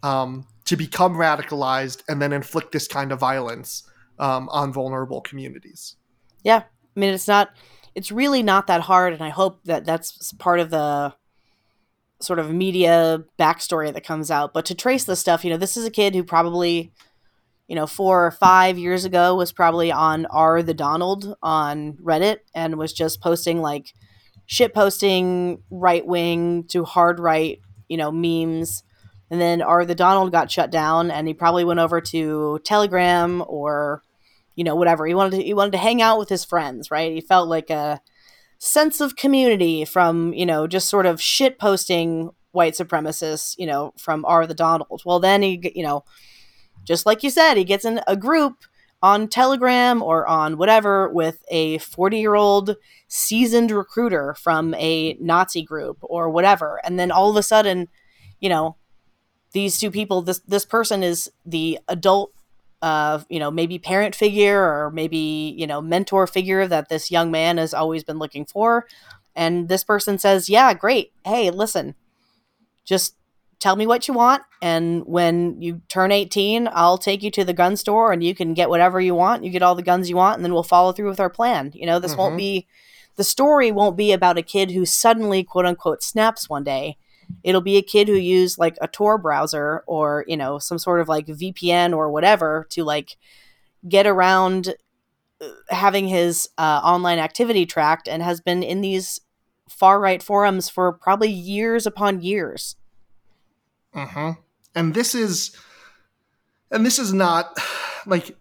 [0.04, 3.84] um, to become radicalized and then inflict this kind of violence
[4.20, 5.96] um, on vulnerable communities.
[6.44, 6.64] Yeah,
[6.96, 7.50] I mean, it's not.
[7.94, 11.14] It's really not that hard, and I hope that that's part of the
[12.22, 14.54] sort of media backstory that comes out.
[14.54, 16.92] But to trace this stuff, you know, this is a kid who probably,
[17.68, 22.40] you know, four or five years ago was probably on R the Donald on Reddit
[22.54, 23.94] and was just posting like
[24.46, 28.84] shit posting right wing to hard right, you know, memes.
[29.30, 33.44] And then R the Donald got shut down and he probably went over to Telegram
[33.48, 34.04] or
[34.56, 35.06] you know whatever.
[35.06, 37.14] He wanted to he wanted to hang out with his friends, right?
[37.14, 38.02] He felt like a
[38.64, 43.92] sense of community from you know just sort of shit posting white supremacists you know
[43.98, 45.02] from R the Donald.
[45.04, 46.04] Well, then he you know
[46.84, 48.64] just like you said, he gets in a group
[49.02, 52.76] on Telegram or on whatever with a 40 year old
[53.08, 56.80] seasoned recruiter from a Nazi group or whatever.
[56.84, 57.88] And then all of a sudden,
[58.40, 58.78] you know,
[59.54, 62.32] these two people, this, this person is the adult
[62.82, 67.32] of you know maybe parent figure or maybe you know mentor figure that this young
[67.32, 68.88] man has always been looking for.
[69.36, 71.12] And this person says yeah great.
[71.26, 71.96] Hey listen
[72.84, 73.16] just
[73.60, 77.54] tell me what you want and when you turn 18 i'll take you to the
[77.54, 79.44] gun store and you can get whatever you want.
[79.44, 81.72] You get all the guns you want and then we'll follow through with our plan.
[81.74, 82.22] You know this mm-hmm.
[82.22, 82.68] won't be
[83.18, 86.98] the story won't be about a kid who suddenly quote unquote snaps one day
[87.44, 91.00] it'll be a kid who used like a tor browser or you know some sort
[91.00, 93.18] of like vpn or whatever to like
[93.88, 94.76] get around
[95.42, 99.20] uh, having his uh, online activity tracked and has been in these
[99.70, 102.76] far right forums for probably years upon years.
[103.94, 104.34] Uh-huh
[104.76, 105.56] and this is
[106.72, 107.58] and this is not
[108.06, 108.36] like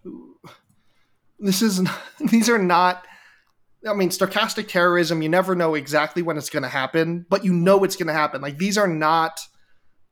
[1.39, 1.81] this is
[2.31, 3.05] these are not
[3.87, 7.53] I mean, stochastic terrorism, you never know exactly when it's going to happen, but you
[7.53, 8.41] know it's going to happen.
[8.41, 9.39] Like these are not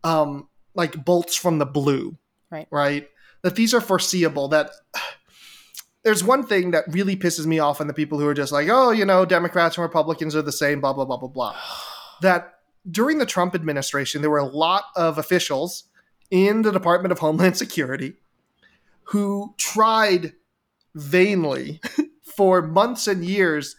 [0.04, 2.18] um like bolts from the blue.
[2.50, 2.68] Right.
[2.72, 3.08] Right?
[3.44, 4.72] That these are foreseeable that
[6.04, 8.70] there's one thing that really pisses me off on the people who are just like,
[8.70, 11.56] "Oh, you know, Democrats and Republicans are the same, blah blah blah blah blah."
[12.22, 12.56] that
[12.90, 15.84] during the Trump administration, there were a lot of officials
[16.32, 18.14] in the Department of Homeland Security
[19.04, 20.34] who tried
[20.94, 21.82] vainly
[22.40, 23.76] for months and years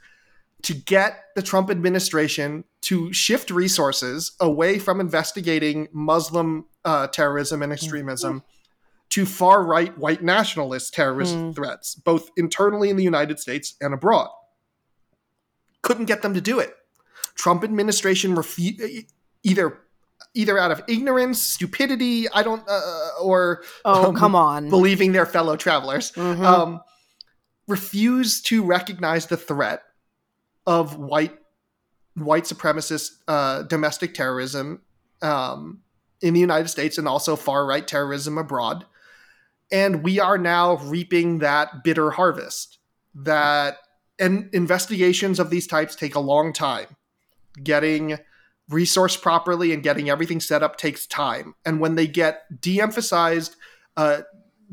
[0.60, 7.72] to get the Trump administration to shift resources away from investigating Muslim uh, terrorism and
[7.72, 8.46] extremism mm-hmm.
[9.08, 11.54] to far right white nationalist terrorist mm.
[11.54, 14.28] threats, both internally in the United States and abroad.
[15.80, 16.74] Couldn't get them to do it.
[17.36, 19.06] Trump administration refu-
[19.42, 19.78] either
[20.34, 25.24] either out of ignorance, stupidity, I don't, uh, or oh um, come on, believing their
[25.24, 26.12] fellow travelers.
[26.12, 26.44] Mm-hmm.
[26.44, 26.80] Um,
[27.70, 29.82] refuse to recognize the threat
[30.66, 31.36] of white
[32.14, 34.82] white supremacist uh, domestic terrorism
[35.22, 35.80] um,
[36.20, 38.84] in the United States and also far right terrorism abroad.
[39.72, 42.78] And we are now reaping that bitter harvest.
[43.14, 43.78] That
[44.18, 46.96] and investigations of these types take a long time.
[47.62, 48.18] Getting
[48.70, 51.54] resourced properly and getting everything set up takes time.
[51.64, 53.56] And when they get de-emphasized,
[53.96, 54.22] uh,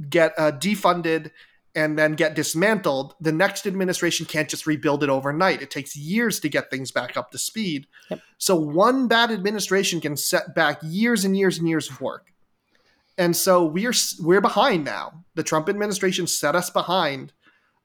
[0.09, 1.31] get uh, defunded,
[1.77, 5.61] and then get dismantled, the next administration can't just rebuild it overnight.
[5.61, 7.85] It takes years to get things back up to speed.
[8.09, 8.19] Yep.
[8.39, 12.33] So one bad administration can set back years and years and years of work.
[13.15, 15.23] And so we're we're behind now.
[15.35, 17.31] The Trump administration set us behind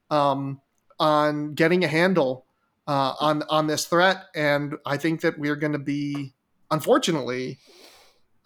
[0.09, 0.63] um,
[0.99, 2.47] on getting a handle
[2.87, 6.33] uh, on on this threat, and I think that we're going to be,
[6.71, 7.59] unfortunately,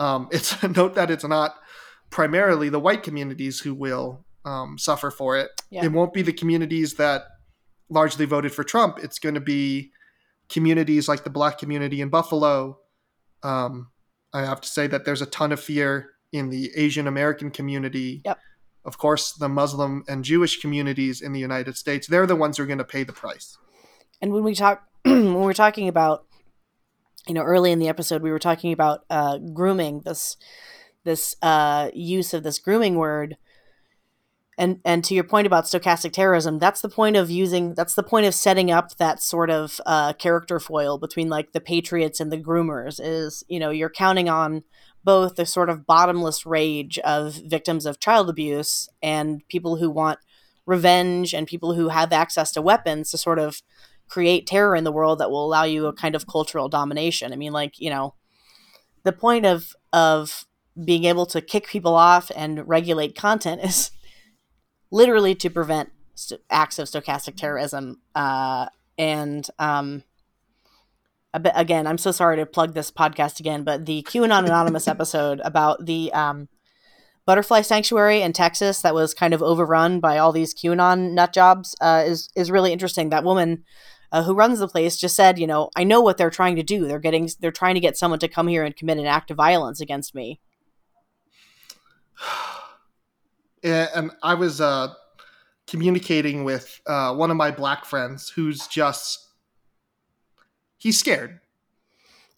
[0.00, 1.54] um, it's a note that it's not
[2.10, 5.50] primarily the white communities who will um, suffer for it.
[5.70, 5.84] Yeah.
[5.84, 7.24] It won't be the communities that
[7.90, 8.98] largely voted for Trump.
[9.02, 9.90] It's going to be
[10.48, 12.78] communities like the black community in Buffalo.
[13.42, 13.90] Um,
[14.32, 18.22] I have to say that there's a ton of fear in the Asian American community.
[18.24, 18.38] Yep.
[18.84, 22.06] Of course, the Muslim and Jewish communities in the United States.
[22.06, 23.58] They're the ones who are going to pay the price.
[24.22, 26.24] And when we talk, when we're talking about,
[27.26, 30.02] you know, early in the episode, we were talking about uh, grooming.
[30.04, 30.36] This
[31.02, 33.36] this uh, use of this grooming word
[34.58, 38.02] and and to your point about stochastic terrorism that's the point of using that's the
[38.02, 42.32] point of setting up that sort of uh, character foil between like the patriots and
[42.32, 44.62] the groomers is you know you're counting on
[45.04, 50.18] both the sort of bottomless rage of victims of child abuse and people who want
[50.66, 53.62] revenge and people who have access to weapons to sort of
[54.08, 57.32] create terror in the world that will allow you a kind of cultural domination.
[57.32, 58.14] I mean like you know
[59.04, 60.44] the point of of
[60.84, 63.90] being able to kick people off and regulate content is
[64.90, 68.00] literally to prevent st- acts of stochastic terrorism.
[68.14, 68.66] Uh,
[68.98, 70.02] and um,
[71.40, 75.40] be- again, I'm so sorry to plug this podcast again, but the QAnon Anonymous episode
[75.44, 76.48] about the um,
[77.24, 81.74] butterfly sanctuary in Texas that was kind of overrun by all these QAnon nut jobs
[81.80, 83.10] uh, is is really interesting.
[83.10, 83.64] That woman.
[84.12, 86.62] Uh, who runs the place just said, you know, I know what they're trying to
[86.62, 86.86] do.
[86.86, 89.36] They're getting, they're trying to get someone to come here and commit an act of
[89.36, 90.38] violence against me.
[93.66, 94.88] And I was uh,
[95.66, 99.26] communicating with uh, one of my black friends who's just
[100.78, 101.40] he's scared.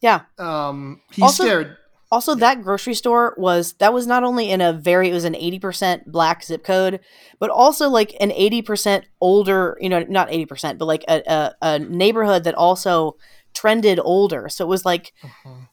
[0.00, 0.22] Yeah.
[0.38, 1.76] Um, he's Also- scared.
[2.10, 5.34] Also, that grocery store was that was not only in a very it was an
[5.34, 7.00] eighty percent black zip code,
[7.38, 11.20] but also like an eighty percent older, you know, not eighty percent, but like a,
[11.30, 13.16] a, a neighborhood that also
[13.52, 14.48] trended older.
[14.48, 15.12] So it was like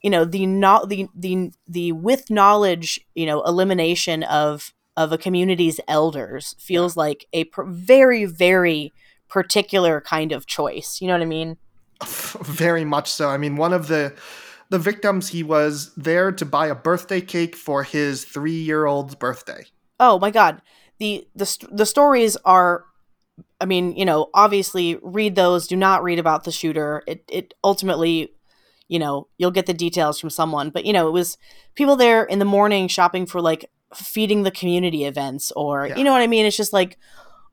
[0.02, 5.18] you know the not the the the with knowledge you know elimination of of a
[5.18, 8.94] community's elders feels like a pr- very very
[9.28, 11.00] particular kind of choice.
[11.02, 11.58] You know what I mean?
[12.42, 13.30] Very much so.
[13.30, 14.14] I mean, one of the
[14.70, 19.16] the victims he was there to buy a birthday cake for his three year old's
[19.16, 19.66] birthday.
[20.00, 20.62] Oh my god.
[21.00, 22.86] The the st- the stories are
[23.60, 27.04] I mean, you know, obviously read those, do not read about the shooter.
[27.08, 28.34] It it ultimately,
[28.88, 31.38] you know, you'll get the details from someone, but you know, it was
[31.76, 35.96] people there in the morning shopping for like feeding the community events or Yeah.
[35.98, 36.46] you know what I mean?
[36.46, 36.98] It's just like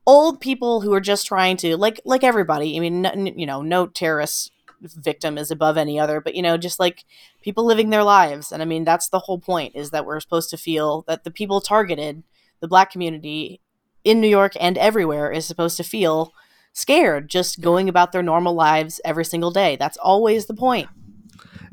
[0.05, 2.75] old people who are just trying to like like everybody.
[2.75, 4.51] I mean, n- n- you know, no terrorist
[4.81, 7.05] victim is above any other, but you know, just like
[7.41, 8.51] people living their lives.
[8.51, 11.31] And I mean, that's the whole point is that we're supposed to feel that the
[11.31, 12.23] people targeted,
[12.59, 13.61] the black community
[14.03, 16.33] in New York and everywhere is supposed to feel
[16.73, 19.77] scared just going about their normal lives every single day.
[19.77, 20.89] That's always the point.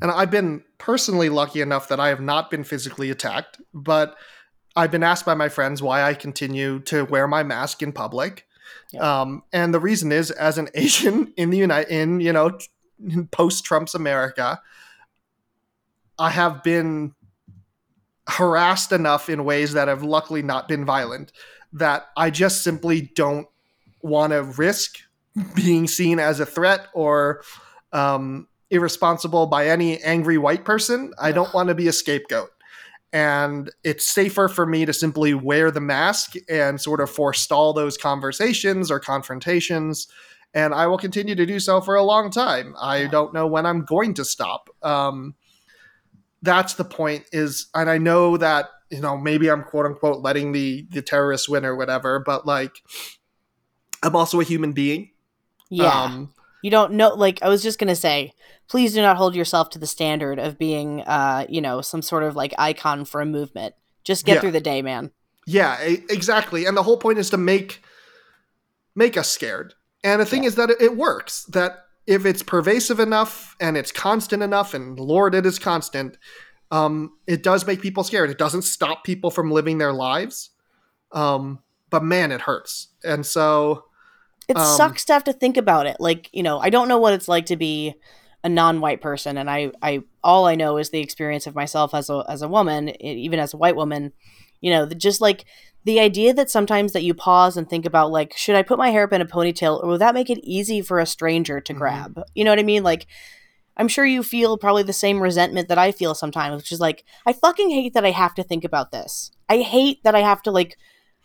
[0.00, 4.14] And I've been personally lucky enough that I have not been physically attacked, but
[4.80, 8.46] I've been asked by my friends why I continue to wear my mask in public.
[8.92, 9.20] Yeah.
[9.20, 12.58] Um, and the reason is, as an Asian in the United, in you know,
[13.30, 14.60] post Trump's America,
[16.18, 17.14] I have been
[18.26, 21.32] harassed enough in ways that have luckily not been violent
[21.72, 23.48] that I just simply don't
[24.02, 24.98] want to risk
[25.54, 27.42] being seen as a threat or
[27.92, 31.12] um, irresponsible by any angry white person.
[31.20, 32.50] I don't want to be a scapegoat.
[33.12, 37.96] And it's safer for me to simply wear the mask and sort of forestall those
[37.96, 40.06] conversations or confrontations.
[40.54, 42.74] And I will continue to do so for a long time.
[42.80, 44.70] I don't know when I'm going to stop.
[44.82, 45.34] Um,
[46.42, 50.52] that's the point is, and I know that, you know, maybe I'm quote unquote letting
[50.52, 52.82] the, the terrorists win or whatever, but like,
[54.02, 55.10] I'm also a human being.
[55.68, 55.86] Yeah.
[55.86, 56.32] Um,
[56.62, 58.32] you don't know like I was just going to say,
[58.68, 62.22] please do not hold yourself to the standard of being uh, you know, some sort
[62.22, 63.74] of like icon for a movement.
[64.04, 64.40] Just get Yeah.
[64.40, 65.10] through the day, man.
[65.46, 66.64] Yeah, exactly.
[66.66, 67.82] And the whole point is to make
[68.94, 69.74] make us scared.
[70.02, 71.44] And the thing is that it, it works.
[71.46, 76.16] That if it's pervasive enough and it's constant enough, and Lord, it is constant,
[76.70, 78.30] um, it does make people scared.
[78.30, 80.50] It doesn't stop people from living their lives,
[81.12, 81.60] um,
[81.90, 82.88] but man, it hurts.
[83.04, 83.84] And so,
[84.50, 85.96] It Um, sucks to have to think about it.
[86.00, 87.94] Like, you know, I don't know what it's like to be
[88.42, 92.08] a non-white person and I I all I know is the experience of myself as
[92.10, 94.12] a as a woman, even as a white woman,
[94.60, 95.44] You know, the, just like
[95.84, 98.90] the idea that sometimes that you pause and think about like, should I put my
[98.90, 101.72] hair up in a ponytail or will that make it easy for a stranger to
[101.74, 101.78] Mhm.
[101.78, 102.20] grab?
[102.34, 102.82] You know what I mean?
[102.82, 103.06] Like,
[103.76, 107.04] I'm sure you feel probably the same resentment that I feel sometimes, which is like,
[107.26, 109.30] I fucking hate that I have to think about this.
[109.48, 110.76] I hate that I have to like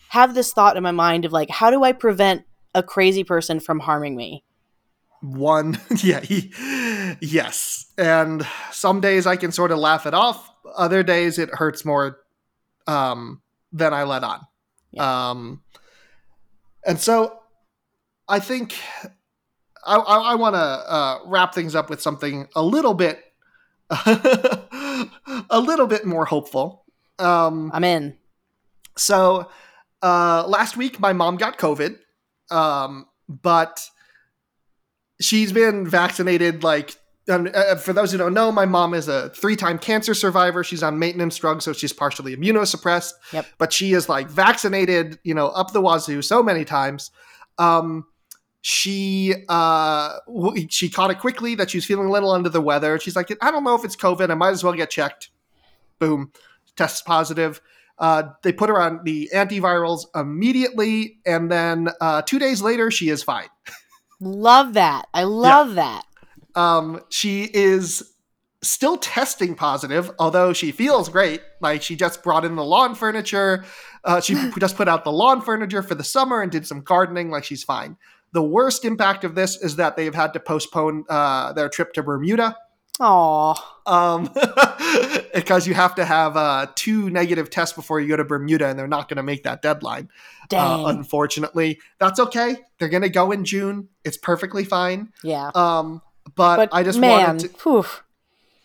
[0.09, 2.43] have this thought in my mind of like, how do I prevent
[2.75, 4.43] a crazy person from harming me?
[5.21, 6.53] One, yeah, he,
[7.19, 7.87] yes.
[7.97, 10.51] And some days I can sort of laugh it off.
[10.75, 12.19] Other days it hurts more
[12.85, 13.41] um,
[13.71, 14.41] than I let on.
[14.97, 15.63] Um,
[16.85, 17.39] and so
[18.27, 18.75] I think
[19.85, 23.23] I, I, I want to uh, wrap things up with something a little bit,
[23.89, 25.09] a
[25.59, 26.85] little bit more hopeful.
[27.17, 28.17] Um, I'm in.
[28.97, 29.49] so
[30.01, 31.97] uh, last week, my mom got COVID,
[32.51, 33.89] um, but
[35.19, 36.63] she's been vaccinated.
[36.63, 36.95] Like,
[37.29, 40.63] um, uh, for those who don't know, my mom is a three-time cancer survivor.
[40.63, 43.13] She's on maintenance drugs, so she's partially immunosuppressed.
[43.33, 43.45] Yep.
[43.57, 47.11] But she is like vaccinated, you know, up the wazoo so many times.
[47.57, 48.05] Um,
[48.61, 52.99] she uh, w- she caught it quickly that she's feeling a little under the weather.
[52.99, 54.31] She's like, I don't know if it's COVID.
[54.31, 55.29] I might as well get checked.
[55.99, 56.31] Boom,
[56.75, 57.61] tests positive.
[57.97, 63.09] Uh, they put her on the antivirals immediately, and then uh, two days later, she
[63.09, 63.47] is fine.
[64.19, 65.07] Love that.
[65.13, 66.03] I love that.
[66.55, 68.15] Um, she is
[68.63, 71.41] still testing positive, although she feels great.
[71.61, 73.65] Like she just brought in the lawn furniture.
[74.03, 77.29] Uh, she just put out the lawn furniture for the summer and did some gardening.
[77.29, 77.97] Like she's fine.
[78.33, 82.03] The worst impact of this is that they've had to postpone uh, their trip to
[82.03, 82.55] Bermuda.
[82.99, 83.81] Aw.
[83.85, 84.29] um,
[85.33, 88.79] because you have to have uh, two negative tests before you go to Bermuda, and
[88.79, 90.09] they're not going to make that deadline.
[90.53, 92.57] Uh, unfortunately, that's okay.
[92.79, 93.89] They're going to go in June.
[94.03, 95.11] It's perfectly fine.
[95.23, 95.51] yeah.
[95.55, 96.01] Um,
[96.35, 97.85] but, But I just man, wanted to, whew.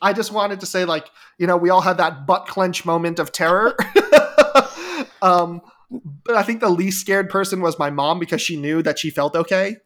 [0.03, 1.07] I just wanted to say, like,
[1.39, 3.77] you know, we all had that butt clench moment of terror.
[5.23, 5.61] um,
[6.25, 9.11] but I think the least scared person was my mom because she knew that she
[9.11, 9.77] felt okay.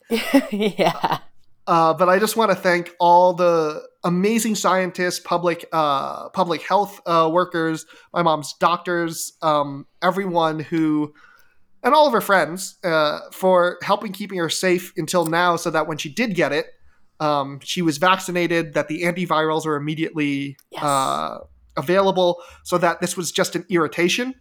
[0.50, 1.18] yeah.
[1.66, 7.00] Uh, but I just want to thank all the amazing scientists, public uh, public health
[7.06, 11.12] uh, workers, my mom's doctors, um, everyone who,
[11.82, 15.88] and all of her friends uh, for helping keeping her safe until now, so that
[15.88, 16.66] when she did get it,
[17.20, 20.82] um, she was vaccinated, that the antivirals were immediately Yes.
[20.82, 21.38] uh,
[21.76, 24.34] available, so that this was just an irritation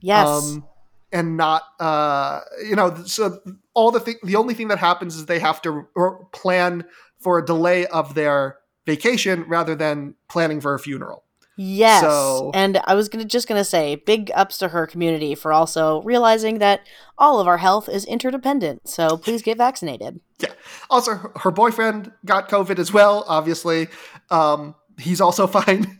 [0.00, 0.26] Yes.
[0.26, 0.64] um,
[1.12, 3.38] and not uh, you know so
[3.74, 6.84] all the thing the only thing that happens is they have to r- plan
[7.20, 8.56] for a delay of their
[8.86, 11.24] vacation rather than planning for a funeral
[11.56, 12.00] yes.
[12.02, 16.02] so- and I was gonna just gonna say big ups to her community for also
[16.02, 16.80] realizing that
[17.18, 18.88] all of our health is interdependent.
[18.88, 20.20] So please get vaccinated.
[20.40, 20.48] Yeah.
[20.90, 23.86] also her- her boyfriend got covid as well obviously
[24.30, 25.98] um, he's also fine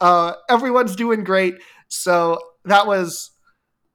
[0.00, 1.54] uh, everyone's doing great
[1.88, 3.30] so that was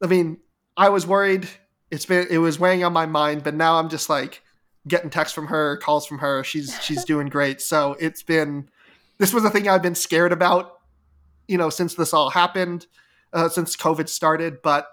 [0.04, 0.38] i mean
[0.78, 1.48] i was worried
[1.92, 4.42] it's been it was weighing on my mind but now i'm just like
[4.88, 6.44] getting texts from her calls from her.
[6.44, 7.62] She's she's doing great.
[7.62, 8.70] So it's been
[9.18, 10.80] this was a thing i've been scared about
[11.48, 12.88] you know since this all happened
[13.32, 14.88] uh, since covid started but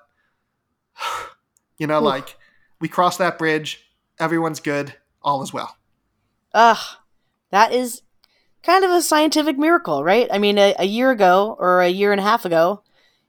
[1.79, 2.05] you know Oof.
[2.05, 2.37] like
[2.81, 3.87] we crossed that bridge.
[4.19, 4.95] Everyone's good.
[5.23, 5.77] All is well.
[6.55, 6.97] Ugh,
[7.51, 8.03] that is
[8.63, 10.29] kind of a scientific miracle, right?
[10.33, 12.83] I mean, a, a year ago or a year and a half ago,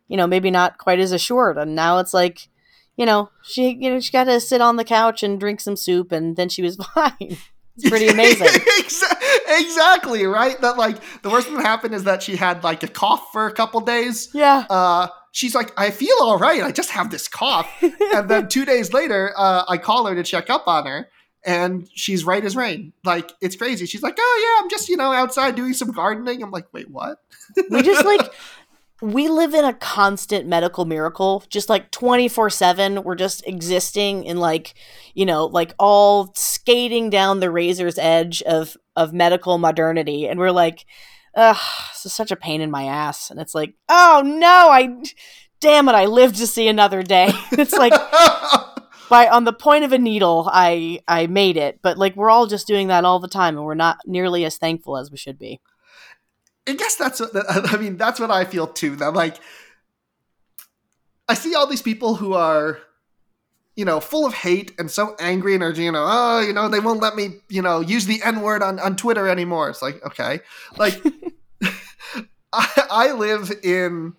[0.07, 2.47] you know, maybe not quite as assured, and now it's like,
[2.97, 5.75] you know, she, you know, she got to sit on the couch and drink some
[5.75, 7.37] soup, and then she was fine.
[7.77, 8.47] It's pretty amazing.
[9.47, 10.59] Exactly right?
[10.61, 13.47] That like the worst thing that happened is that she had like a cough for
[13.47, 14.29] a couple days.
[14.33, 14.65] Yeah.
[14.69, 16.61] uh she's like i feel all right.
[16.61, 17.69] I just have this cough.
[18.13, 21.09] And then two days later uh i call her to check up on her
[21.45, 22.93] and she's right as rain.
[23.03, 23.85] Like it's crazy.
[23.85, 26.43] She's like oh yeah i'm just you know outside doing some gardening.
[26.43, 27.19] I'm like wait what?
[27.69, 28.31] We just like
[29.01, 34.75] we live in a constant medical miracle just like 24/7 we're just existing in like
[35.15, 40.27] you know like all skating down the razor's edge of of medical modernity.
[40.27, 40.85] And we're like
[41.35, 41.57] ugh
[41.93, 43.29] this is such a pain in my ass.
[43.31, 45.01] And it's like oh no I
[45.59, 47.31] damn it I lived to see another day.
[47.51, 47.93] It's like
[49.09, 51.79] by on the point of a needle I I made it.
[51.81, 54.57] But like we're all just doing that all the time and we're not nearly as
[54.57, 55.59] thankful as we should be
[56.67, 57.31] I guess that's what
[57.73, 57.97] I mean.
[57.97, 58.95] That's what I feel too.
[58.97, 59.37] That like,
[61.27, 62.79] I see all these people who are,
[63.75, 66.69] you know, full of hate and so angry and are, you know, oh, you know,
[66.69, 69.69] they won't let me, you know, use the N word on on Twitter anymore.
[69.69, 70.41] It's like, okay,
[70.77, 71.01] like,
[72.53, 74.13] I, I live in.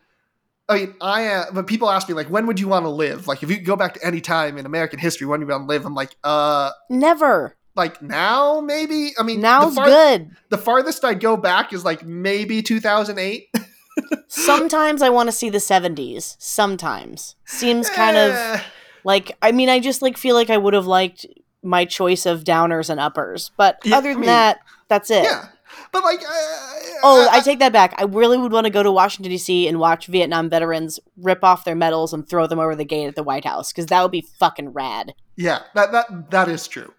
[0.69, 3.27] I mean, I uh, when people ask me like, when would you want to live?
[3.27, 5.65] Like, if you go back to any time in American history, when do you want
[5.65, 5.85] to live?
[5.85, 9.13] I'm like, uh, never like now maybe.
[9.19, 13.49] I mean, the now's far- good the farthest I'd go back is like maybe 2008.
[14.29, 16.37] Sometimes I want to see the 70s.
[16.39, 17.37] Sometimes.
[17.45, 18.61] Seems kind of Eh,
[19.05, 21.27] like I mean I just like feel like I would have liked
[21.63, 23.51] my choice of downers and uppers.
[23.57, 24.59] But Yeah, other I than mean, that,
[24.89, 25.23] that's it.
[25.25, 25.47] yeah,
[25.93, 26.57] but like, uh,
[27.05, 27.95] Oh, I take that back.
[27.99, 29.67] I really would want to go to Washington D.C.
[29.69, 33.15] and watch Vietnam veterans rip off their medals and throw them over the gate at
[33.17, 35.15] the White House because that would be fucking rad.
[35.37, 36.93] Yeah, that that that is true.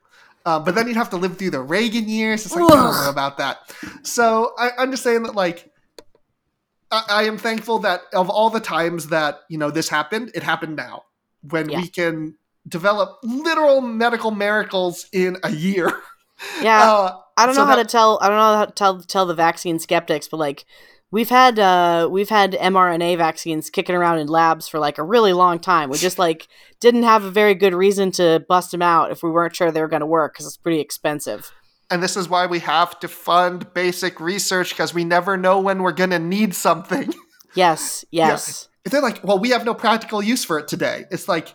[0.46, 2.46] Uh, but then you'd have to live through the Reagan years.
[2.46, 3.60] It's like I don't know about that.
[4.04, 5.72] So I, I'm just saying that like
[6.92, 10.44] I, I am thankful that of all the times that you know this happened, it
[10.44, 11.04] happened now
[11.50, 11.82] when Yeah.
[11.82, 12.36] we can
[12.68, 15.92] develop literal medical miracles in a year.
[16.62, 18.20] Yeah, Uh, I don't so know how that- to tell.
[18.22, 20.66] I don't know how to tell tell the vaccine skeptics, but like
[21.14, 25.32] we've had uh we've had mRNA vaccines kicking around in labs for like a really
[25.32, 25.90] long time.
[25.90, 26.48] We just like
[26.80, 29.80] didn't have a very good reason to bust them out if we weren't sure they
[29.80, 31.52] were going to work because it's pretty expensive.
[31.92, 35.84] and this is why we have to fund basic research because we never know when
[35.84, 37.14] we're going to need something.
[37.56, 38.68] Yes, yes.
[38.84, 41.54] if they're like, well, we have no practical use for it today, it's like,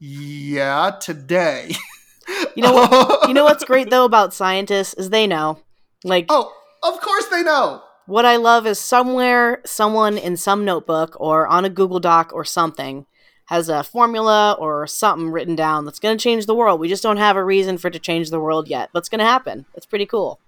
[0.00, 1.76] yeah, today.
[2.56, 3.28] You know what?
[3.28, 5.60] You know what's great though about scientists is they know.
[6.02, 6.52] Like oh,
[6.82, 7.82] of course they know.
[8.10, 12.44] What I love is somewhere someone in some notebook or on a Google Doc or
[12.44, 13.06] something
[13.46, 16.80] has a formula or something written down that's going to change the world.
[16.80, 19.08] We just don't have a reason for it to change the world yet, but it's
[19.08, 19.64] going to happen.
[19.74, 20.40] It's pretty cool.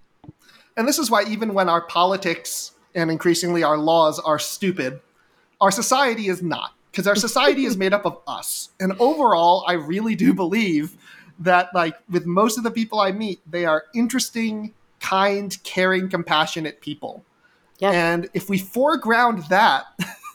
[0.75, 4.99] And this is why, even when our politics and increasingly our laws are stupid,
[5.61, 6.73] our society is not.
[6.91, 8.69] Because our society is made up of us.
[8.79, 10.97] And overall, I really do believe
[11.39, 16.81] that, like, with most of the people I meet, they are interesting, kind, caring, compassionate
[16.81, 17.23] people.
[17.83, 17.91] Yeah.
[17.91, 19.83] And if we foreground that,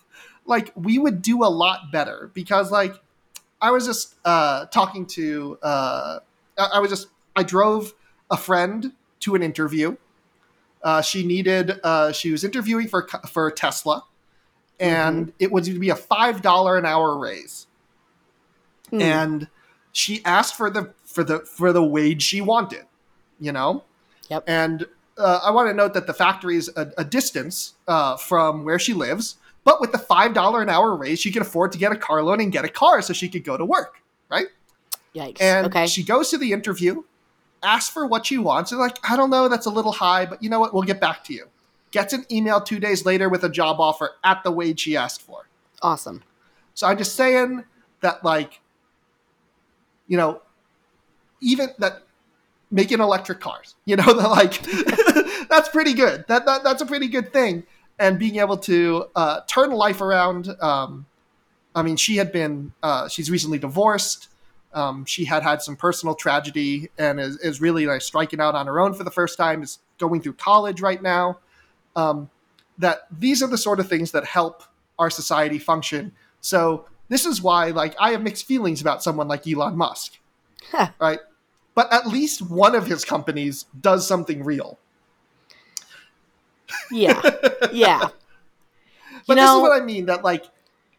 [0.45, 2.31] like, we would do a lot better.
[2.35, 2.95] Because, like,
[3.59, 6.19] I was just uh, talking to, uh,
[6.59, 7.95] I I was just, I drove
[8.31, 9.97] a friend to an interview.
[10.83, 14.05] Uh, she needed, uh, she was interviewing for for Tesla,
[14.79, 17.67] and it was to be a five dollar an hour raise.
[18.91, 19.01] Hmm.
[19.01, 19.49] And
[19.93, 22.85] she asked for the for the for the wage she wanted,
[23.41, 23.85] you know.
[24.29, 24.45] Yep.
[24.47, 24.87] And
[25.19, 28.79] uh, I want to note that the factory is a, a distance uh, from where
[28.79, 31.93] she lives, but with the five dollar an hour raise, she can afford to get
[31.93, 34.01] a car loan and get a car so she could go to work,
[34.31, 34.47] right?
[35.15, 35.41] Yikes.
[35.41, 35.87] And okay.
[35.87, 37.03] she goes to the interview,
[37.63, 38.73] asks for what she wants.
[38.73, 40.73] And like, I don't know, that's a little high, but you know what?
[40.73, 41.47] We'll get back to you.
[41.91, 45.23] Gets an email two days later with a job offer at the wage she asked
[45.23, 45.49] for.
[45.83, 46.23] awesome.
[46.75, 47.65] So I'm just saying
[48.03, 48.61] that, like,
[50.07, 50.43] you know,
[51.41, 52.03] even that
[52.71, 54.61] making electric cars, you know, like
[55.49, 56.25] that's pretty good.
[56.29, 57.65] That, that that's a pretty good thing.
[57.99, 60.49] And being able to uh, turn life around.
[60.61, 61.07] Um,
[61.75, 64.29] I mean, she had been uh, she's recently divorced.
[64.75, 68.67] Um, she had had some personal tragedy and is, is really like striking out on
[68.67, 69.63] her own for the first time.
[69.63, 71.39] Is going through college right now.
[71.97, 72.31] Um,
[72.79, 74.63] that these are the sort of things that help
[74.99, 76.13] our society function.
[76.41, 80.19] So this is why, like, I have mixed feelings about someone like Elon Musk,
[80.71, 80.91] Huh.
[81.01, 81.19] right?
[81.79, 84.81] But at least one of his companies does something real.
[86.91, 87.23] Yeah.
[87.73, 88.09] Yeah.
[89.29, 90.47] But you this know, is what I mean that like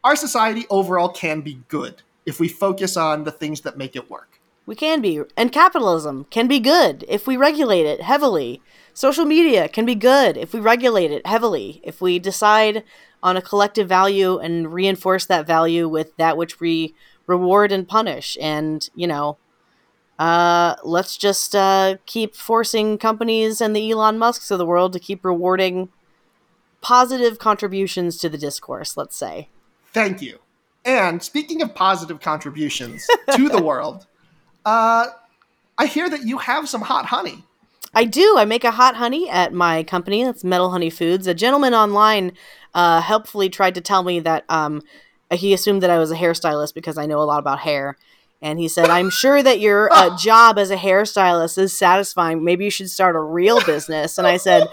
[0.05, 4.09] our society overall can be good if we focus on the things that make it
[4.09, 4.39] work.
[4.65, 5.21] we can be.
[5.35, 8.61] And capitalism can be good if we regulate it heavily.
[8.93, 11.81] Social media can be good if we regulate it heavily.
[11.83, 12.83] If we decide
[13.21, 16.93] on a collective value and reinforce that value with that which we
[17.27, 18.37] reward and punish.
[18.39, 19.37] And, you know,
[20.19, 24.99] uh, let's just uh, keep forcing companies and the Elon Musks of the world to
[24.99, 25.89] keep rewarding
[26.81, 29.47] positive contributions to the discourse, let's say.
[29.93, 30.39] Thank you.
[30.83, 34.07] And speaking of positive contributions to the world,
[34.65, 35.07] uh,
[35.77, 37.43] I hear that you have some hot honey.
[37.93, 38.35] I do.
[38.37, 40.23] I make a hot honey at my company.
[40.23, 41.27] That's Metal Honey Foods.
[41.27, 42.33] A gentleman online
[42.73, 44.83] uh, helpfully tried to tell me that um,
[45.31, 47.97] he assumed that I was a hairstylist because I know a lot about hair.
[48.41, 52.43] And he said, I'm sure that your uh, job as a hairstylist is satisfying.
[52.43, 54.17] Maybe you should start a real business.
[54.17, 54.67] And I said,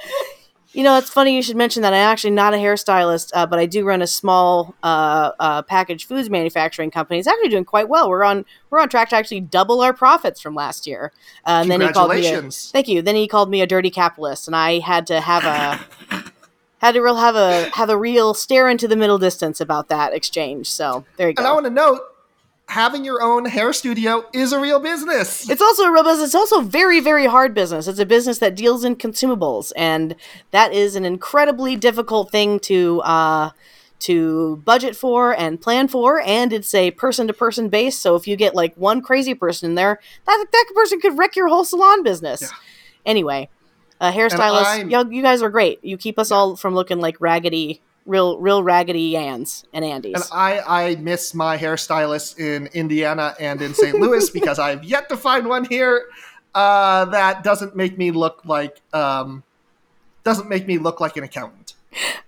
[0.72, 1.94] you know, it's funny you should mention that.
[1.94, 6.06] I'm actually not a hairstylist, uh, but I do run a small uh, uh, packaged
[6.06, 7.18] foods manufacturing company.
[7.18, 8.10] It's actually doing quite well.
[8.10, 11.12] We're on we're on track to actually double our profits from last year.
[11.46, 12.18] Uh, and then he called me.
[12.18, 12.70] A, Congratulations.
[12.72, 13.00] thank you.
[13.00, 16.22] Then he called me a dirty capitalist, and I had to have a
[16.78, 20.12] had to real have a have a real stare into the middle distance about that
[20.12, 20.70] exchange.
[20.70, 21.40] So there you go.
[21.40, 22.00] And I want to note
[22.68, 25.48] having your own hair studio is a real business.
[25.48, 26.28] It's also a real business.
[26.28, 27.86] It's also very, very hard business.
[27.86, 30.16] It's a business that deals in consumables, and
[30.50, 33.50] that is an incredibly difficult thing to uh,
[34.00, 36.20] to budget for and plan for.
[36.20, 37.98] And it's a person to person base.
[37.98, 41.36] So if you get like one crazy person in there, that that person could wreck
[41.36, 42.42] your whole salon business.
[42.42, 42.48] Yeah.
[43.06, 43.48] Anyway,
[44.00, 44.12] uh,
[44.90, 45.82] y'all, you guys are great.
[45.84, 50.14] You keep us all from looking like raggedy real real raggedy Anns and Andys.
[50.14, 53.98] And I, I miss my hairstylist in Indiana and in St.
[53.98, 56.06] Louis because I've yet to find one here
[56.56, 59.42] uh, that doesn't make me look like um,
[60.24, 61.74] doesn't make me look like an accountant.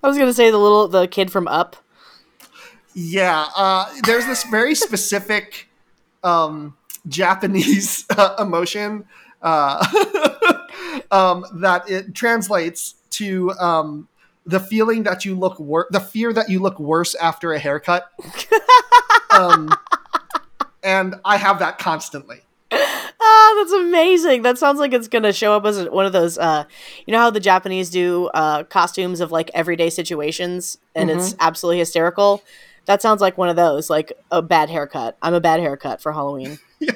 [0.03, 1.77] I was gonna say the little the kid from Up.
[2.95, 5.69] Yeah, uh, there's this very specific
[6.23, 6.77] um,
[7.09, 9.07] Japanese uh, emotion
[9.41, 9.87] uh,
[11.11, 14.09] um, that it translates to um,
[14.49, 18.11] the feeling that you look worse, the fear that you look worse after a haircut.
[19.31, 19.75] um,
[20.83, 22.41] and I have that constantly.
[22.73, 24.43] Ah, that's amazing.
[24.43, 26.39] That sounds like it's gonna show up as one of those.
[26.39, 26.65] Uh,
[27.07, 31.79] you know how the Japanese do uh, costumes of like everyday situations, and it's absolutely
[31.79, 32.43] hysterical.
[32.87, 35.19] That sounds like one of those, like a bad haircut.
[35.21, 36.59] I'm a bad haircut for Halloween.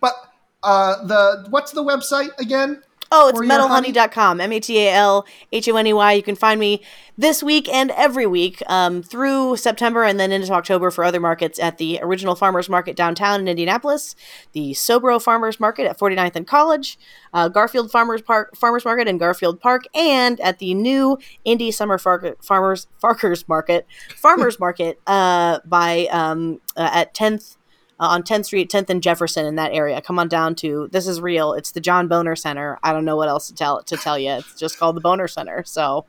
[0.00, 0.14] But
[0.62, 2.82] uh, the what's the website again?
[3.16, 3.92] Oh, it's For your honey?
[3.92, 4.40] metalhoney.com.
[4.40, 6.12] M A T A L H O N E Y.
[6.14, 6.82] You can find me
[7.16, 11.60] this week and every week um, through September and then into October for other markets
[11.60, 14.16] at the Original Farmers Market downtown in Indianapolis,
[14.50, 16.98] the Sobro Farmers Market at 49th and College,
[17.32, 21.98] uh, Garfield Farmers Park Farmers Market in Garfield Park, and at the new Indy Summer
[21.98, 23.86] Far- Farmers Farkers Market
[24.16, 27.58] Farmers Market uh, by um, uh, at 10th
[28.00, 30.00] uh, on 10th Street, 10th and Jefferson in that area.
[30.00, 31.52] Come on down to this is real.
[31.52, 32.78] It's the John Boner Center.
[32.82, 34.32] I don't know what else to tell to tell you.
[34.32, 35.64] It's just called the Boner Center.
[35.64, 36.06] So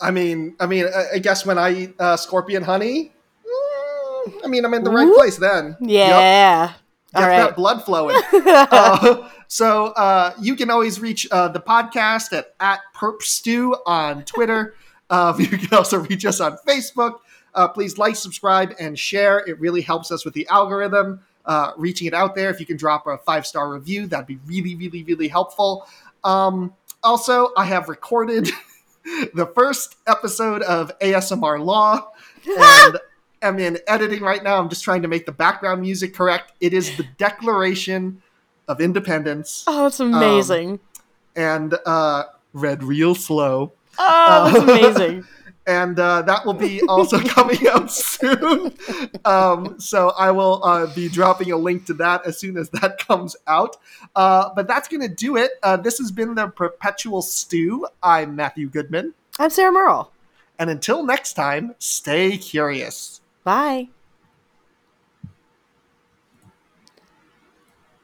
[0.00, 3.12] I mean, I mean, I, I guess when I eat uh, scorpion honey,
[3.46, 5.76] mm, I mean, I'm in the right place then.
[5.80, 5.90] Yep.
[5.90, 6.72] yeah.
[7.14, 7.38] All Get right.
[7.38, 8.20] that blood flowing.
[8.32, 14.74] Uh, so uh, you can always reach uh, the podcast at, at perpstew on Twitter.
[15.08, 17.18] Uh, you can also reach us on Facebook.
[17.54, 19.38] Uh, please like, subscribe, and share.
[19.46, 22.50] It really helps us with the algorithm, uh, reaching it out there.
[22.50, 25.86] If you can drop a five star review, that'd be really, really, really helpful.
[26.24, 28.50] Um, also, I have recorded
[29.34, 32.10] the first episode of ASMR Law,
[32.46, 32.98] and
[33.42, 34.58] I'm in editing right now.
[34.58, 36.52] I'm just trying to make the background music correct.
[36.60, 38.22] It is the Declaration
[38.68, 40.78] of Independence, oh, it's amazing.
[41.34, 43.72] and uh, read real slow.
[43.98, 44.58] oh, that's
[44.98, 45.26] amazing.
[45.70, 48.74] And uh, that will be also coming out soon.
[49.24, 52.98] Um, so I will uh, be dropping a link to that as soon as that
[52.98, 53.76] comes out.
[54.16, 55.52] Uh, but that's going to do it.
[55.62, 57.86] Uh, this has been the Perpetual Stew.
[58.02, 59.14] I'm Matthew Goodman.
[59.38, 60.10] I'm Sarah Merle.
[60.58, 63.20] And until next time, stay curious.
[63.44, 63.88] Bye.